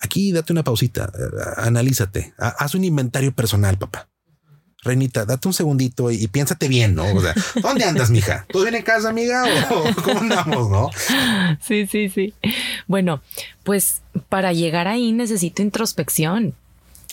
Aquí 0.02 0.32
date 0.32 0.52
una 0.52 0.64
pausita, 0.64 1.12
eh, 1.18 1.42
analízate, 1.58 2.34
haz 2.38 2.76
un 2.76 2.84
inventario 2.84 3.34
personal, 3.34 3.78
papá. 3.78 4.10
Reinita, 4.84 5.26
date 5.26 5.48
un 5.48 5.54
segundito 5.54 6.10
y, 6.10 6.26
piénsate 6.26 6.68
bien, 6.68 6.96
¿no? 6.96 7.06
O 7.14 7.22
sea, 7.22 7.36
¿dónde 7.62 7.84
andas, 7.84 8.10
mija? 8.10 8.48
¿Todo 8.52 8.64
bien 8.64 8.74
en 8.74 8.82
casa, 8.82 9.10
amiga? 9.10 9.44
¿O 9.70 10.02
cómo 10.04 10.22
andamos, 10.22 10.70
no? 10.72 10.90
Sí, 11.62 11.86
sí, 11.86 12.10
sí. 12.10 12.34
Bueno, 12.88 13.22
pues 13.64 14.02
para 14.28 14.54
llegar 14.54 14.88
ahí 14.88 15.12
necesito 15.12 15.62
introspección 15.62 16.56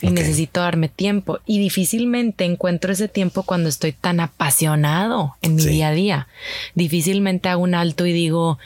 y 0.00 0.10
necesito 0.10 0.60
darme 0.60 0.88
tiempo 0.88 1.40
y 1.44 1.58
difícilmente 1.58 2.44
encuentro 2.44 2.92
ese 2.92 3.08
tiempo 3.08 3.42
cuando 3.42 3.68
estoy 3.68 3.92
tan 3.92 4.20
apasionado 4.20 5.36
en 5.42 5.56
mi 5.56 5.66
día 5.66 5.88
a 5.88 5.92
día. 5.92 6.28
Difícilmente 6.74 7.50
hago 7.50 7.62
un 7.62 7.74
alto 7.74 8.06
y 8.06 8.12
digo, 8.12 8.58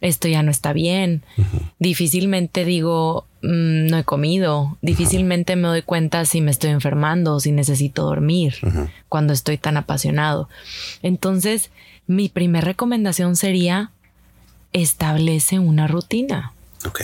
esto 0.00 0.26
ya 0.26 0.42
no 0.42 0.50
está 0.50 0.72
bien. 0.72 1.22
Difícilmente 1.78 2.64
digo, 2.64 3.26
mm, 3.42 3.86
no 3.86 3.98
he 3.98 4.04
comido. 4.04 4.76
Difícilmente 4.82 5.56
me 5.56 5.68
doy 5.68 5.82
cuenta 5.82 6.24
si 6.24 6.40
me 6.40 6.50
estoy 6.50 6.70
enfermando 6.70 7.34
o 7.34 7.40
si 7.40 7.52
necesito 7.52 8.04
dormir 8.04 8.54
cuando 9.08 9.32
estoy 9.32 9.58
tan 9.58 9.76
apasionado. 9.76 10.48
Entonces, 11.02 11.70
mi 12.06 12.28
primera 12.28 12.64
recomendación 12.64 13.36
sería 13.36 13.90
establece 14.72 15.58
una 15.58 15.86
rutina. 15.86 16.52
Ok. 16.86 17.00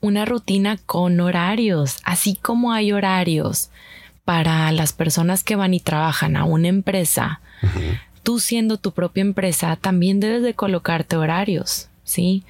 Una 0.00 0.24
rutina 0.24 0.78
con 0.86 1.20
horarios, 1.20 1.98
así 2.04 2.34
como 2.34 2.72
hay 2.72 2.92
horarios 2.92 3.70
para 4.24 4.70
las 4.72 4.92
personas 4.92 5.44
que 5.44 5.56
van 5.56 5.74
y 5.74 5.80
trabajan 5.80 6.36
a 6.36 6.44
una 6.44 6.68
empresa. 6.68 7.40
Tú 8.22 8.38
siendo 8.38 8.78
tu 8.78 8.92
propia 8.92 9.22
empresa, 9.22 9.76
también 9.76 10.20
debes 10.20 10.42
de 10.42 10.54
colocarte 10.54 11.16
horarios. 11.16 11.89
¿Sí? 12.10 12.42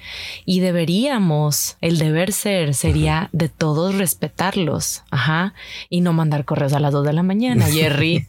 Y 0.43 0.59
deberíamos, 0.59 1.77
el 1.81 1.99
deber 1.99 2.33
ser 2.33 2.73
sería 2.73 3.29
de 3.31 3.47
todos 3.47 3.93
respetarlos, 3.95 5.03
ajá, 5.11 5.53
y 5.87 6.01
no 6.01 6.13
mandar 6.13 6.45
correos 6.45 6.73
a 6.73 6.79
las 6.79 6.91
dos 6.91 7.05
de 7.05 7.13
la 7.13 7.21
mañana, 7.21 7.67
Jerry, 7.71 8.25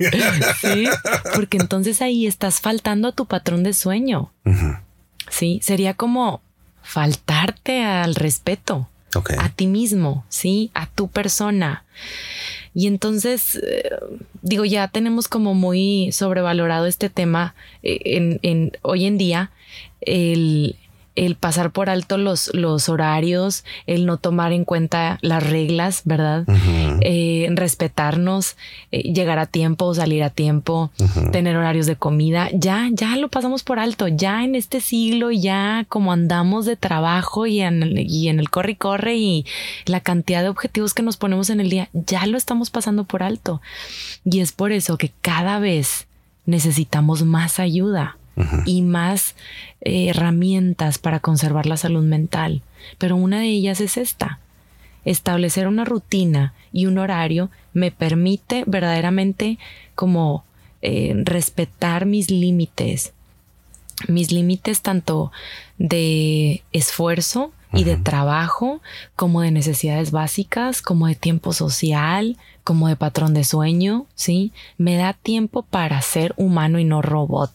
¿sí? 0.61 0.85
Porque 1.35 1.57
entonces 1.57 2.03
ahí 2.03 2.27
estás 2.27 2.61
faltando 2.61 3.09
a 3.09 3.13
tu 3.13 3.25
patrón 3.25 3.63
de 3.63 3.73
sueño, 3.73 4.31
¿sí? 5.31 5.59
Sería 5.63 5.95
como 5.95 6.43
faltarte 6.83 7.83
al 7.83 8.15
respeto. 8.15 8.89
A 9.39 9.51
ti 9.51 9.67
mismo, 9.67 10.25
sí, 10.31 10.71
a 10.73 10.87
tu 10.87 11.09
persona. 11.09 11.85
Y 12.75 12.87
entonces, 12.87 13.57
eh, 13.57 13.91
digo, 14.41 14.65
ya 14.65 14.89
tenemos 14.89 15.29
como 15.29 15.53
muy 15.53 16.11
sobrevalorado 16.13 16.87
este 16.87 17.11
tema 17.11 17.55
eh, 17.83 18.01
en, 18.05 18.41
en, 18.43 18.73
hoy 18.81 19.05
en 19.05 19.19
día, 19.19 19.51
el, 20.01 20.77
el 21.15 21.37
pasar 21.37 21.73
por 21.73 21.91
alto 21.91 22.17
los, 22.17 22.51
los 22.55 22.89
horarios, 22.89 23.65
el 23.87 24.07
no 24.07 24.17
tomar 24.17 24.53
en 24.53 24.65
cuenta 24.65 25.19
las 25.21 25.43
reglas, 25.43 26.03
¿verdad? 26.05 26.45
Eh, 27.01 27.49
respetarnos, 27.51 28.57
eh, 28.93 29.13
llegar 29.13 29.39
a 29.39 29.47
tiempo, 29.47 29.95
salir 29.95 30.23
a 30.23 30.31
tiempo, 30.31 30.91
tener 31.31 31.57
horarios 31.57 31.87
de 31.87 31.97
comida, 31.97 32.49
ya, 32.55 32.89
ya 32.93 33.17
lo 33.17 33.29
pasamos 33.29 33.63
por 33.63 33.79
alto, 33.79 34.09
ya 34.09 34.43
en 34.43 34.55
este 34.55 34.81
siglo, 34.81 35.31
ya 35.31 35.85
como 35.89 36.13
andamos 36.13 36.65
de 36.65 36.77
trabajo 36.77 37.47
y 37.47 37.61
en, 37.61 37.83
el, 37.83 37.99
y 37.99 38.29
en 38.29 38.41
el 38.41 38.49
corre 38.49 38.73
y 38.73 38.77
corre 38.77 39.17
y 39.17 39.47
la 39.85 40.01
cantidad 40.01 40.43
de 40.43 40.49
objetivos 40.49 40.95
que 40.95 41.03
nos 41.03 41.19
ponemos 41.19 41.51
en 41.51 41.61
el 41.61 41.69
día, 41.69 41.91
ya 41.93 42.27
lo 42.27 42.39
estamos 42.39 42.71
pasando 42.71 43.05
por 43.05 43.23
alto. 43.23 43.61
Y 44.25 44.41
es 44.41 44.53
por 44.53 44.73
eso 44.73 44.97
que 44.97 45.13
cada 45.21 45.59
vez 45.59 46.07
necesitamos 46.47 47.23
más 47.23 47.59
ayuda 47.59 48.17
y 48.65 48.83
más 48.83 49.35
eh, 49.81 50.09
herramientas 50.09 50.99
para 50.99 51.21
conservar 51.21 51.67
la 51.67 51.77
salud 51.77 52.05
mental. 52.05 52.63
Pero 52.99 53.17
una 53.17 53.41
de 53.41 53.49
ellas 53.49 53.81
es 53.81 53.97
esta. 53.97 54.39
Establecer 55.05 55.67
una 55.67 55.85
rutina 55.85 56.55
y 56.73 56.87
un 56.87 56.99
horario 56.99 57.51
me 57.73 57.91
permite 57.91 58.65
verdaderamente 58.67 59.59
como 59.95 60.45
eh, 60.81 61.15
respetar 61.25 62.07
mis 62.07 62.31
límites, 62.31 63.13
mis 64.09 64.33
límites 64.33 64.83
tanto 64.83 65.33
de 65.79 66.63
esfuerzo 66.73 67.53
y 67.73 67.85
de 67.85 67.97
trabajo, 67.97 68.81
como 69.17 69.41
de 69.41 69.51
necesidades 69.51 70.11
básicas, 70.11 70.83
como 70.83 71.07
de 71.07 71.15
tiempo 71.15 71.53
social, 71.53 72.37
como 72.65 72.89
de 72.89 72.97
patrón 72.97 73.33
de 73.33 73.45
sueño, 73.45 74.07
¿sí? 74.15 74.53
Me 74.77 74.97
da 74.97 75.15
tiempo 75.15 75.63
para 75.63 76.03
ser 76.03 76.35
humano 76.37 76.79
y 76.79 76.85
no 76.85 77.01
robot. 77.01 77.51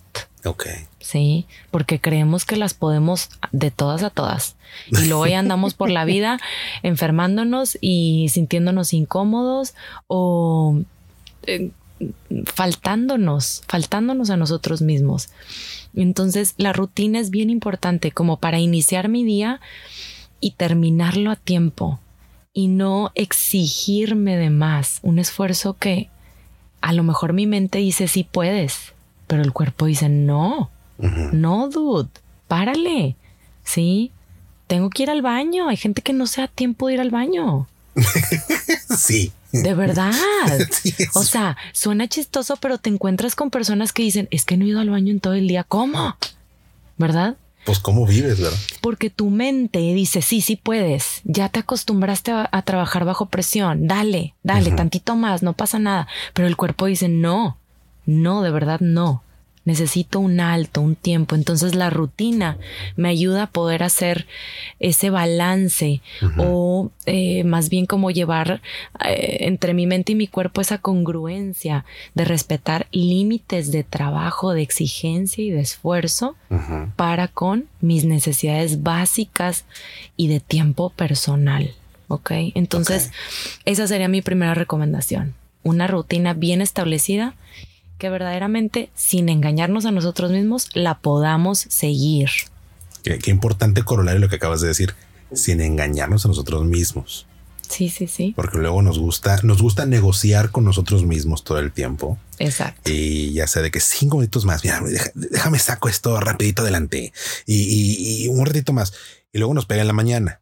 Ok. 0.48 0.68
Sí, 1.00 1.46
porque 1.72 2.00
creemos 2.00 2.46
que 2.46 2.56
las 2.56 2.74
podemos 2.74 3.30
de 3.52 3.72
todas 3.72 4.04
a 4.04 4.10
todas. 4.10 4.56
Y 4.88 5.06
luego 5.06 5.28
ya 5.28 5.40
andamos 5.40 5.74
por 5.74 5.90
la 5.90 6.06
vida 6.06 6.40
enfermándonos 6.84 7.78
y 7.82 8.30
sintiéndonos 8.30 8.94
incómodos 8.94 9.74
o 10.08 10.80
eh, 11.44 11.72
faltándonos, 12.46 13.64
faltándonos 13.68 14.30
a 14.30 14.38
nosotros 14.38 14.82
mismos. 14.82 15.30
Entonces 15.96 16.54
la 16.58 16.74
rutina 16.74 17.20
es 17.20 17.30
bien 17.30 17.50
importante 17.50 18.12
como 18.12 18.38
para 18.38 18.60
iniciar 18.60 19.10
mi 19.10 19.24
día 19.24 19.60
y 20.40 20.52
terminarlo 20.52 21.32
a 21.32 21.36
tiempo 21.36 22.00
y 22.54 22.68
no 22.68 23.12
exigirme 23.16 24.38
de 24.38 24.50
más 24.50 25.00
un 25.04 25.20
esfuerzo 25.20 25.74
que 25.74 26.10
a 26.82 26.94
lo 26.94 27.04
mejor 27.04 27.34
mi 27.34 27.48
mente 27.48 27.80
dice 27.80 28.08
sí 28.08 28.24
puedes, 28.24 28.94
pero 29.28 29.42
el 29.42 29.54
cuerpo 29.54 29.86
dice 29.86 30.10
no, 30.10 30.72
no, 30.98 31.70
dude, 31.70 32.10
párale, 32.48 33.16
sí, 33.64 34.12
tengo 34.68 34.90
que 34.90 35.04
ir 35.04 35.10
al 35.10 35.22
baño, 35.22 35.70
hay 35.70 35.78
gente 35.78 36.02
que 36.02 36.14
no 36.14 36.28
se 36.28 36.42
da 36.42 36.48
tiempo 36.48 36.88
de 36.88 36.96
ir 36.96 37.02
al 37.02 37.12
baño. 37.12 37.68
sí. 38.98 39.32
De 39.52 39.74
verdad. 39.74 40.14
o 41.14 41.24
sea, 41.24 41.58
suena 41.72 42.08
chistoso, 42.08 42.58
pero 42.58 42.78
te 42.78 42.90
encuentras 42.90 43.36
con 43.36 43.50
personas 43.50 43.94
que 43.94 44.04
dicen, 44.04 44.28
es 44.30 44.46
que 44.46 44.58
no 44.58 44.66
he 44.66 44.70
ido 44.70 44.80
al 44.80 44.90
baño 44.90 45.12
en 45.12 45.20
todo 45.20 45.34
el 45.34 45.48
día. 45.48 45.64
¿Cómo? 45.64 46.16
¿Verdad? 46.98 47.38
Pues 47.66 47.80
cómo 47.80 48.06
vives, 48.06 48.40
¿verdad? 48.40 48.58
Porque 48.82 49.10
tu 49.10 49.30
mente 49.30 49.80
dice, 49.80 50.22
sí, 50.22 50.42
sí 50.42 50.56
puedes. 50.56 51.22
Ya 51.24 51.50
te 51.50 51.60
acostumbraste 51.60 52.32
a, 52.32 52.62
trabajar 52.62 53.04
bajo 53.04 53.26
presión. 53.26 53.88
Dale, 53.88 54.36
dale, 54.44 54.72
tantito 54.72 55.16
más, 55.16 55.44
no 55.44 55.54
pasa 55.54 55.78
nada. 55.78 56.08
Pero 56.34 56.48
el 56.48 56.56
cuerpo 56.56 56.86
dice, 56.86 57.10
no, 57.10 57.58
no, 58.08 58.42
de 58.42 58.50
verdad 58.50 58.80
no 58.80 59.22
necesito 59.68 60.22
un 60.22 60.40
alto, 60.40 60.80
un 60.80 60.96
tiempo. 60.96 61.36
Entonces 61.36 61.76
la 61.76 61.90
rutina 61.90 62.58
me 62.96 63.10
ayuda 63.10 63.44
a 63.44 63.48
poder 63.48 63.84
hacer 63.84 64.26
ese 64.80 65.10
balance 65.10 66.02
o 66.38 66.90
eh, 67.06 67.44
más 67.44 67.68
bien 67.68 67.86
como 67.86 68.10
llevar 68.10 68.62
eh, 69.06 69.40
entre 69.42 69.74
mi 69.74 69.86
mente 69.86 70.14
y 70.14 70.16
mi 70.16 70.28
cuerpo 70.28 70.62
esa 70.62 70.78
congruencia 70.78 71.84
de 72.16 72.24
respetar 72.24 72.88
límites 72.92 73.74
de 73.74 73.84
trabajo, 73.84 74.54
de 74.54 74.62
exigencia 74.62 75.44
y 75.44 75.52
de 75.52 75.60
esfuerzo 75.60 76.38
para 76.96 77.28
con 77.28 77.66
mis 77.82 78.06
necesidades 78.06 78.84
básicas 78.84 79.66
y 80.16 80.30
de 80.30 80.40
tiempo 80.40 80.92
personal. 80.92 81.74
¿Ok? 82.08 82.32
Entonces, 82.56 83.12
esa 83.66 83.86
sería 83.86 84.08
mi 84.08 84.22
primera 84.22 84.54
recomendación. 84.54 85.36
Una 85.64 85.88
rutina 85.88 86.34
bien 86.34 86.62
establecida 86.62 87.36
que 87.98 88.10
verdaderamente, 88.10 88.90
sin 88.96 89.30
engañarnos 89.30 89.86
a 89.86 89.92
nosotros 89.92 90.32
mismos, 90.32 90.70
la 90.74 91.00
podamos 91.00 91.60
seguir. 91.70 92.30
Qué, 93.04 93.32
importante 93.32 93.84
corolario 93.84 94.20
lo 94.20 94.30
que 94.30 94.36
acabas 94.36 94.62
de 94.62 94.68
decir, 94.68 94.94
sin 95.34 95.62
engañarnos 95.62 96.26
a 96.26 96.28
nosotros 96.28 96.66
mismos. 96.66 97.26
Sí, 97.70 97.90
sí, 97.90 98.08
sí. 98.08 98.34
Porque 98.36 98.58
luego 98.58 98.82
nos 98.82 98.98
gusta, 98.98 99.40
nos 99.44 99.62
gusta 99.62 99.86
negociar 99.86 100.52
con 100.52 100.64
nosotros 100.64 101.04
mismos 101.04 101.44
todo 101.44 101.60
el 101.60 101.72
tiempo. 101.72 102.18
Exacto. 102.40 102.90
Y 102.92 103.34
ya 103.34 103.48
sé 103.48 103.62
de 103.62 103.72
que 103.72 103.82
cinco 103.82 104.18
minutos 104.18 104.46
más, 104.46 104.64
mira, 104.64 104.82
déjame 105.16 105.60
saco 105.60 105.90
esto 105.90 106.20
rapidito 106.20 106.62
adelante 106.62 107.12
y, 107.46 108.24
y 108.24 108.28
un 108.30 108.46
ratito 108.46 108.72
más. 108.72 108.94
Y 109.34 109.40
luego 109.40 109.54
nos 109.54 109.66
pega 109.66 109.82
en 109.82 109.88
la 109.88 109.94
mañana 109.94 110.42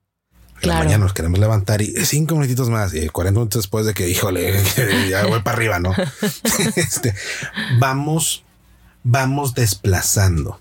la 0.62 0.80
mañana 0.80 1.00
nos 1.00 1.13
queremos 1.13 1.39
levantar 1.39 1.82
y 1.82 1.94
cinco 2.06 2.36
minutitos 2.36 2.70
más 2.70 2.94
y 2.94 3.08
40 3.10 3.39
minutos 3.39 3.63
después 3.63 3.86
de 3.86 3.94
que, 3.94 4.10
híjole, 4.10 4.63
ya 5.10 5.26
voy 5.28 5.41
para 5.41 5.58
arriba, 5.58 5.80
¿no? 5.80 5.94
este, 6.76 7.13
vamos, 7.80 8.44
vamos 9.04 9.54
desplazando. 9.54 10.60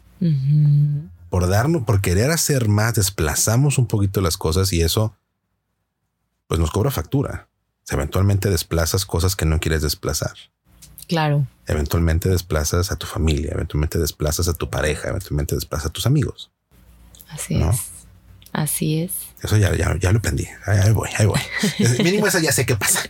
Por 1.28 1.48
darnos, 1.48 1.82
por 1.84 2.00
querer 2.00 2.30
hacer 2.30 2.68
más, 2.68 2.94
desplazamos 2.94 3.78
un 3.78 3.86
poquito 3.86 4.20
las 4.20 4.36
cosas 4.36 4.72
y 4.72 4.80
eso, 4.80 5.14
pues 6.46 6.60
nos 6.60 6.70
cobra 6.70 6.90
factura. 6.90 7.48
eventualmente 7.90 8.48
desplazas 8.50 9.04
cosas 9.04 9.36
que 9.36 9.44
no 9.44 9.60
quieres 9.60 9.82
desplazar. 9.82 10.32
Claro. 11.06 11.46
Eventualmente 11.66 12.30
desplazas 12.30 12.90
a 12.90 12.96
tu 12.96 13.06
familia, 13.06 13.52
eventualmente 13.52 13.98
desplazas 13.98 14.48
a 14.48 14.54
tu 14.54 14.70
pareja, 14.70 15.10
eventualmente 15.10 15.54
desplazas 15.54 15.86
a 15.86 15.92
tus 15.92 16.06
amigos. 16.06 16.50
Así 17.28 17.56
es. 17.56 17.93
Así 18.54 19.02
es. 19.02 19.12
Eso 19.42 19.56
ya, 19.56 19.74
ya, 19.74 19.96
ya 19.98 20.12
lo 20.12 20.18
aprendí. 20.18 20.46
Ahí, 20.64 20.92
voy, 20.92 21.08
ahí 21.18 21.26
voy. 21.26 21.40
Mínimo 22.04 22.28
eso 22.28 22.38
ya 22.38 22.52
sé 22.52 22.64
qué 22.64 22.76
pasa. 22.76 23.00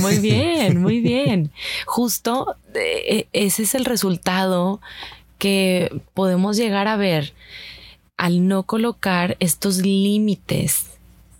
Muy 0.00 0.18
bien, 0.20 0.80
muy 0.80 1.00
bien. 1.00 1.52
Justo 1.84 2.56
eh, 2.74 3.28
ese 3.34 3.64
es 3.64 3.74
el 3.74 3.84
resultado 3.84 4.80
que 5.36 6.00
podemos 6.14 6.56
llegar 6.56 6.88
a 6.88 6.96
ver 6.96 7.34
al 8.16 8.48
no 8.48 8.62
colocar 8.62 9.36
estos 9.38 9.76
límites, 9.76 10.86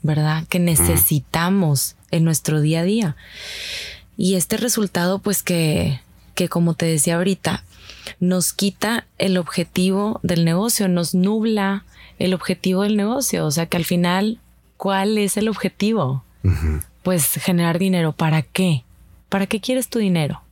¿verdad? 0.03 0.47
Que 0.49 0.59
necesitamos 0.59 1.97
en 2.11 2.25
nuestro 2.25 2.61
día 2.61 2.81
a 2.81 2.85
día. 2.85 3.17
Y 4.19 4.35
este 4.35 4.59
resultado, 4.59 5.19
pues 5.21 5.43
que, 5.43 5.99
que 6.35 6.51
como 6.51 6.75
te 6.75 6.85
decía 6.85 7.17
ahorita, 7.17 7.65
nos 8.19 8.53
quita 8.53 9.07
el 9.19 9.39
objetivo 9.39 10.21
del 10.23 10.45
negocio, 10.45 10.89
nos 10.89 11.15
nubla 11.15 11.85
el 12.19 12.35
objetivo 12.35 12.83
del 12.83 12.97
negocio. 12.97 13.47
O 13.47 13.51
sea 13.51 13.67
que 13.67 13.77
al 13.77 13.85
final, 13.85 14.39
¿cuál 14.77 15.19
es 15.19 15.37
el 15.37 15.49
objetivo? 15.49 16.25
Pues 17.03 17.35
generar 17.35 17.79
dinero. 17.79 18.13
¿Para 18.13 18.43
qué? 18.43 18.85
¿Para 19.29 19.47
qué 19.47 19.61
quieres 19.61 19.89
tu 19.89 19.99
dinero? 19.99 20.43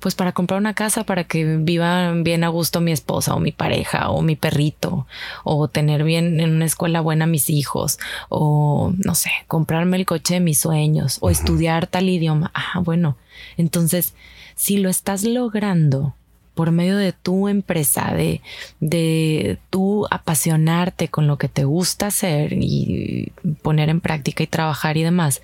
Pues 0.00 0.14
para 0.14 0.32
comprar 0.32 0.60
una 0.60 0.74
casa 0.74 1.04
para 1.04 1.24
que 1.24 1.56
viva 1.56 2.12
bien 2.12 2.44
a 2.44 2.48
gusto 2.48 2.80
mi 2.80 2.92
esposa 2.92 3.34
o 3.34 3.40
mi 3.40 3.52
pareja 3.52 4.10
o 4.10 4.20
mi 4.20 4.36
perrito 4.36 5.06
o 5.44 5.68
tener 5.68 6.04
bien 6.04 6.40
en 6.40 6.50
una 6.50 6.66
escuela 6.66 7.00
buena 7.00 7.26
mis 7.26 7.48
hijos 7.48 7.98
o 8.28 8.92
no 8.98 9.14
sé, 9.14 9.30
comprarme 9.46 9.96
el 9.96 10.04
coche 10.04 10.34
de 10.34 10.40
mis 10.40 10.60
sueños 10.60 11.18
o 11.20 11.30
estudiar 11.30 11.86
tal 11.86 12.10
idioma. 12.10 12.50
Ah, 12.54 12.80
bueno, 12.80 13.16
entonces 13.56 14.14
si 14.54 14.76
lo 14.76 14.90
estás 14.90 15.24
logrando 15.24 16.14
por 16.54 16.70
medio 16.70 16.96
de 16.96 17.12
tu 17.12 17.48
empresa, 17.48 18.12
de, 18.14 18.40
de 18.80 19.58
tú 19.70 20.06
apasionarte 20.10 21.08
con 21.08 21.26
lo 21.26 21.38
que 21.38 21.48
te 21.48 21.64
gusta 21.64 22.08
hacer 22.08 22.52
y 22.52 23.32
poner 23.62 23.88
en 23.88 24.00
práctica 24.00 24.42
y 24.42 24.46
trabajar 24.46 24.96
y 24.96 25.02
demás, 25.02 25.40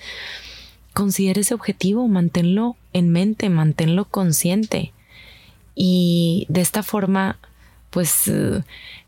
considera 0.92 1.40
ese 1.40 1.54
objetivo, 1.54 2.08
manténlo 2.08 2.76
en 2.92 3.10
mente, 3.10 3.48
manténlo 3.48 4.04
consciente. 4.04 4.92
Y 5.74 6.46
de 6.48 6.60
esta 6.60 6.82
forma, 6.82 7.38
pues 7.90 8.30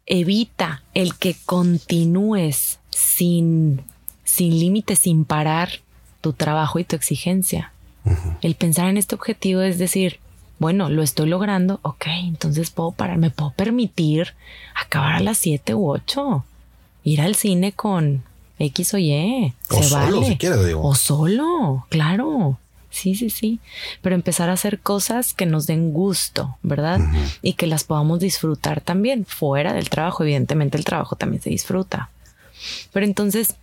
evita 0.06 0.82
el 0.94 1.16
que 1.16 1.36
continúes 1.44 2.78
sin, 2.90 3.82
sin 4.24 4.58
límites, 4.58 5.00
sin 5.00 5.24
parar 5.24 5.68
tu 6.20 6.32
trabajo 6.32 6.78
y 6.78 6.84
tu 6.84 6.96
exigencia. 6.96 7.72
El 8.40 8.54
pensar 8.54 8.88
en 8.88 8.96
este 8.96 9.14
objetivo 9.14 9.60
es 9.60 9.78
decir, 9.78 10.20
bueno, 10.61 10.90
lo 10.90 11.03
estoy 11.03 11.29
logrando, 11.29 11.81
ok, 11.83 12.07
entonces 12.25 12.70
puedo 12.70 12.92
parar, 12.92 13.16
me 13.16 13.31
puedo 13.31 13.51
permitir 13.53 14.35
acabar 14.75 15.14
a 15.14 15.20
las 15.20 15.38
7 15.38 15.75
u 15.75 15.90
8, 15.90 16.44
ir 17.03 17.23
al 17.23 17.35
cine 17.35 17.73
con 17.73 18.23
X 18.59 18.92
o 18.92 18.99
Y. 18.99 19.55
O 19.70 19.83
solo, 19.83 20.23
si 20.23 20.37
quieres, 20.37 20.64
digo. 20.66 20.83
O 20.87 20.94
solo, 20.94 21.87
claro. 21.88 22.59
Sí, 22.90 23.14
sí, 23.14 23.31
sí. 23.31 23.59
Pero 24.03 24.14
empezar 24.14 24.51
a 24.51 24.55
hacer 24.55 24.81
cosas 24.81 25.33
que 25.33 25.46
nos 25.46 25.67
den 25.67 25.92
gusto, 25.92 26.58
¿verdad? 26.63 27.00
Y 27.40 27.54
que 27.54 27.67
las 27.67 27.85
podamos 27.85 28.21
disfrutar 28.21 28.83
también 28.83 29.25
fuera 29.25 29.73
del 29.73 29.88
trabajo. 29.88 30.25
Evidentemente 30.25 30.77
el 30.77 30.85
trabajo 30.85 31.17
también 31.17 31.40
se 31.40 31.50
disfruta. 31.50 32.11
Pero 32.92 33.06
entonces, 33.06 33.54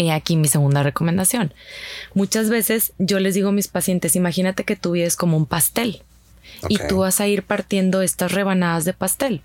He 0.00 0.10
aquí 0.12 0.34
mi 0.36 0.48
segunda 0.48 0.82
recomendación. 0.82 1.52
Muchas 2.14 2.48
veces 2.48 2.94
yo 2.96 3.20
les 3.20 3.34
digo 3.34 3.50
a 3.50 3.52
mis 3.52 3.68
pacientes, 3.68 4.16
imagínate 4.16 4.64
que 4.64 4.74
tú 4.74 4.92
vives 4.92 5.14
como 5.14 5.36
un 5.36 5.44
pastel 5.44 6.02
y 6.70 6.78
tú 6.88 7.00
vas 7.00 7.20
a 7.20 7.28
ir 7.28 7.42
partiendo 7.42 8.00
estas 8.00 8.32
rebanadas 8.32 8.86
de 8.86 8.94
pastel. 8.94 9.42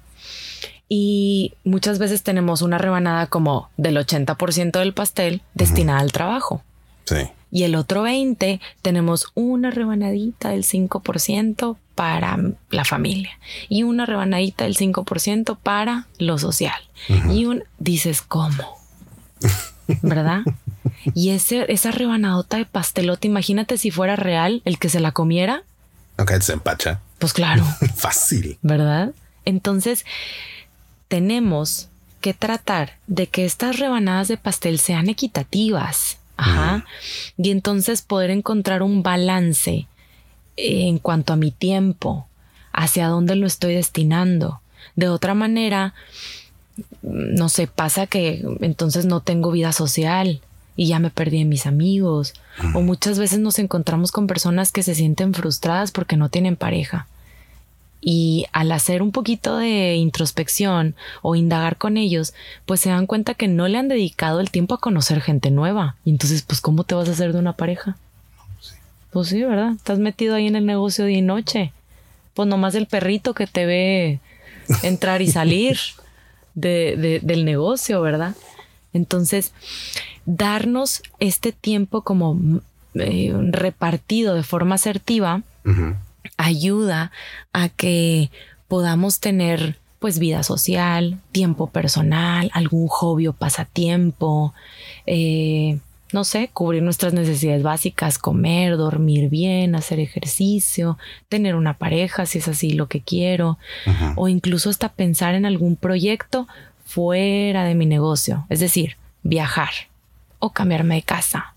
Y 0.88 1.56
muchas 1.66 1.99
veces 1.99 2.24
tenemos 2.24 2.62
una 2.62 2.78
rebanada 2.78 3.28
como 3.28 3.70
del 3.76 3.97
80% 3.97 4.80
del 4.80 4.93
pastel 4.93 5.41
destinada 5.56 5.99
al 5.99 6.14
trabajo. 6.14 6.64
Sí. 7.03 7.28
Y 7.51 7.64
el 7.64 7.76
otro 7.76 8.03
20 8.03 8.62
tenemos 8.82 9.28
una 9.34 9.72
rebanadita 9.72 10.51
del 10.51 10.64
5% 10.64 11.76
para 11.95 12.39
la 12.70 12.86
familia 12.86 13.38
y 13.68 13.84
una 13.84 14.06
rebanadita 14.06 14.64
del 14.64 14.78
5% 14.78 15.58
para 15.62 16.08
lo 16.18 16.38
social. 16.38 16.80
Y 17.30 17.43
un 17.43 17.66
dices, 17.78 18.22
¿cómo? 18.22 18.78
¿Verdad? 20.01 20.41
Y 21.13 21.31
ese, 21.31 21.71
esa 21.71 21.91
rebanadota 21.91 22.57
de 22.57 22.65
pastelote, 22.65 23.27
imagínate 23.27 23.77
si 23.77 23.91
fuera 23.91 24.15
real 24.15 24.61
el 24.65 24.79
que 24.79 24.89
se 24.89 24.99
la 24.99 25.11
comiera. 25.11 25.63
Ok, 26.17 26.31
se 26.41 26.53
empacha. 26.53 27.01
Pues 27.19 27.33
claro. 27.33 27.63
Fácil. 27.95 28.57
¿Verdad? 28.61 29.13
Entonces, 29.45 30.05
tenemos 31.07 31.89
que 32.21 32.33
tratar 32.33 32.97
de 33.07 33.27
que 33.27 33.45
estas 33.45 33.79
rebanadas 33.79 34.27
de 34.27 34.38
pastel 34.38 34.79
sean 34.79 35.09
equitativas. 35.09 36.17
Ajá. 36.38 36.86
Y 37.38 37.51
entonces 37.51 38.01
poder 38.01 38.31
encontrar 38.31 38.81
un 38.81 39.03
balance 39.03 39.88
en 40.57 40.99
cuanto 40.99 41.33
a 41.33 41.38
mi 41.38 41.51
tiempo, 41.51 42.27
hacia 42.73 43.07
dónde 43.07 43.36
lo 43.36 43.47
estoy 43.47 43.75
destinando. 43.75 44.61
De 44.95 45.09
otra 45.09 45.33
manera, 45.33 45.93
no 47.01 47.49
sé, 47.49 47.67
pasa 47.67 48.07
que 48.07 48.43
entonces 48.61 49.05
no 49.05 49.21
tengo 49.21 49.51
vida 49.51 49.71
social 49.71 50.41
y 50.76 50.88
ya 50.88 50.99
me 50.99 51.09
perdí 51.09 51.39
en 51.39 51.49
mis 51.49 51.65
amigos. 51.65 52.34
O 52.73 52.82
muchas 52.82 53.17
veces 53.17 53.39
nos 53.39 53.59
encontramos 53.59 54.11
con 54.11 54.28
personas 54.28 54.71
que 54.71 54.84
se 54.84 54.95
sienten 54.95 55.34
frustradas 55.34 55.91
porque 55.91 56.17
no 56.17 56.30
tienen 56.30 56.55
pareja. 56.55 57.07
Y 58.01 58.45
al 58.51 58.71
hacer 58.71 59.01
un 59.01 59.11
poquito 59.11 59.57
de 59.57 59.95
introspección 59.95 60.95
o 61.21 61.36
indagar 61.36 61.78
con 61.78 61.97
ellos, 61.97 62.34
pues 62.65 62.82
se 62.82 62.89
dan 62.89 63.07
cuenta 63.07 63.34
que 63.34 63.47
no 63.47 63.67
le 63.67 63.78
han 63.78 63.88
dedicado 63.88 64.41
el 64.41 64.51
tiempo 64.51 64.76
a 64.76 64.80
conocer 64.80 65.21
gente 65.21 65.49
nueva. 65.49 65.95
Y 66.05 66.11
entonces, 66.11 66.43
pues, 66.43 66.61
¿cómo 66.61 66.84
te 66.84 66.93
vas 66.93 67.09
a 67.09 67.13
hacer 67.13 67.34
de 67.34 67.39
una 67.39 67.53
pareja? 67.53 67.97
Pues 69.11 69.30
sí, 69.30 69.41
¿verdad? 69.43 69.71
Estás 69.71 69.97
metido 69.97 70.36
ahí 70.36 70.45
en 70.45 70.55
el 70.55 70.65
negocio 70.65 71.05
día 71.05 71.17
y 71.17 71.21
noche. 71.21 71.71
Pues 72.34 72.47
nomás 72.47 72.76
el 72.76 72.86
perrito 72.86 73.34
que 73.34 73.47
te 73.47 73.65
ve 73.65 74.19
entrar 74.84 75.21
y 75.21 75.32
salir 75.32 75.80
de, 76.56 77.20
del 77.22 77.45
negocio, 77.45 78.01
¿verdad? 78.01 78.36
Entonces, 78.93 79.53
darnos 80.26 81.03
este 81.20 81.51
tiempo 81.51 82.01
como 82.01 82.62
eh, 82.95 83.34
repartido 83.51 84.36
de 84.36 84.43
forma 84.43 84.76
asertiva 84.76 85.43
ayuda 86.38 87.12
a 87.53 87.70
que 87.70 88.32
podamos 88.68 89.20
tener 89.20 89.78
pues 89.99 90.20
vida 90.20 90.43
social, 90.43 91.20
tiempo 91.32 91.68
personal, 91.68 92.51
algún 92.53 92.88
hobby 92.88 93.28
o 93.28 93.34
pasatiempo, 93.34 94.53
eh, 95.06 95.80
no 96.14 96.24
sé, 96.24 96.49
cubrir 96.53 96.84
nuestras 96.84 97.14
necesidades 97.14 97.64
básicas, 97.64 98.18
comer, 98.18 98.78
dormir 98.78 99.30
bien, 99.30 99.76
hacer 99.76 99.99
ejercicio, 99.99 100.97
tener 101.30 101.56
una 101.56 101.78
pareja 101.78 102.26
si 102.26 102.39
es 102.39 102.47
así 102.47 102.72
lo 102.72 102.88
que 102.88 103.01
quiero, 103.01 103.58
o 104.16 104.28
incluso 104.28 104.70
hasta 104.70 104.89
pensar 104.89 105.36
en 105.36 105.45
algún 105.45 105.76
proyecto 105.76 106.47
fuera 106.86 107.64
de 107.64 107.76
mi 107.76 107.86
negocio, 107.86 108.45
es 108.49 108.60
decir, 108.60 108.97
viajar 109.24 109.72
o 110.39 110.51
cambiarme 110.51 110.95
de 110.95 111.01
casa 111.01 111.56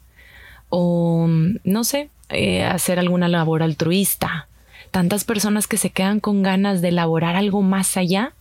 o 0.71 1.29
no 1.65 1.85
sé, 1.85 2.11
eh, 2.31 2.65
hacer 2.65 2.99
alguna 2.99 3.29
labor 3.29 3.63
altruista. 3.63 4.49
Tantas 4.91 5.25
personas 5.25 5.67
que 5.67 5.77
se 5.77 5.91
quedan 5.91 6.21
con 6.21 6.43
ganas 6.43 6.81
de 6.81 6.89
elaborar 6.89 7.37
algo 7.37 7.63
más 7.63 7.97
allá 7.97 8.33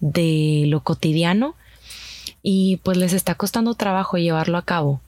de 0.00 0.64
lo 0.66 0.80
cotidiano 0.80 1.54
y 2.42 2.78
pues 2.84 2.96
les 2.96 3.12
está 3.12 3.34
costando 3.34 3.74
trabajo 3.74 4.18
llevarlo 4.18 4.56
a 4.56 4.62
cabo 4.62 5.00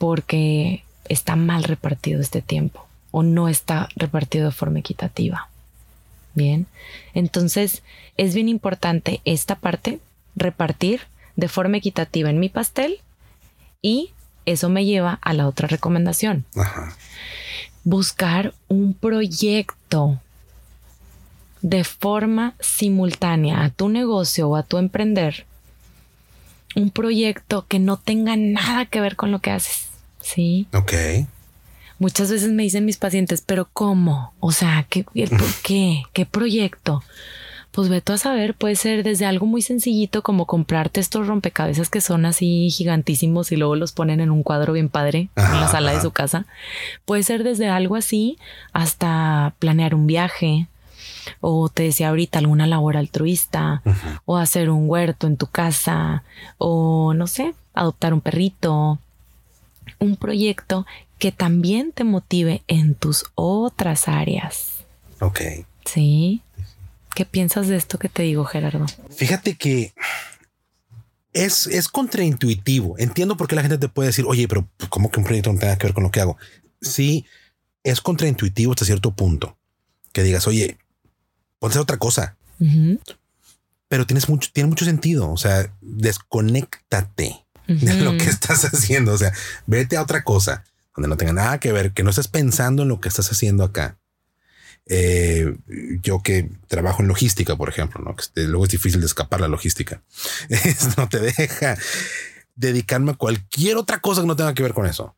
porque 0.00 0.82
está 1.10 1.36
mal 1.36 1.62
repartido 1.62 2.22
este 2.22 2.40
tiempo 2.40 2.86
o 3.10 3.22
no 3.22 3.48
está 3.48 3.90
repartido 3.96 4.46
de 4.46 4.52
forma 4.52 4.78
equitativa. 4.78 5.50
Bien, 6.32 6.66
entonces 7.12 7.82
es 8.16 8.34
bien 8.34 8.48
importante 8.48 9.20
esta 9.26 9.56
parte, 9.56 10.00
repartir 10.36 11.02
de 11.36 11.48
forma 11.48 11.76
equitativa 11.76 12.30
en 12.30 12.40
mi 12.40 12.48
pastel 12.48 13.00
y 13.82 14.12
eso 14.46 14.70
me 14.70 14.86
lleva 14.86 15.18
a 15.20 15.34
la 15.34 15.46
otra 15.46 15.68
recomendación. 15.68 16.46
Buscar 17.84 18.54
un 18.68 18.94
proyecto 18.94 20.18
de 21.60 21.84
forma 21.84 22.54
simultánea 22.58 23.64
a 23.64 23.68
tu 23.68 23.90
negocio 23.90 24.48
o 24.48 24.56
a 24.56 24.62
tu 24.62 24.78
emprender. 24.78 25.44
Un 26.74 26.90
proyecto 26.90 27.66
que 27.68 27.78
no 27.78 27.98
tenga 27.98 28.36
nada 28.36 28.86
que 28.86 29.02
ver 29.02 29.16
con 29.16 29.30
lo 29.30 29.40
que 29.40 29.50
haces. 29.50 29.89
Sí. 30.34 30.66
Ok. 30.72 30.92
Muchas 31.98 32.30
veces 32.30 32.50
me 32.50 32.62
dicen 32.62 32.84
mis 32.84 32.96
pacientes, 32.96 33.42
pero 33.44 33.68
¿cómo? 33.72 34.32
O 34.40 34.52
sea, 34.52 34.86
¿qué, 34.88 35.04
¿por 35.04 35.14
qué? 35.62 36.02
¿Qué 36.12 36.24
proyecto? 36.24 37.02
Pues 37.72 37.88
veto 37.88 38.12
a 38.12 38.18
saber, 38.18 38.54
puede 38.54 38.74
ser 38.74 39.04
desde 39.04 39.26
algo 39.26 39.46
muy 39.46 39.62
sencillito 39.62 40.22
como 40.22 40.46
comprarte 40.46 40.98
estos 40.98 41.26
rompecabezas 41.28 41.88
que 41.88 42.00
son 42.00 42.26
así 42.26 42.68
gigantísimos 42.70 43.52
y 43.52 43.56
luego 43.56 43.76
los 43.76 43.92
ponen 43.92 44.20
en 44.20 44.30
un 44.30 44.42
cuadro 44.42 44.72
bien 44.72 44.88
padre 44.88 45.30
en 45.36 45.60
la 45.60 45.68
sala 45.68 45.92
de 45.92 46.00
su 46.00 46.10
casa. 46.10 46.46
Puede 47.04 47.22
ser 47.22 47.44
desde 47.44 47.68
algo 47.68 47.94
así 47.94 48.38
hasta 48.72 49.54
planear 49.60 49.94
un 49.94 50.08
viaje, 50.08 50.66
o 51.40 51.68
te 51.68 51.84
decía 51.84 52.08
ahorita 52.08 52.40
alguna 52.40 52.66
labor 52.66 52.96
altruista, 52.96 53.82
o 54.24 54.36
hacer 54.36 54.68
un 54.68 54.90
huerto 54.90 55.28
en 55.28 55.36
tu 55.36 55.46
casa, 55.46 56.24
o 56.58 57.14
no 57.14 57.28
sé, 57.28 57.54
adoptar 57.72 58.14
un 58.14 58.20
perrito, 58.20 58.98
un 59.98 60.16
proyecto 60.16 60.86
que 61.18 61.32
también 61.32 61.92
te 61.92 62.04
motive 62.04 62.62
en 62.66 62.94
tus 62.94 63.24
otras 63.34 64.08
áreas. 64.08 64.84
Ok. 65.20 65.40
Sí. 65.84 66.42
¿Qué 67.14 67.24
piensas 67.24 67.68
de 67.68 67.76
esto 67.76 67.98
que 67.98 68.08
te 68.08 68.22
digo, 68.22 68.44
Gerardo? 68.44 68.86
Fíjate 69.10 69.56
que 69.56 69.92
es, 71.32 71.66
es 71.66 71.88
contraintuitivo. 71.88 72.96
Entiendo 72.98 73.36
por 73.36 73.48
qué 73.48 73.56
la 73.56 73.62
gente 73.62 73.78
te 73.78 73.88
puede 73.88 74.08
decir, 74.08 74.24
oye, 74.26 74.48
pero 74.48 74.68
¿cómo 74.88 75.10
que 75.10 75.20
un 75.20 75.26
proyecto 75.26 75.52
no 75.52 75.58
tenga 75.58 75.76
que 75.76 75.86
ver 75.86 75.94
con 75.94 76.04
lo 76.04 76.10
que 76.10 76.20
hago? 76.20 76.36
Sí, 76.80 77.26
es 77.82 78.00
contraintuitivo 78.00 78.72
hasta 78.72 78.84
cierto 78.84 79.12
punto. 79.12 79.56
Que 80.12 80.22
digas, 80.22 80.46
oye, 80.46 80.78
puede 81.58 81.74
ser 81.74 81.82
otra 81.82 81.98
cosa. 81.98 82.36
Pero 83.88 84.06
tienes 84.06 84.28
mucho, 84.28 84.50
tiene 84.52 84.68
mucho 84.68 84.84
sentido. 84.84 85.30
O 85.30 85.36
sea, 85.36 85.72
desconéctate 85.80 87.44
de 87.78 87.94
lo 88.02 88.16
que 88.16 88.24
estás 88.24 88.64
haciendo. 88.64 89.12
O 89.12 89.18
sea, 89.18 89.32
vete 89.66 89.96
a 89.96 90.02
otra 90.02 90.22
cosa 90.24 90.64
donde 90.94 91.08
no 91.08 91.16
tenga 91.16 91.32
nada 91.32 91.60
que 91.60 91.72
ver, 91.72 91.92
que 91.92 92.02
no 92.02 92.10
estés 92.10 92.28
pensando 92.28 92.82
en 92.82 92.88
lo 92.88 93.00
que 93.00 93.08
estás 93.08 93.30
haciendo 93.30 93.64
acá. 93.64 93.96
Eh, 94.86 95.56
yo 96.02 96.22
que 96.22 96.50
trabajo 96.66 97.02
en 97.02 97.08
logística, 97.08 97.56
por 97.56 97.68
ejemplo, 97.68 98.02
¿no? 98.02 98.16
que 98.16 98.24
luego 98.42 98.64
es 98.64 98.72
difícil 98.72 99.00
de 99.00 99.06
escapar 99.06 99.40
la 99.40 99.48
logística. 99.48 100.02
no 100.96 101.08
te 101.08 101.20
deja 101.20 101.78
dedicarme 102.56 103.12
a 103.12 103.14
cualquier 103.14 103.76
otra 103.76 104.00
cosa 104.00 104.20
que 104.20 104.26
no 104.26 104.36
tenga 104.36 104.54
que 104.54 104.62
ver 104.62 104.74
con 104.74 104.86
eso. 104.86 105.14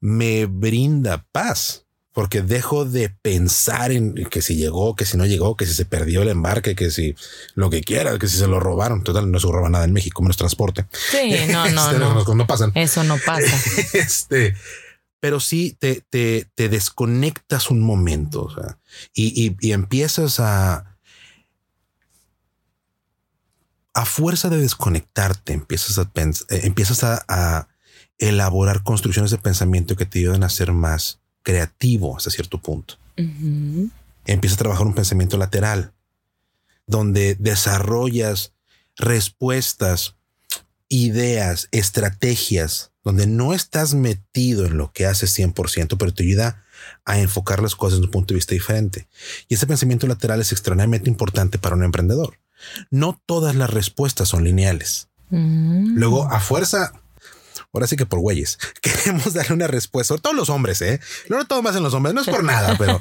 Me 0.00 0.46
brinda 0.46 1.26
paz 1.32 1.86
porque 2.12 2.42
dejo 2.42 2.84
de 2.84 3.08
pensar 3.08 3.90
en 3.90 4.14
que 4.14 4.42
si 4.42 4.56
llegó, 4.56 4.94
que 4.94 5.06
si 5.06 5.16
no 5.16 5.24
llegó, 5.24 5.56
que 5.56 5.64
si 5.66 5.72
se 5.72 5.86
perdió 5.86 6.22
el 6.22 6.28
embarque, 6.28 6.74
que 6.74 6.90
si 6.90 7.14
lo 7.54 7.70
que 7.70 7.80
quiera, 7.80 8.18
que 8.18 8.28
si 8.28 8.36
se 8.36 8.46
lo 8.46 8.60
robaron. 8.60 9.02
Total, 9.02 9.30
no 9.30 9.40
se 9.40 9.46
roba 9.46 9.70
nada 9.70 9.84
en 9.84 9.94
México, 9.94 10.22
menos 10.22 10.36
transporte. 10.36 10.86
Sí, 10.92 11.34
no, 11.50 11.68
no, 11.70 11.90
este, 11.90 11.98
no. 11.98 12.34
no. 12.34 12.46
pasan. 12.46 12.72
Eso 12.74 13.02
no 13.04 13.16
pasa. 13.24 13.56
este, 13.94 14.54
pero 15.20 15.40
sí 15.40 15.76
te, 15.78 16.02
te, 16.10 16.48
te 16.54 16.68
desconectas 16.68 17.70
un 17.70 17.80
momento 17.80 18.42
o 18.42 18.54
sea, 18.54 18.78
y, 19.14 19.56
y, 19.60 19.72
empiezas 19.72 20.40
a, 20.40 20.98
a 23.94 24.04
fuerza 24.04 24.50
de 24.50 24.58
desconectarte, 24.58 25.54
empiezas 25.54 25.98
a, 25.98 26.10
eh, 26.14 26.60
empiezas 26.64 27.04
a, 27.04 27.24
a 27.28 27.68
elaborar 28.18 28.82
construcciones 28.82 29.30
de 29.30 29.38
pensamiento 29.38 29.96
que 29.96 30.06
te 30.06 30.18
ayudan 30.18 30.44
a 30.44 30.50
ser 30.50 30.72
más 30.72 31.21
creativo 31.42 32.16
hasta 32.16 32.30
cierto 32.30 32.58
punto. 32.58 32.96
Empieza 33.16 34.54
a 34.54 34.58
trabajar 34.58 34.86
un 34.86 34.94
pensamiento 34.94 35.36
lateral, 35.36 35.92
donde 36.86 37.34
desarrollas 37.34 38.52
respuestas, 38.96 40.16
ideas, 40.88 41.68
estrategias, 41.72 42.92
donde 43.04 43.26
no 43.26 43.52
estás 43.52 43.94
metido 43.94 44.66
en 44.66 44.76
lo 44.76 44.92
que 44.92 45.06
haces 45.06 45.36
100%, 45.36 45.96
pero 45.98 46.14
te 46.14 46.22
ayuda 46.22 46.62
a 47.04 47.18
enfocar 47.18 47.62
las 47.62 47.74
cosas 47.74 47.98
desde 47.98 48.06
un 48.06 48.12
punto 48.12 48.34
de 48.34 48.36
vista 48.36 48.54
diferente. 48.54 49.08
Y 49.48 49.54
ese 49.54 49.66
pensamiento 49.66 50.06
lateral 50.06 50.40
es 50.40 50.52
extremadamente 50.52 51.10
importante 51.10 51.58
para 51.58 51.76
un 51.76 51.84
emprendedor. 51.84 52.38
No 52.90 53.20
todas 53.26 53.56
las 53.56 53.70
respuestas 53.70 54.28
son 54.28 54.44
lineales. 54.44 55.08
Mm. 55.30 55.96
Luego, 55.96 56.24
a 56.30 56.40
fuerza, 56.40 56.92
ahora 57.72 57.86
sí 57.86 57.96
que 57.96 58.06
por 58.06 58.20
güeyes, 58.20 58.58
queremos 58.80 59.32
darle 59.32 59.54
una 59.54 59.66
respuesta, 59.66 60.08
sobre 60.08 60.22
todo 60.22 60.32
los 60.34 60.50
hombres, 60.50 60.80
¿eh? 60.82 61.00
No 61.28 61.44
todo 61.46 61.62
más 61.62 61.76
en 61.76 61.82
los 61.82 61.94
hombres, 61.94 62.14
no 62.14 62.20
es 62.20 62.28
por 62.28 62.44
nada, 62.44 62.76
pero 62.78 63.00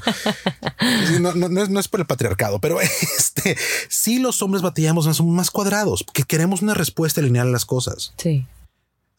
no, 1.19 1.79
es, 1.79 1.87
por 1.87 1.99
el 1.99 2.05
patriarcado, 2.05 2.59
pero 2.59 2.79
este, 3.17 3.57
sí 3.89 4.19
los 4.19 4.41
hombres 4.41 4.61
batallamos, 4.61 5.05
somos 5.15 5.33
más 5.33 5.51
cuadrados, 5.51 6.05
que 6.13 6.23
queremos 6.23 6.61
una 6.61 6.73
respuesta 6.73 7.21
lineal 7.21 7.47
a 7.47 7.51
las 7.51 7.65
cosas. 7.65 8.13
Sí. 8.17 8.45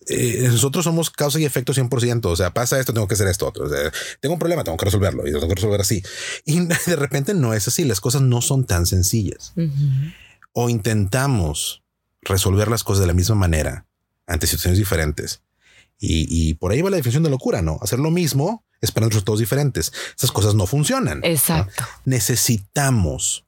eh, 0.06 0.48
nosotros 0.50 0.84
somos 0.84 1.10
causa 1.10 1.38
y 1.38 1.44
efecto 1.44 1.72
100%. 1.72 2.26
O 2.26 2.36
sea, 2.36 2.52
pasa 2.52 2.80
esto, 2.80 2.92
tengo 2.92 3.06
que 3.06 3.14
hacer 3.14 3.28
esto 3.28 3.46
otro. 3.46 3.68
tengo 4.20 4.34
un 4.34 4.38
problema, 4.38 4.64
tengo 4.64 4.78
que 4.78 4.86
resolverlo 4.86 5.26
y 5.26 5.32
tengo 5.32 5.48
que 5.48 5.54
resolver 5.54 5.80
así. 5.80 6.02
Y 6.44 6.60
de 6.60 6.96
repente 6.96 7.34
no 7.34 7.54
es 7.54 7.68
así. 7.68 7.84
Las 7.84 8.00
cosas 8.00 8.22
no 8.22 8.42
son 8.42 8.64
tan 8.64 8.86
sencillas. 8.86 9.52
O 10.52 10.68
intentamos 10.68 11.82
resolver 12.22 12.68
las 12.68 12.84
cosas 12.84 13.02
de 13.02 13.06
la 13.06 13.14
misma 13.14 13.36
manera 13.36 13.86
ante 14.26 14.46
situaciones 14.46 14.78
diferentes. 14.78 15.42
Y, 16.04 16.54
por 16.54 16.72
ahí 16.72 16.82
va 16.82 16.90
la 16.90 16.96
definición 16.96 17.22
de 17.22 17.30
locura, 17.30 17.62
¿no? 17.62 17.78
Hacer 17.80 18.00
lo 18.00 18.10
mismo 18.10 18.64
esperando 18.80 19.10
resultados 19.10 19.38
diferentes. 19.38 19.92
Esas 20.16 20.32
cosas 20.32 20.56
no 20.56 20.66
funcionan. 20.66 21.20
Exacto. 21.22 21.84
Necesitamos 22.04 23.44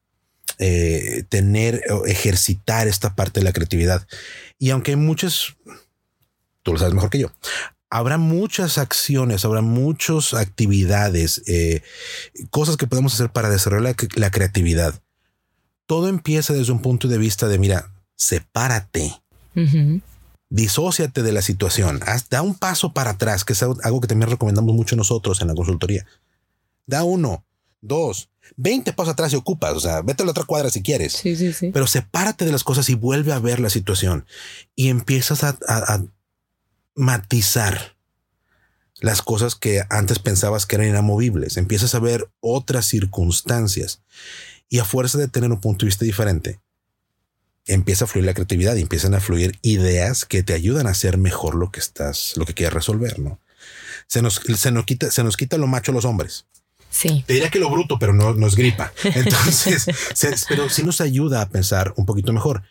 eh, 0.58 1.24
tener 1.28 1.82
o 1.90 2.06
ejercitar 2.06 2.86
esta 2.86 3.16
parte 3.16 3.40
de 3.40 3.44
la 3.44 3.52
creatividad. 3.52 4.06
Y 4.56 4.70
aunque 4.70 4.92
hay 4.92 4.96
muchas 4.96 5.56
tú 6.64 6.72
lo 6.72 6.78
sabes 6.78 6.94
mejor 6.94 7.10
que 7.10 7.20
yo. 7.20 7.30
Habrá 7.90 8.18
muchas 8.18 8.78
acciones, 8.78 9.44
habrá 9.44 9.60
muchas 9.60 10.34
actividades, 10.34 11.42
eh, 11.46 11.82
cosas 12.50 12.76
que 12.76 12.88
podemos 12.88 13.14
hacer 13.14 13.30
para 13.30 13.50
desarrollar 13.50 13.94
la, 14.16 14.30
creatividad. 14.32 15.00
Todo 15.86 16.08
empieza 16.08 16.54
desde 16.54 16.72
un 16.72 16.82
punto 16.82 17.06
de 17.06 17.18
vista 17.18 17.46
de, 17.46 17.58
mira, 17.58 17.92
sepárate. 18.16 19.22
Disociate 20.50 21.22
de 21.22 21.32
la 21.32 21.42
situación. 21.42 22.00
da 22.30 22.42
un 22.42 22.54
paso 22.54 22.92
para 22.92 23.10
atrás, 23.10 23.44
que 23.44 23.54
es 23.54 23.62
algo 23.62 24.00
que 24.00 24.06
también 24.06 24.30
recomendamos 24.30 24.74
mucho 24.74 24.96
nosotros 24.96 25.40
en 25.40 25.48
la 25.48 25.54
consultoría. 25.54 26.06
Da 26.86 27.02
uno, 27.02 27.44
dos, 27.80 28.30
veinte 28.56 28.92
pasos 28.92 29.12
atrás 29.14 29.32
y 29.32 29.36
ocupas. 29.36 29.74
O 29.74 29.80
sea, 29.80 30.02
vete 30.02 30.22
a 30.22 30.26
la 30.26 30.32
otra 30.32 30.44
cuadra 30.44 30.70
si 30.70 30.82
quieres. 30.82 31.12
Sí, 31.12 31.34
sí, 31.36 31.52
sí. 31.52 31.70
Pero 31.72 31.86
sepárate 31.86 32.44
de 32.44 32.52
las 32.52 32.64
cosas 32.64 32.88
y 32.88 32.94
vuelve 32.94 33.32
a 33.32 33.38
ver 33.38 33.60
la 33.60 33.70
situación 33.70 34.26
y 34.76 34.88
empiezas 34.88 35.44
a 35.44 35.56
matizar 36.94 37.94
las 39.00 39.22
cosas 39.22 39.54
que 39.54 39.82
antes 39.90 40.18
pensabas 40.18 40.66
que 40.66 40.76
eran 40.76 40.88
inamovibles. 40.88 41.56
Empiezas 41.56 41.94
a 41.94 42.00
ver 42.00 42.30
otras 42.40 42.86
circunstancias 42.86 44.02
y 44.68 44.78
a 44.78 44.84
fuerza 44.84 45.18
de 45.18 45.28
tener 45.28 45.50
un 45.50 45.60
punto 45.60 45.84
de 45.84 45.88
vista 45.88 46.04
diferente, 46.04 46.60
empieza 47.66 48.04
a 48.04 48.08
fluir 48.08 48.26
la 48.26 48.34
creatividad 48.34 48.76
y 48.76 48.82
empiezan 48.82 49.14
a 49.14 49.20
fluir 49.20 49.58
ideas 49.62 50.24
que 50.24 50.42
te 50.42 50.52
ayudan 50.52 50.86
a 50.86 50.90
hacer 50.90 51.18
mejor 51.18 51.54
lo 51.54 51.70
que 51.70 51.80
estás, 51.80 52.34
lo 52.36 52.44
que 52.44 52.54
quieres 52.54 52.74
resolver, 52.74 53.18
¿no? 53.18 53.40
Se 54.06 54.22
nos, 54.22 54.40
se 54.56 54.70
nos 54.70 54.84
quita, 54.84 55.10
se 55.10 55.24
nos 55.24 55.36
quita 55.36 55.56
lo 55.56 55.66
macho 55.66 55.92
a 55.92 55.94
los 55.94 56.04
hombres. 56.04 56.46
Sí. 56.94 57.24
Te 57.26 57.32
diría 57.32 57.50
que 57.50 57.58
lo 57.58 57.68
bruto, 57.70 57.98
pero 57.98 58.12
no, 58.12 58.34
no 58.34 58.46
es 58.46 58.54
gripa. 58.54 58.92
Entonces, 59.02 59.86
pero 60.48 60.68
sí 60.68 60.84
nos 60.84 61.00
ayuda 61.00 61.40
a 61.40 61.48
pensar 61.48 61.92
un 61.96 62.06
poquito 62.06 62.32
mejor. 62.32 62.62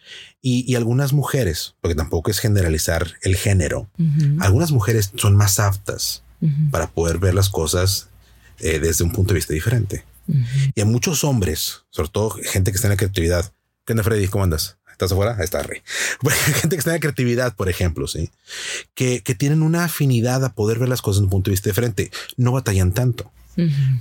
Y, 0.41 0.75
algunas 0.75 1.11
mujeres, 1.11 1.75
porque 1.81 1.95
tampoco 1.95 2.31
es 2.31 2.39
generalizar 2.39 3.13
el 3.21 3.35
género, 3.35 3.89
algunas 4.39 4.71
mujeres 4.71 5.11
son 5.15 5.35
más 5.35 5.59
aptas 5.59 6.23
para 6.71 6.87
poder 6.87 7.17
ver 7.17 7.33
las 7.33 7.49
cosas 7.49 8.09
eh, 8.59 8.79
desde 8.79 9.03
un 9.03 9.11
punto 9.11 9.33
de 9.33 9.39
vista 9.39 9.53
diferente. 9.53 10.05
Y 10.73 10.81
a 10.81 10.85
muchos 10.85 11.23
hombres, 11.23 11.83
sobre 11.89 12.09
todo 12.09 12.29
gente 12.29 12.71
que 12.71 12.75
está 12.75 12.87
en 12.87 12.93
la 12.93 12.97
creatividad, 12.97 13.53
¿qué 13.85 13.93
onda 13.93 14.03
Freddy? 14.03 14.27
¿Cómo 14.27 14.45
andas? 14.45 14.77
¿Estás 15.03 15.13
afuera? 15.13 15.35
Ahí 15.37 15.43
está, 15.43 15.63
Rey. 15.63 15.81
gente 16.55 16.75
que 16.75 16.79
está 16.79 16.91
en 16.91 16.95
la 16.95 16.99
creatividad, 16.99 17.55
por 17.55 17.69
ejemplo, 17.69 18.07
sí, 18.07 18.29
que, 18.93 19.21
que 19.21 19.35
tienen 19.35 19.61
una 19.61 19.85
afinidad 19.85 20.43
a 20.45 20.53
poder 20.53 20.79
ver 20.79 20.89
las 20.89 21.01
cosas 21.01 21.17
desde 21.17 21.25
un 21.25 21.31
punto 21.31 21.49
de 21.49 21.53
vista 21.53 21.69
diferente, 21.69 22.11
no 22.37 22.51
batallan 22.51 22.93
tanto. 22.93 23.31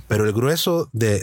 Pero 0.07 0.25
el 0.25 0.33
grueso 0.33 0.89
de, 0.93 1.21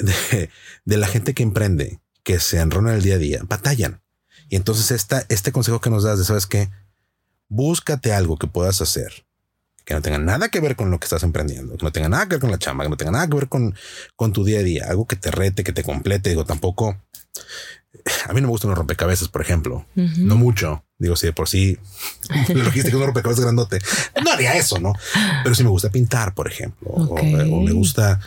la 0.84 1.08
gente 1.08 1.34
que 1.34 1.42
emprende, 1.42 1.98
que 2.22 2.38
se 2.38 2.60
enrona 2.60 2.90
en 2.90 2.96
el 2.96 3.02
día 3.02 3.16
a 3.16 3.18
día, 3.18 3.40
batallan. 3.42 4.02
Y 4.48 4.56
entonces 4.56 4.90
esta, 4.90 5.24
este 5.28 5.52
consejo 5.52 5.80
que 5.80 5.90
nos 5.90 6.04
das 6.04 6.18
de, 6.18 6.24
¿sabes 6.24 6.46
qué? 6.46 6.70
Búscate 7.48 8.12
algo 8.12 8.36
que 8.36 8.46
puedas 8.46 8.80
hacer 8.80 9.24
que 9.84 9.94
no 9.94 10.02
tenga 10.02 10.18
nada 10.18 10.50
que 10.50 10.60
ver 10.60 10.76
con 10.76 10.92
lo 10.92 11.00
que 11.00 11.06
estás 11.06 11.24
emprendiendo, 11.24 11.76
que 11.76 11.84
no 11.84 11.90
tenga 11.90 12.08
nada 12.08 12.26
que 12.26 12.36
ver 12.36 12.40
con 12.40 12.50
la 12.52 12.58
chamba, 12.58 12.84
que 12.84 12.90
no 12.90 12.96
tenga 12.96 13.10
nada 13.10 13.26
que 13.26 13.34
ver 13.34 13.48
con, 13.48 13.74
con 14.14 14.32
tu 14.32 14.44
día 14.44 14.60
a 14.60 14.62
día, 14.62 14.86
algo 14.88 15.08
que 15.08 15.16
te 15.16 15.32
rete, 15.32 15.64
que 15.64 15.72
te 15.72 15.82
complete. 15.82 16.30
Digo, 16.30 16.44
tampoco 16.44 16.96
a 18.28 18.32
mí 18.32 18.40
no 18.40 18.46
me 18.46 18.52
gustan 18.52 18.70
los 18.70 18.78
rompecabezas, 18.78 19.28
por 19.28 19.42
ejemplo. 19.42 19.86
No 19.94 20.36
mucho. 20.36 20.84
Digo, 20.98 21.16
si 21.16 21.26
de 21.26 21.32
por 21.32 21.48
sí 21.48 21.78
logística 22.54 22.96
un 22.96 23.04
rompecabezas 23.04 23.44
grandote, 23.44 23.78
no 24.22 24.32
haría 24.32 24.54
eso, 24.54 24.78
¿no? 24.78 24.92
Pero 25.42 25.54
sí 25.54 25.64
me 25.64 25.70
gusta 25.70 25.90
pintar, 25.90 26.34
por 26.34 26.48
ejemplo. 26.48 26.90
O, 26.90 27.22
me 27.22 27.72
gusta, 27.72 28.20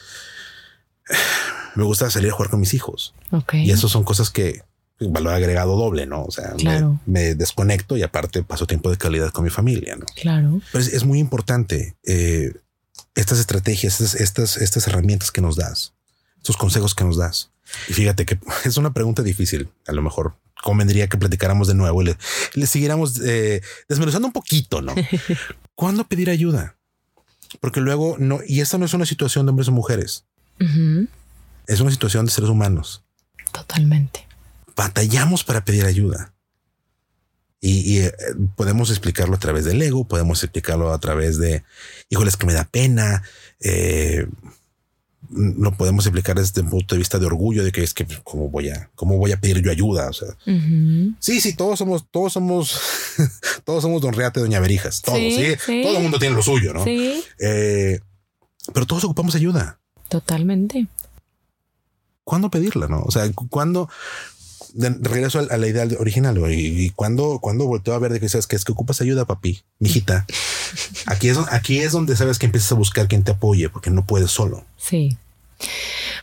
me 1.75 1.83
gusta 1.83 2.09
salir 2.09 2.31
a 2.31 2.33
jugar 2.33 2.49
con 2.49 2.59
mis 2.59 2.73
hijos. 2.73 3.13
Y 3.53 3.71
eso 3.71 3.87
son 3.87 4.03
cosas 4.03 4.29
que 4.29 4.63
valor 4.99 5.33
agregado 5.33 5.75
doble, 5.75 6.05
¿no? 6.05 6.23
O 6.23 6.31
sea, 6.31 6.53
me, 7.05 7.35
desconecto 7.35 7.97
y 7.97 8.03
aparte 8.03 8.43
paso 8.43 8.67
tiempo 8.67 8.89
de 8.89 8.97
calidad 8.97 9.31
con 9.31 9.43
mi 9.43 9.49
familia, 9.49 9.95
¿no? 9.95 10.05
Claro. 10.15 10.61
Pero 10.71 10.83
es, 10.83 11.03
muy 11.03 11.19
importante 11.19 11.95
eh, 12.03 12.53
estas 13.15 13.39
estrategias, 13.39 14.01
estas, 14.01 14.57
estas 14.57 14.87
herramientas 14.87 15.31
que 15.31 15.41
nos 15.41 15.55
das, 15.55 15.93
estos 16.43 16.57
consejos 16.57 16.93
que 16.93 17.05
nos 17.05 17.15
das. 17.15 17.51
Y 17.87 17.93
fíjate 17.93 18.25
que 18.25 18.37
es 18.65 18.77
una 18.77 18.93
pregunta 18.93 19.23
difícil. 19.23 19.69
A 19.87 19.93
lo 19.93 20.01
mejor 20.01 20.35
convendría 20.61 21.07
que 21.07 21.17
platicáramos 21.17 21.67
de 21.67 21.73
nuevo 21.73 22.01
y 22.01 22.15
le, 22.53 22.67
siguiéramos 22.67 23.19
eh, 23.21 23.61
desmenuzando 23.87 24.27
un 24.27 24.33
poquito, 24.33 24.81
¿no? 24.81 24.93
¿Cuándo 25.75 26.03
pedir 26.05 26.29
ayuda? 26.29 26.75
Porque 27.59 27.79
luego 27.79 28.17
no, 28.19 28.39
y 28.45 28.61
esta 28.61 28.77
no 28.77 28.85
es 28.85 28.93
una 28.93 29.05
situación 29.05 29.45
de 29.45 29.51
hombres 29.51 29.69
o 29.69 29.71
mujeres. 29.71 30.25
Es 31.67 31.79
una 31.79 31.91
situación 31.91 32.25
de 32.25 32.31
seres 32.31 32.49
humanos. 32.49 33.03
Totalmente. 33.51 34.27
Batallamos 34.75 35.43
para 35.43 35.65
pedir 35.65 35.85
ayuda. 35.85 36.33
Y, 37.59 37.99
eh, 37.99 38.13
podemos 38.57 38.89
explicarlo 38.89 39.35
a 39.35 39.39
través 39.39 39.63
del 39.63 39.81
ego, 39.81 40.05
podemos 40.05 40.43
explicarlo 40.43 40.91
a 40.91 40.99
través 40.99 41.37
de, 41.37 41.63
híjoles, 42.09 42.35
que 42.35 42.45
me 42.45 42.53
da 42.53 42.65
pena, 42.65 43.23
eh, 43.61 44.27
lo 45.35 45.71
podemos 45.71 46.05
explicar 46.05 46.37
desde 46.37 46.61
un 46.61 46.69
punto 46.69 46.95
de 46.95 46.99
vista 46.99 47.19
de 47.19 47.25
orgullo 47.25 47.63
de 47.63 47.71
que 47.71 47.83
es 47.83 47.93
que 47.93 48.05
pues, 48.05 48.19
cómo 48.23 48.49
voy 48.49 48.69
a 48.69 48.89
cómo 48.95 49.17
voy 49.17 49.31
a 49.31 49.39
pedir 49.39 49.61
yo 49.61 49.71
ayuda 49.71 50.09
o 50.09 50.13
sea 50.13 50.29
sí 51.19 51.41
sí 51.41 51.53
todos 51.55 51.79
somos 51.79 52.05
todos 52.11 52.33
somos 52.33 52.79
todos 53.65 53.81
somos 53.81 54.01
don 54.01 54.13
Reate 54.13 54.39
doña 54.39 54.59
Berijas 54.59 55.01
todos 55.01 55.19
sí, 55.19 55.55
todo 55.83 55.97
el 55.97 56.03
mundo 56.03 56.19
tiene 56.19 56.35
lo 56.35 56.43
suyo 56.43 56.73
no 56.73 56.83
eh, 56.85 57.99
pero 58.73 58.85
todos 58.85 59.03
ocupamos 59.03 59.35
ayuda. 59.35 59.79
Totalmente. 60.07 60.87
¿cuándo 62.23 62.49
pedirla 62.49 62.87
no 62.87 63.01
o 63.01 63.11
sea 63.11 63.29
cuándo 63.49 63.89
regreso 64.75 65.39
a, 65.39 65.57
la 65.57 65.67
idea 65.67 65.85
original 65.99 66.41
y, 66.51 66.89
cuando 66.91 67.39
cuando 67.39 67.67
volteo 67.67 67.93
a 67.93 67.99
ver 67.99 68.13
de 68.13 68.19
que 68.19 68.29
sabes 68.29 68.47
que 68.47 68.55
es 68.55 68.63
que 68.65 68.71
ocupas 68.71 69.01
ayuda 69.01 69.25
papi 69.25 69.61
mijita. 69.79 70.25
Aquí 71.05 71.29
es 71.29 71.37
aquí 71.51 71.79
es 71.79 71.91
donde 71.91 72.15
sabes 72.15 72.39
que 72.39 72.47
empiezas 72.47 72.71
a 72.71 72.75
buscar 72.75 73.07
quien 73.07 73.23
te 73.23 73.31
apoye 73.31 73.69
porque 73.69 73.91
no 73.91 74.05
puedes 74.05 74.31
solo. 74.31 74.65
Sí 74.77 75.17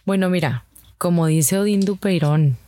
bueno, 0.04 0.30
mira, 0.30 0.64
como 0.98 1.26
dice 1.26 1.58
Odín 1.58 1.80
Dupeirón, 1.80 2.58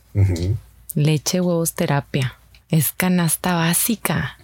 leche, 0.95 1.41
huevos, 1.41 1.73
terapia. 1.73 2.35
Es 2.69 2.91
canasta 2.91 3.53
básica. 3.53 4.37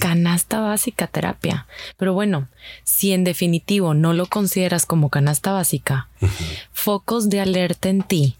Canasta 0.00 0.60
básica 0.60 1.06
terapia. 1.06 1.66
Pero 1.96 2.14
bueno, 2.14 2.48
si 2.84 3.12
en 3.12 3.24
definitivo 3.24 3.94
no 3.94 4.12
lo 4.12 4.26
consideras 4.26 4.86
como 4.86 5.10
canasta 5.10 5.52
básica, 5.52 6.08
focos 6.72 7.28
de 7.28 7.40
alerta 7.40 7.88
en 7.88 8.02
ti, 8.02 8.36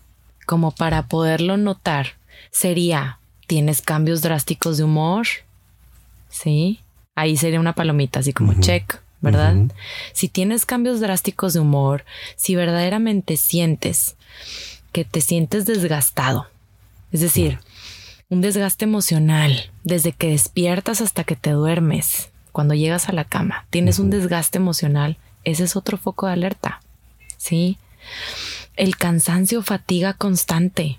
como 0.46 0.70
para 0.70 1.06
poderlo 1.06 1.56
notar, 1.56 2.14
sería, 2.50 3.18
¿tienes 3.46 3.82
cambios 3.82 4.22
drásticos 4.22 4.78
de 4.78 4.84
humor? 4.84 5.26
Sí. 6.28 6.80
Ahí 7.14 7.36
sería 7.36 7.60
una 7.60 7.74
palomita, 7.74 8.20
así 8.20 8.32
como 8.32 8.54
check. 8.60 9.00
¿Verdad? 9.20 9.56
Si 10.12 10.28
tienes 10.28 10.66
cambios 10.66 11.00
drásticos 11.00 11.52
de 11.52 11.60
humor, 11.60 12.04
si 12.36 12.54
verdaderamente 12.54 13.36
sientes 13.36 14.16
que 14.92 15.04
te 15.04 15.20
sientes 15.20 15.66
desgastado, 15.66 16.48
es 17.12 17.20
decir, 17.20 17.58
un 18.28 18.40
desgaste 18.40 18.84
emocional 18.84 19.70
desde 19.84 20.12
que 20.12 20.30
despiertas 20.30 21.00
hasta 21.00 21.24
que 21.24 21.36
te 21.36 21.50
duermes, 21.50 22.30
cuando 22.52 22.74
llegas 22.74 23.08
a 23.08 23.12
la 23.12 23.24
cama, 23.24 23.66
tienes 23.70 23.98
un 23.98 24.10
desgaste 24.10 24.58
emocional, 24.58 25.16
ese 25.44 25.64
es 25.64 25.76
otro 25.76 25.96
foco 25.96 26.26
de 26.26 26.32
alerta, 26.32 26.80
¿sí? 27.36 27.78
El 28.76 28.96
cansancio, 28.96 29.62
fatiga 29.62 30.12
constante. 30.12 30.98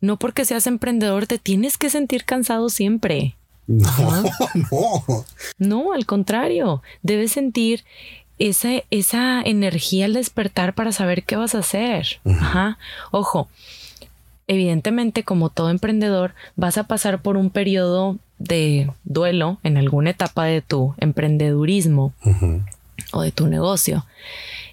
No 0.00 0.16
porque 0.16 0.44
seas 0.44 0.66
emprendedor 0.66 1.26
te 1.26 1.38
tienes 1.38 1.78
que 1.78 1.90
sentir 1.90 2.24
cansado 2.24 2.68
siempre. 2.68 3.34
No, 3.68 4.22
no. 4.70 5.24
No, 5.58 5.92
al 5.92 6.06
contrario, 6.06 6.82
debes 7.02 7.32
sentir 7.32 7.84
esa, 8.38 8.82
esa 8.90 9.42
energía 9.42 10.06
al 10.06 10.14
despertar 10.14 10.74
para 10.74 10.90
saber 10.90 11.22
qué 11.24 11.36
vas 11.36 11.54
a 11.54 11.58
hacer. 11.58 12.20
Ajá. 12.24 12.78
Ojo, 13.10 13.48
evidentemente, 14.46 15.22
como 15.22 15.50
todo 15.50 15.70
emprendedor, 15.70 16.34
vas 16.56 16.78
a 16.78 16.84
pasar 16.84 17.20
por 17.20 17.36
un 17.36 17.50
periodo 17.50 18.16
de 18.38 18.90
duelo 19.04 19.58
en 19.62 19.76
alguna 19.76 20.10
etapa 20.10 20.44
de 20.44 20.62
tu 20.62 20.94
emprendedurismo 20.98 22.14
o 23.12 23.22
de 23.22 23.32
tu 23.32 23.48
negocio. 23.48 24.06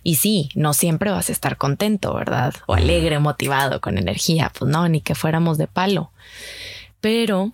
Y 0.04 0.16
sí, 0.16 0.50
no 0.56 0.74
siempre 0.74 1.12
vas 1.12 1.30
a 1.30 1.32
estar 1.32 1.58
contento, 1.58 2.14
¿verdad? 2.14 2.54
O 2.68 2.76
alegre, 2.76 3.20
motivado, 3.20 3.82
con 3.82 3.98
energía. 3.98 4.52
Pues 4.58 4.70
no, 4.72 4.88
ni 4.88 5.02
que 5.02 5.16
fuéramos 5.16 5.58
de 5.58 5.68
palo. 5.68 6.12
Pero 7.02 7.52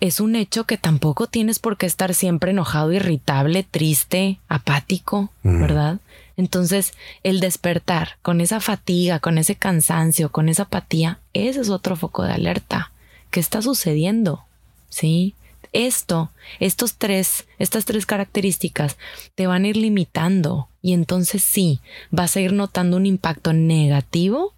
es 0.00 0.18
un 0.18 0.34
hecho 0.34 0.64
que 0.64 0.78
tampoco 0.78 1.26
tienes 1.26 1.58
por 1.58 1.76
qué 1.76 1.86
estar 1.86 2.14
siempre 2.14 2.50
enojado, 2.50 2.92
irritable, 2.92 3.62
triste, 3.62 4.40
apático, 4.48 5.30
¿verdad? 5.42 6.00
Entonces, 6.36 6.94
el 7.22 7.38
despertar 7.40 8.16
con 8.22 8.40
esa 8.40 8.60
fatiga, 8.60 9.20
con 9.20 9.36
ese 9.36 9.56
cansancio, 9.56 10.32
con 10.32 10.48
esa 10.48 10.62
apatía, 10.64 11.18
ese 11.34 11.60
es 11.60 11.68
otro 11.68 11.96
foco 11.96 12.22
de 12.22 12.32
alerta. 12.32 12.92
¿Qué 13.30 13.40
está 13.40 13.60
sucediendo? 13.60 14.44
¿Sí? 14.88 15.34
Esto, 15.72 16.30
estos 16.58 16.94
tres, 16.94 17.46
estas 17.58 17.84
tres 17.84 18.06
características 18.06 18.96
te 19.34 19.46
van 19.46 19.64
a 19.64 19.68
ir 19.68 19.76
limitando 19.76 20.68
y 20.82 20.94
entonces 20.94 21.44
sí, 21.44 21.80
vas 22.10 22.34
a 22.36 22.40
ir 22.40 22.54
notando 22.54 22.96
un 22.96 23.06
impacto 23.06 23.52
negativo 23.52 24.54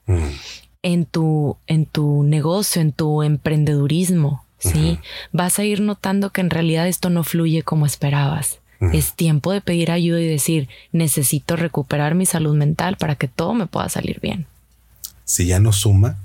en 0.83 1.05
tu, 1.05 1.57
en 1.67 1.85
tu 1.85 2.23
negocio, 2.23 2.81
en 2.81 2.93
tu 2.93 3.23
emprendedurismo, 3.23 4.45
¿sí? 4.63 4.99
Vas 5.33 5.59
a 5.59 5.65
ir 5.65 5.81
notando 5.81 6.31
que 6.31 6.41
en 6.41 6.51
realidad 6.51 6.89
esto 6.89 7.11
no 7.11 7.25
fluye 7.25 7.63
como 7.63 7.87
esperabas. 7.87 8.59
Es 8.93 9.15
tiempo 9.15 9.53
de 9.53 9.61
pedir 9.61 9.93
ayuda 9.93 10.21
y 10.21 10.27
decir, 10.27 10.69
necesito 10.91 11.55
recuperar 11.55 12.17
mi 12.17 12.27
salud 12.27 12.57
mental 12.57 12.97
para 12.97 13.15
que 13.15 13.29
todo 13.29 13.55
me 13.55 13.67
pueda 13.69 13.89
salir 13.89 14.19
bien. 14.19 14.47
Si 15.25 15.47
ya 15.47 15.61
no 15.61 15.73
suma, 15.73 16.17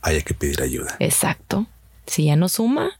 hay 0.00 0.22
que 0.22 0.32
pedir 0.32 0.62
ayuda. 0.62 0.94
Exacto. 1.00 1.66
Si 2.06 2.26
ya 2.26 2.36
no 2.36 2.48
suma, 2.48 2.92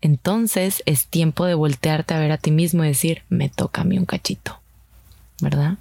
entonces 0.00 0.82
es 0.86 1.06
tiempo 1.06 1.44
de 1.44 1.52
voltearte 1.52 2.14
a 2.14 2.18
ver 2.18 2.32
a 2.32 2.38
ti 2.38 2.50
mismo 2.50 2.84
y 2.84 2.88
decir, 2.88 3.22
me 3.28 3.50
toca 3.50 3.82
a 3.82 3.84
mí 3.84 3.98
un 3.98 4.06
cachito. 4.06 4.58
¿Verdad? 5.42 5.76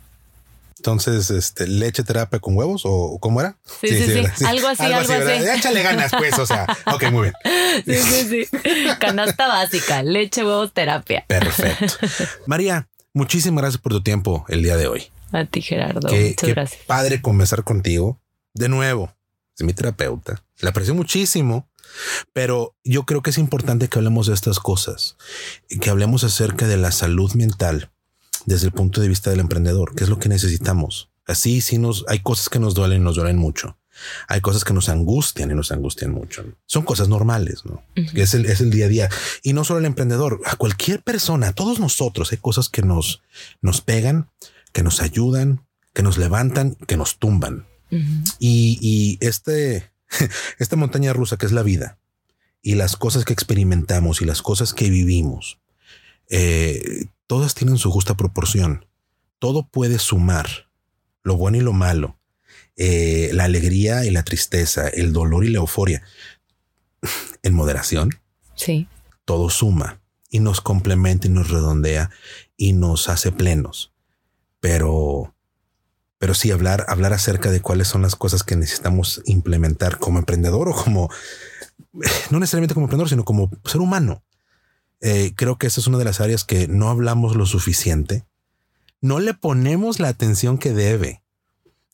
Entonces, 0.77 1.29
este, 1.31 1.67
leche 1.67 2.03
terapia 2.03 2.39
con 2.39 2.55
huevos 2.55 2.83
o 2.85 3.17
cómo 3.19 3.41
era? 3.41 3.57
Sí, 3.81 3.87
sí, 3.89 4.25
sí. 4.35 4.45
Algo 4.45 4.67
así, 4.67 4.83
algo, 4.83 5.13
así. 5.13 5.47
Échale 5.57 5.83
ganas, 5.83 6.11
pues. 6.17 6.37
O 6.39 6.45
sea, 6.45 6.65
ok, 6.85 7.11
muy 7.11 7.31
bien. 7.31 7.33
Sí, 7.85 7.95
sí, 7.95 8.45
sí. 8.45 8.59
Canasta 8.99 9.47
básica, 9.47 10.03
leche, 10.03 10.43
huevos, 10.43 10.73
terapia. 10.73 11.25
Perfecto. 11.27 12.07
María, 12.45 12.87
muchísimas 13.13 13.61
gracias 13.61 13.81
por 13.81 13.91
tu 13.91 14.03
tiempo 14.03 14.45
el 14.49 14.63
día 14.63 14.77
de 14.77 14.87
hoy. 14.87 15.07
A 15.31 15.45
ti, 15.45 15.61
Gerardo. 15.61 16.09
Muchas 16.09 16.49
gracias. 16.49 16.81
Padre 16.85 17.21
conversar 17.21 17.63
contigo. 17.63 18.21
De 18.53 18.69
nuevo, 18.69 19.13
es 19.57 19.65
mi 19.65 19.73
terapeuta. 19.73 20.43
La 20.59 20.69
aprecio 20.69 20.95
muchísimo. 20.95 21.69
Pero 22.33 22.75
yo 22.83 23.05
creo 23.05 23.21
que 23.21 23.29
es 23.29 23.37
importante 23.37 23.87
que 23.87 23.97
hablemos 23.97 24.27
de 24.27 24.33
estas 24.33 24.59
cosas, 24.59 25.15
que 25.81 25.89
hablemos 25.89 26.23
acerca 26.23 26.67
de 26.67 26.77
la 26.77 26.91
salud 26.91 27.33
mental 27.33 27.91
desde 28.47 28.65
el 28.65 28.71
punto 28.71 29.01
de 29.01 29.09
vista 29.09 29.29
del 29.29 29.41
emprendedor, 29.41 29.93
qué 29.93 30.05
es 30.05 30.09
lo 30.09 30.17
que 30.17 30.29
necesitamos. 30.29 31.09
Así 31.25 31.59
sí 31.61 31.77
nos 31.77 32.05
hay 32.07 32.19
cosas 32.19 32.47
que 32.47 32.59
nos 32.59 32.73
duelen, 32.73 33.03
nos 33.03 33.17
duelen 33.17 33.37
mucho. 33.37 33.77
Hay 34.29 34.41
cosas 34.41 34.63
que 34.63 34.73
nos 34.73 34.89
angustian 34.89 35.51
y 35.51 35.53
nos 35.53 35.71
angustian 35.71 36.11
mucho. 36.11 36.45
Son 36.65 36.83
cosas 36.83 37.09
normales, 37.09 37.65
¿no? 37.65 37.83
es, 37.95 38.33
el, 38.33 38.45
es 38.45 38.61
el 38.61 38.69
día 38.69 38.85
a 38.85 38.89
día. 38.89 39.09
Y 39.43 39.51
no 39.51 39.65
solo 39.65 39.79
el 39.79 39.85
emprendedor, 39.85 40.39
a 40.45 40.55
cualquier 40.55 41.03
persona, 41.03 41.49
a 41.49 41.53
todos 41.53 41.79
nosotros, 41.79 42.31
hay 42.31 42.37
cosas 42.37 42.69
que 42.69 42.83
nos, 42.83 43.21
nos 43.61 43.81
pegan, 43.81 44.29
que 44.71 44.81
nos 44.81 45.01
ayudan, 45.01 45.65
que 45.93 46.03
nos 46.03 46.17
levantan, 46.17 46.75
que 46.87 46.95
nos 46.95 47.17
tumban. 47.17 47.65
y, 48.39 48.79
y 48.81 49.17
este, 49.19 49.91
esta 50.59 50.75
montaña 50.77 51.11
rusa 51.11 51.37
que 51.37 51.47
es 51.47 51.51
la 51.51 51.63
vida 51.63 51.97
y 52.61 52.75
las 52.75 52.95
cosas 52.95 53.25
que 53.25 53.33
experimentamos 53.33 54.21
y 54.21 54.25
las 54.25 54.41
cosas 54.41 54.73
que 54.73 54.89
vivimos, 54.89 55.59
eh, 56.29 57.07
todas 57.27 57.53
tienen 57.53 57.77
su 57.77 57.91
justa 57.91 58.15
proporción. 58.15 58.85
Todo 59.39 59.67
puede 59.67 59.99
sumar, 59.99 60.69
lo 61.23 61.37
bueno 61.37 61.57
y 61.57 61.61
lo 61.61 61.73
malo, 61.73 62.17
eh, 62.75 63.29
la 63.33 63.43
alegría 63.43 64.05
y 64.05 64.11
la 64.11 64.23
tristeza, 64.23 64.87
el 64.87 65.13
dolor 65.13 65.45
y 65.45 65.49
la 65.49 65.59
euforia, 65.59 66.01
en 67.43 67.53
moderación. 67.53 68.09
Sí. 68.55 68.87
Todo 69.25 69.49
suma 69.49 70.01
y 70.29 70.39
nos 70.39 70.61
complementa 70.61 71.27
y 71.27 71.29
nos 71.29 71.49
redondea 71.49 72.09
y 72.55 72.73
nos 72.73 73.09
hace 73.09 73.31
plenos. 73.31 73.93
Pero, 74.59 75.35
pero 76.17 76.33
sí 76.33 76.51
hablar, 76.51 76.85
hablar 76.87 77.13
acerca 77.13 77.51
de 77.51 77.61
cuáles 77.61 77.87
son 77.87 78.01
las 78.01 78.15
cosas 78.15 78.43
que 78.43 78.55
necesitamos 78.55 79.21
implementar 79.25 79.99
como 79.99 80.17
emprendedor 80.17 80.69
o 80.69 80.75
como, 80.75 81.09
no 82.31 82.39
necesariamente 82.39 82.73
como 82.73 82.85
emprendedor, 82.85 83.09
sino 83.09 83.25
como 83.25 83.51
ser 83.65 83.81
humano. 83.81 84.23
Eh, 85.01 85.33
creo 85.35 85.57
que 85.57 85.67
esa 85.67 85.79
es 85.79 85.87
una 85.87 85.97
de 85.97 86.05
las 86.05 86.21
áreas 86.21 86.43
que 86.43 86.67
no 86.67 86.89
hablamos 86.89 87.35
lo 87.35 87.45
suficiente. 87.45 88.25
No 89.01 89.19
le 89.19 89.33
ponemos 89.33 89.99
la 89.99 90.07
atención 90.07 90.57
que 90.57 90.73
debe. 90.73 91.21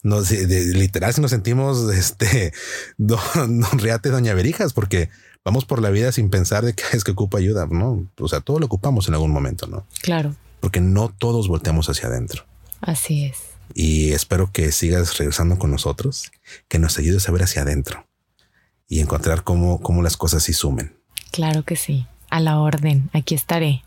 Nos, 0.03 0.31
literal, 0.31 1.13
si 1.13 1.21
nos 1.21 1.31
sentimos 1.31 1.89
este 1.93 2.53
don, 2.97 3.63
Riate, 3.73 4.09
Doña 4.09 4.33
Berijas, 4.33 4.73
porque 4.73 5.09
vamos 5.43 5.65
por 5.65 5.81
la 5.81 5.89
vida 5.89 6.11
sin 6.11 6.29
pensar 6.29 6.63
de 6.65 6.73
que 6.73 6.83
es 6.93 7.03
que 7.03 7.11
ocupa 7.11 7.37
ayuda, 7.37 7.67
no? 7.69 8.09
O 8.19 8.27
sea, 8.27 8.41
todo 8.41 8.59
lo 8.59 8.65
ocupamos 8.65 9.07
en 9.07 9.15
algún 9.15 9.31
momento, 9.31 9.67
no? 9.67 9.85
Claro. 10.01 10.35
Porque 10.59 10.79
no 10.79 11.09
todos 11.09 11.47
volteamos 11.47 11.89
hacia 11.89 12.07
adentro. 12.07 12.45
Así 12.79 13.25
es. 13.25 13.37
Y 13.73 14.11
espero 14.11 14.51
que 14.51 14.71
sigas 14.71 15.17
regresando 15.17 15.57
con 15.57 15.71
nosotros, 15.71 16.31
que 16.67 16.79
nos 16.79 16.97
ayudes 16.99 17.27
a 17.27 17.31
ver 17.31 17.43
hacia 17.43 17.63
adentro 17.63 18.05
y 18.87 18.99
encontrar 18.99 19.43
cómo, 19.43 19.81
cómo 19.81 20.03
las 20.03 20.15
cosas 20.15 20.43
sí 20.43 20.53
sumen. 20.53 20.95
Claro 21.31 21.63
que 21.63 21.75
sí 21.75 22.05
a 22.33 22.39
la 22.39 22.59
orden. 22.59 23.11
Aquí 23.13 23.35
estaré. 23.35 23.83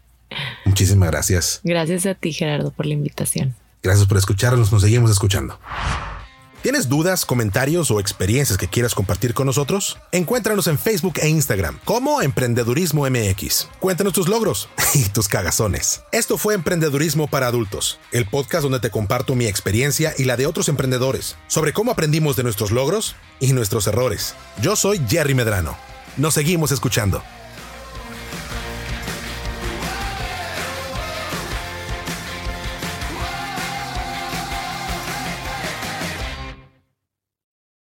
Muchísimas 0.65 1.11
gracias. 1.11 1.61
Gracias 1.65 2.07
a 2.07 2.15
ti, 2.15 2.33
Gerardo, 2.33 2.71
por 2.71 2.87
la 2.87 2.95
invitación. 2.95 3.57
Gracias 3.83 4.07
por 4.07 4.17
escucharnos. 4.19 4.71
Nos 4.71 4.83
seguimos 4.83 5.11
escuchando. 5.11 5.59
¿Tienes 6.63 6.89
dudas, 6.89 7.27
comentarios 7.27 7.91
o 7.91 8.01
experiencias 8.01 8.57
que 8.57 8.69
quieras 8.69 8.95
compartir 8.95 9.35
con 9.35 9.47
nosotros? 9.47 9.99
Encuéntranos 10.13 10.69
en 10.69 10.79
Facebook 10.79 11.15
e 11.23 11.29
Instagram 11.29 11.79
como 11.85 12.23
Emprendedurismo 12.23 13.09
MX. 13.09 13.69
Cuéntanos 13.81 14.13
tus 14.13 14.29
logros 14.29 14.69
y 14.95 15.05
tus 15.09 15.29
cagazones. 15.29 16.03
Esto 16.13 16.39
fue 16.39 16.55
Emprendedurismo 16.55 17.27
para 17.27 17.49
Adultos, 17.49 17.99
el 18.13 18.27
podcast 18.27 18.63
donde 18.63 18.81
te 18.81 18.91
comparto 18.91 19.35
mi 19.35 19.47
experiencia 19.47 20.13
y 20.19 20.25
la 20.25 20.37
de 20.37 20.47
otros 20.47 20.69
emprendedores 20.69 21.37
sobre 21.49 21.73
cómo 21.73 21.91
aprendimos 21.91 22.37
de 22.37 22.45
nuestros 22.45 22.71
logros 22.71 23.17
y 23.41 23.53
nuestros 23.53 23.89
errores. 23.89 24.35
Yo 24.63 24.77
soy 24.77 25.01
Jerry 25.09 25.35
Medrano. 25.35 25.77
Nos 26.17 26.35
seguimos 26.35 26.73
escuchando. 26.73 27.23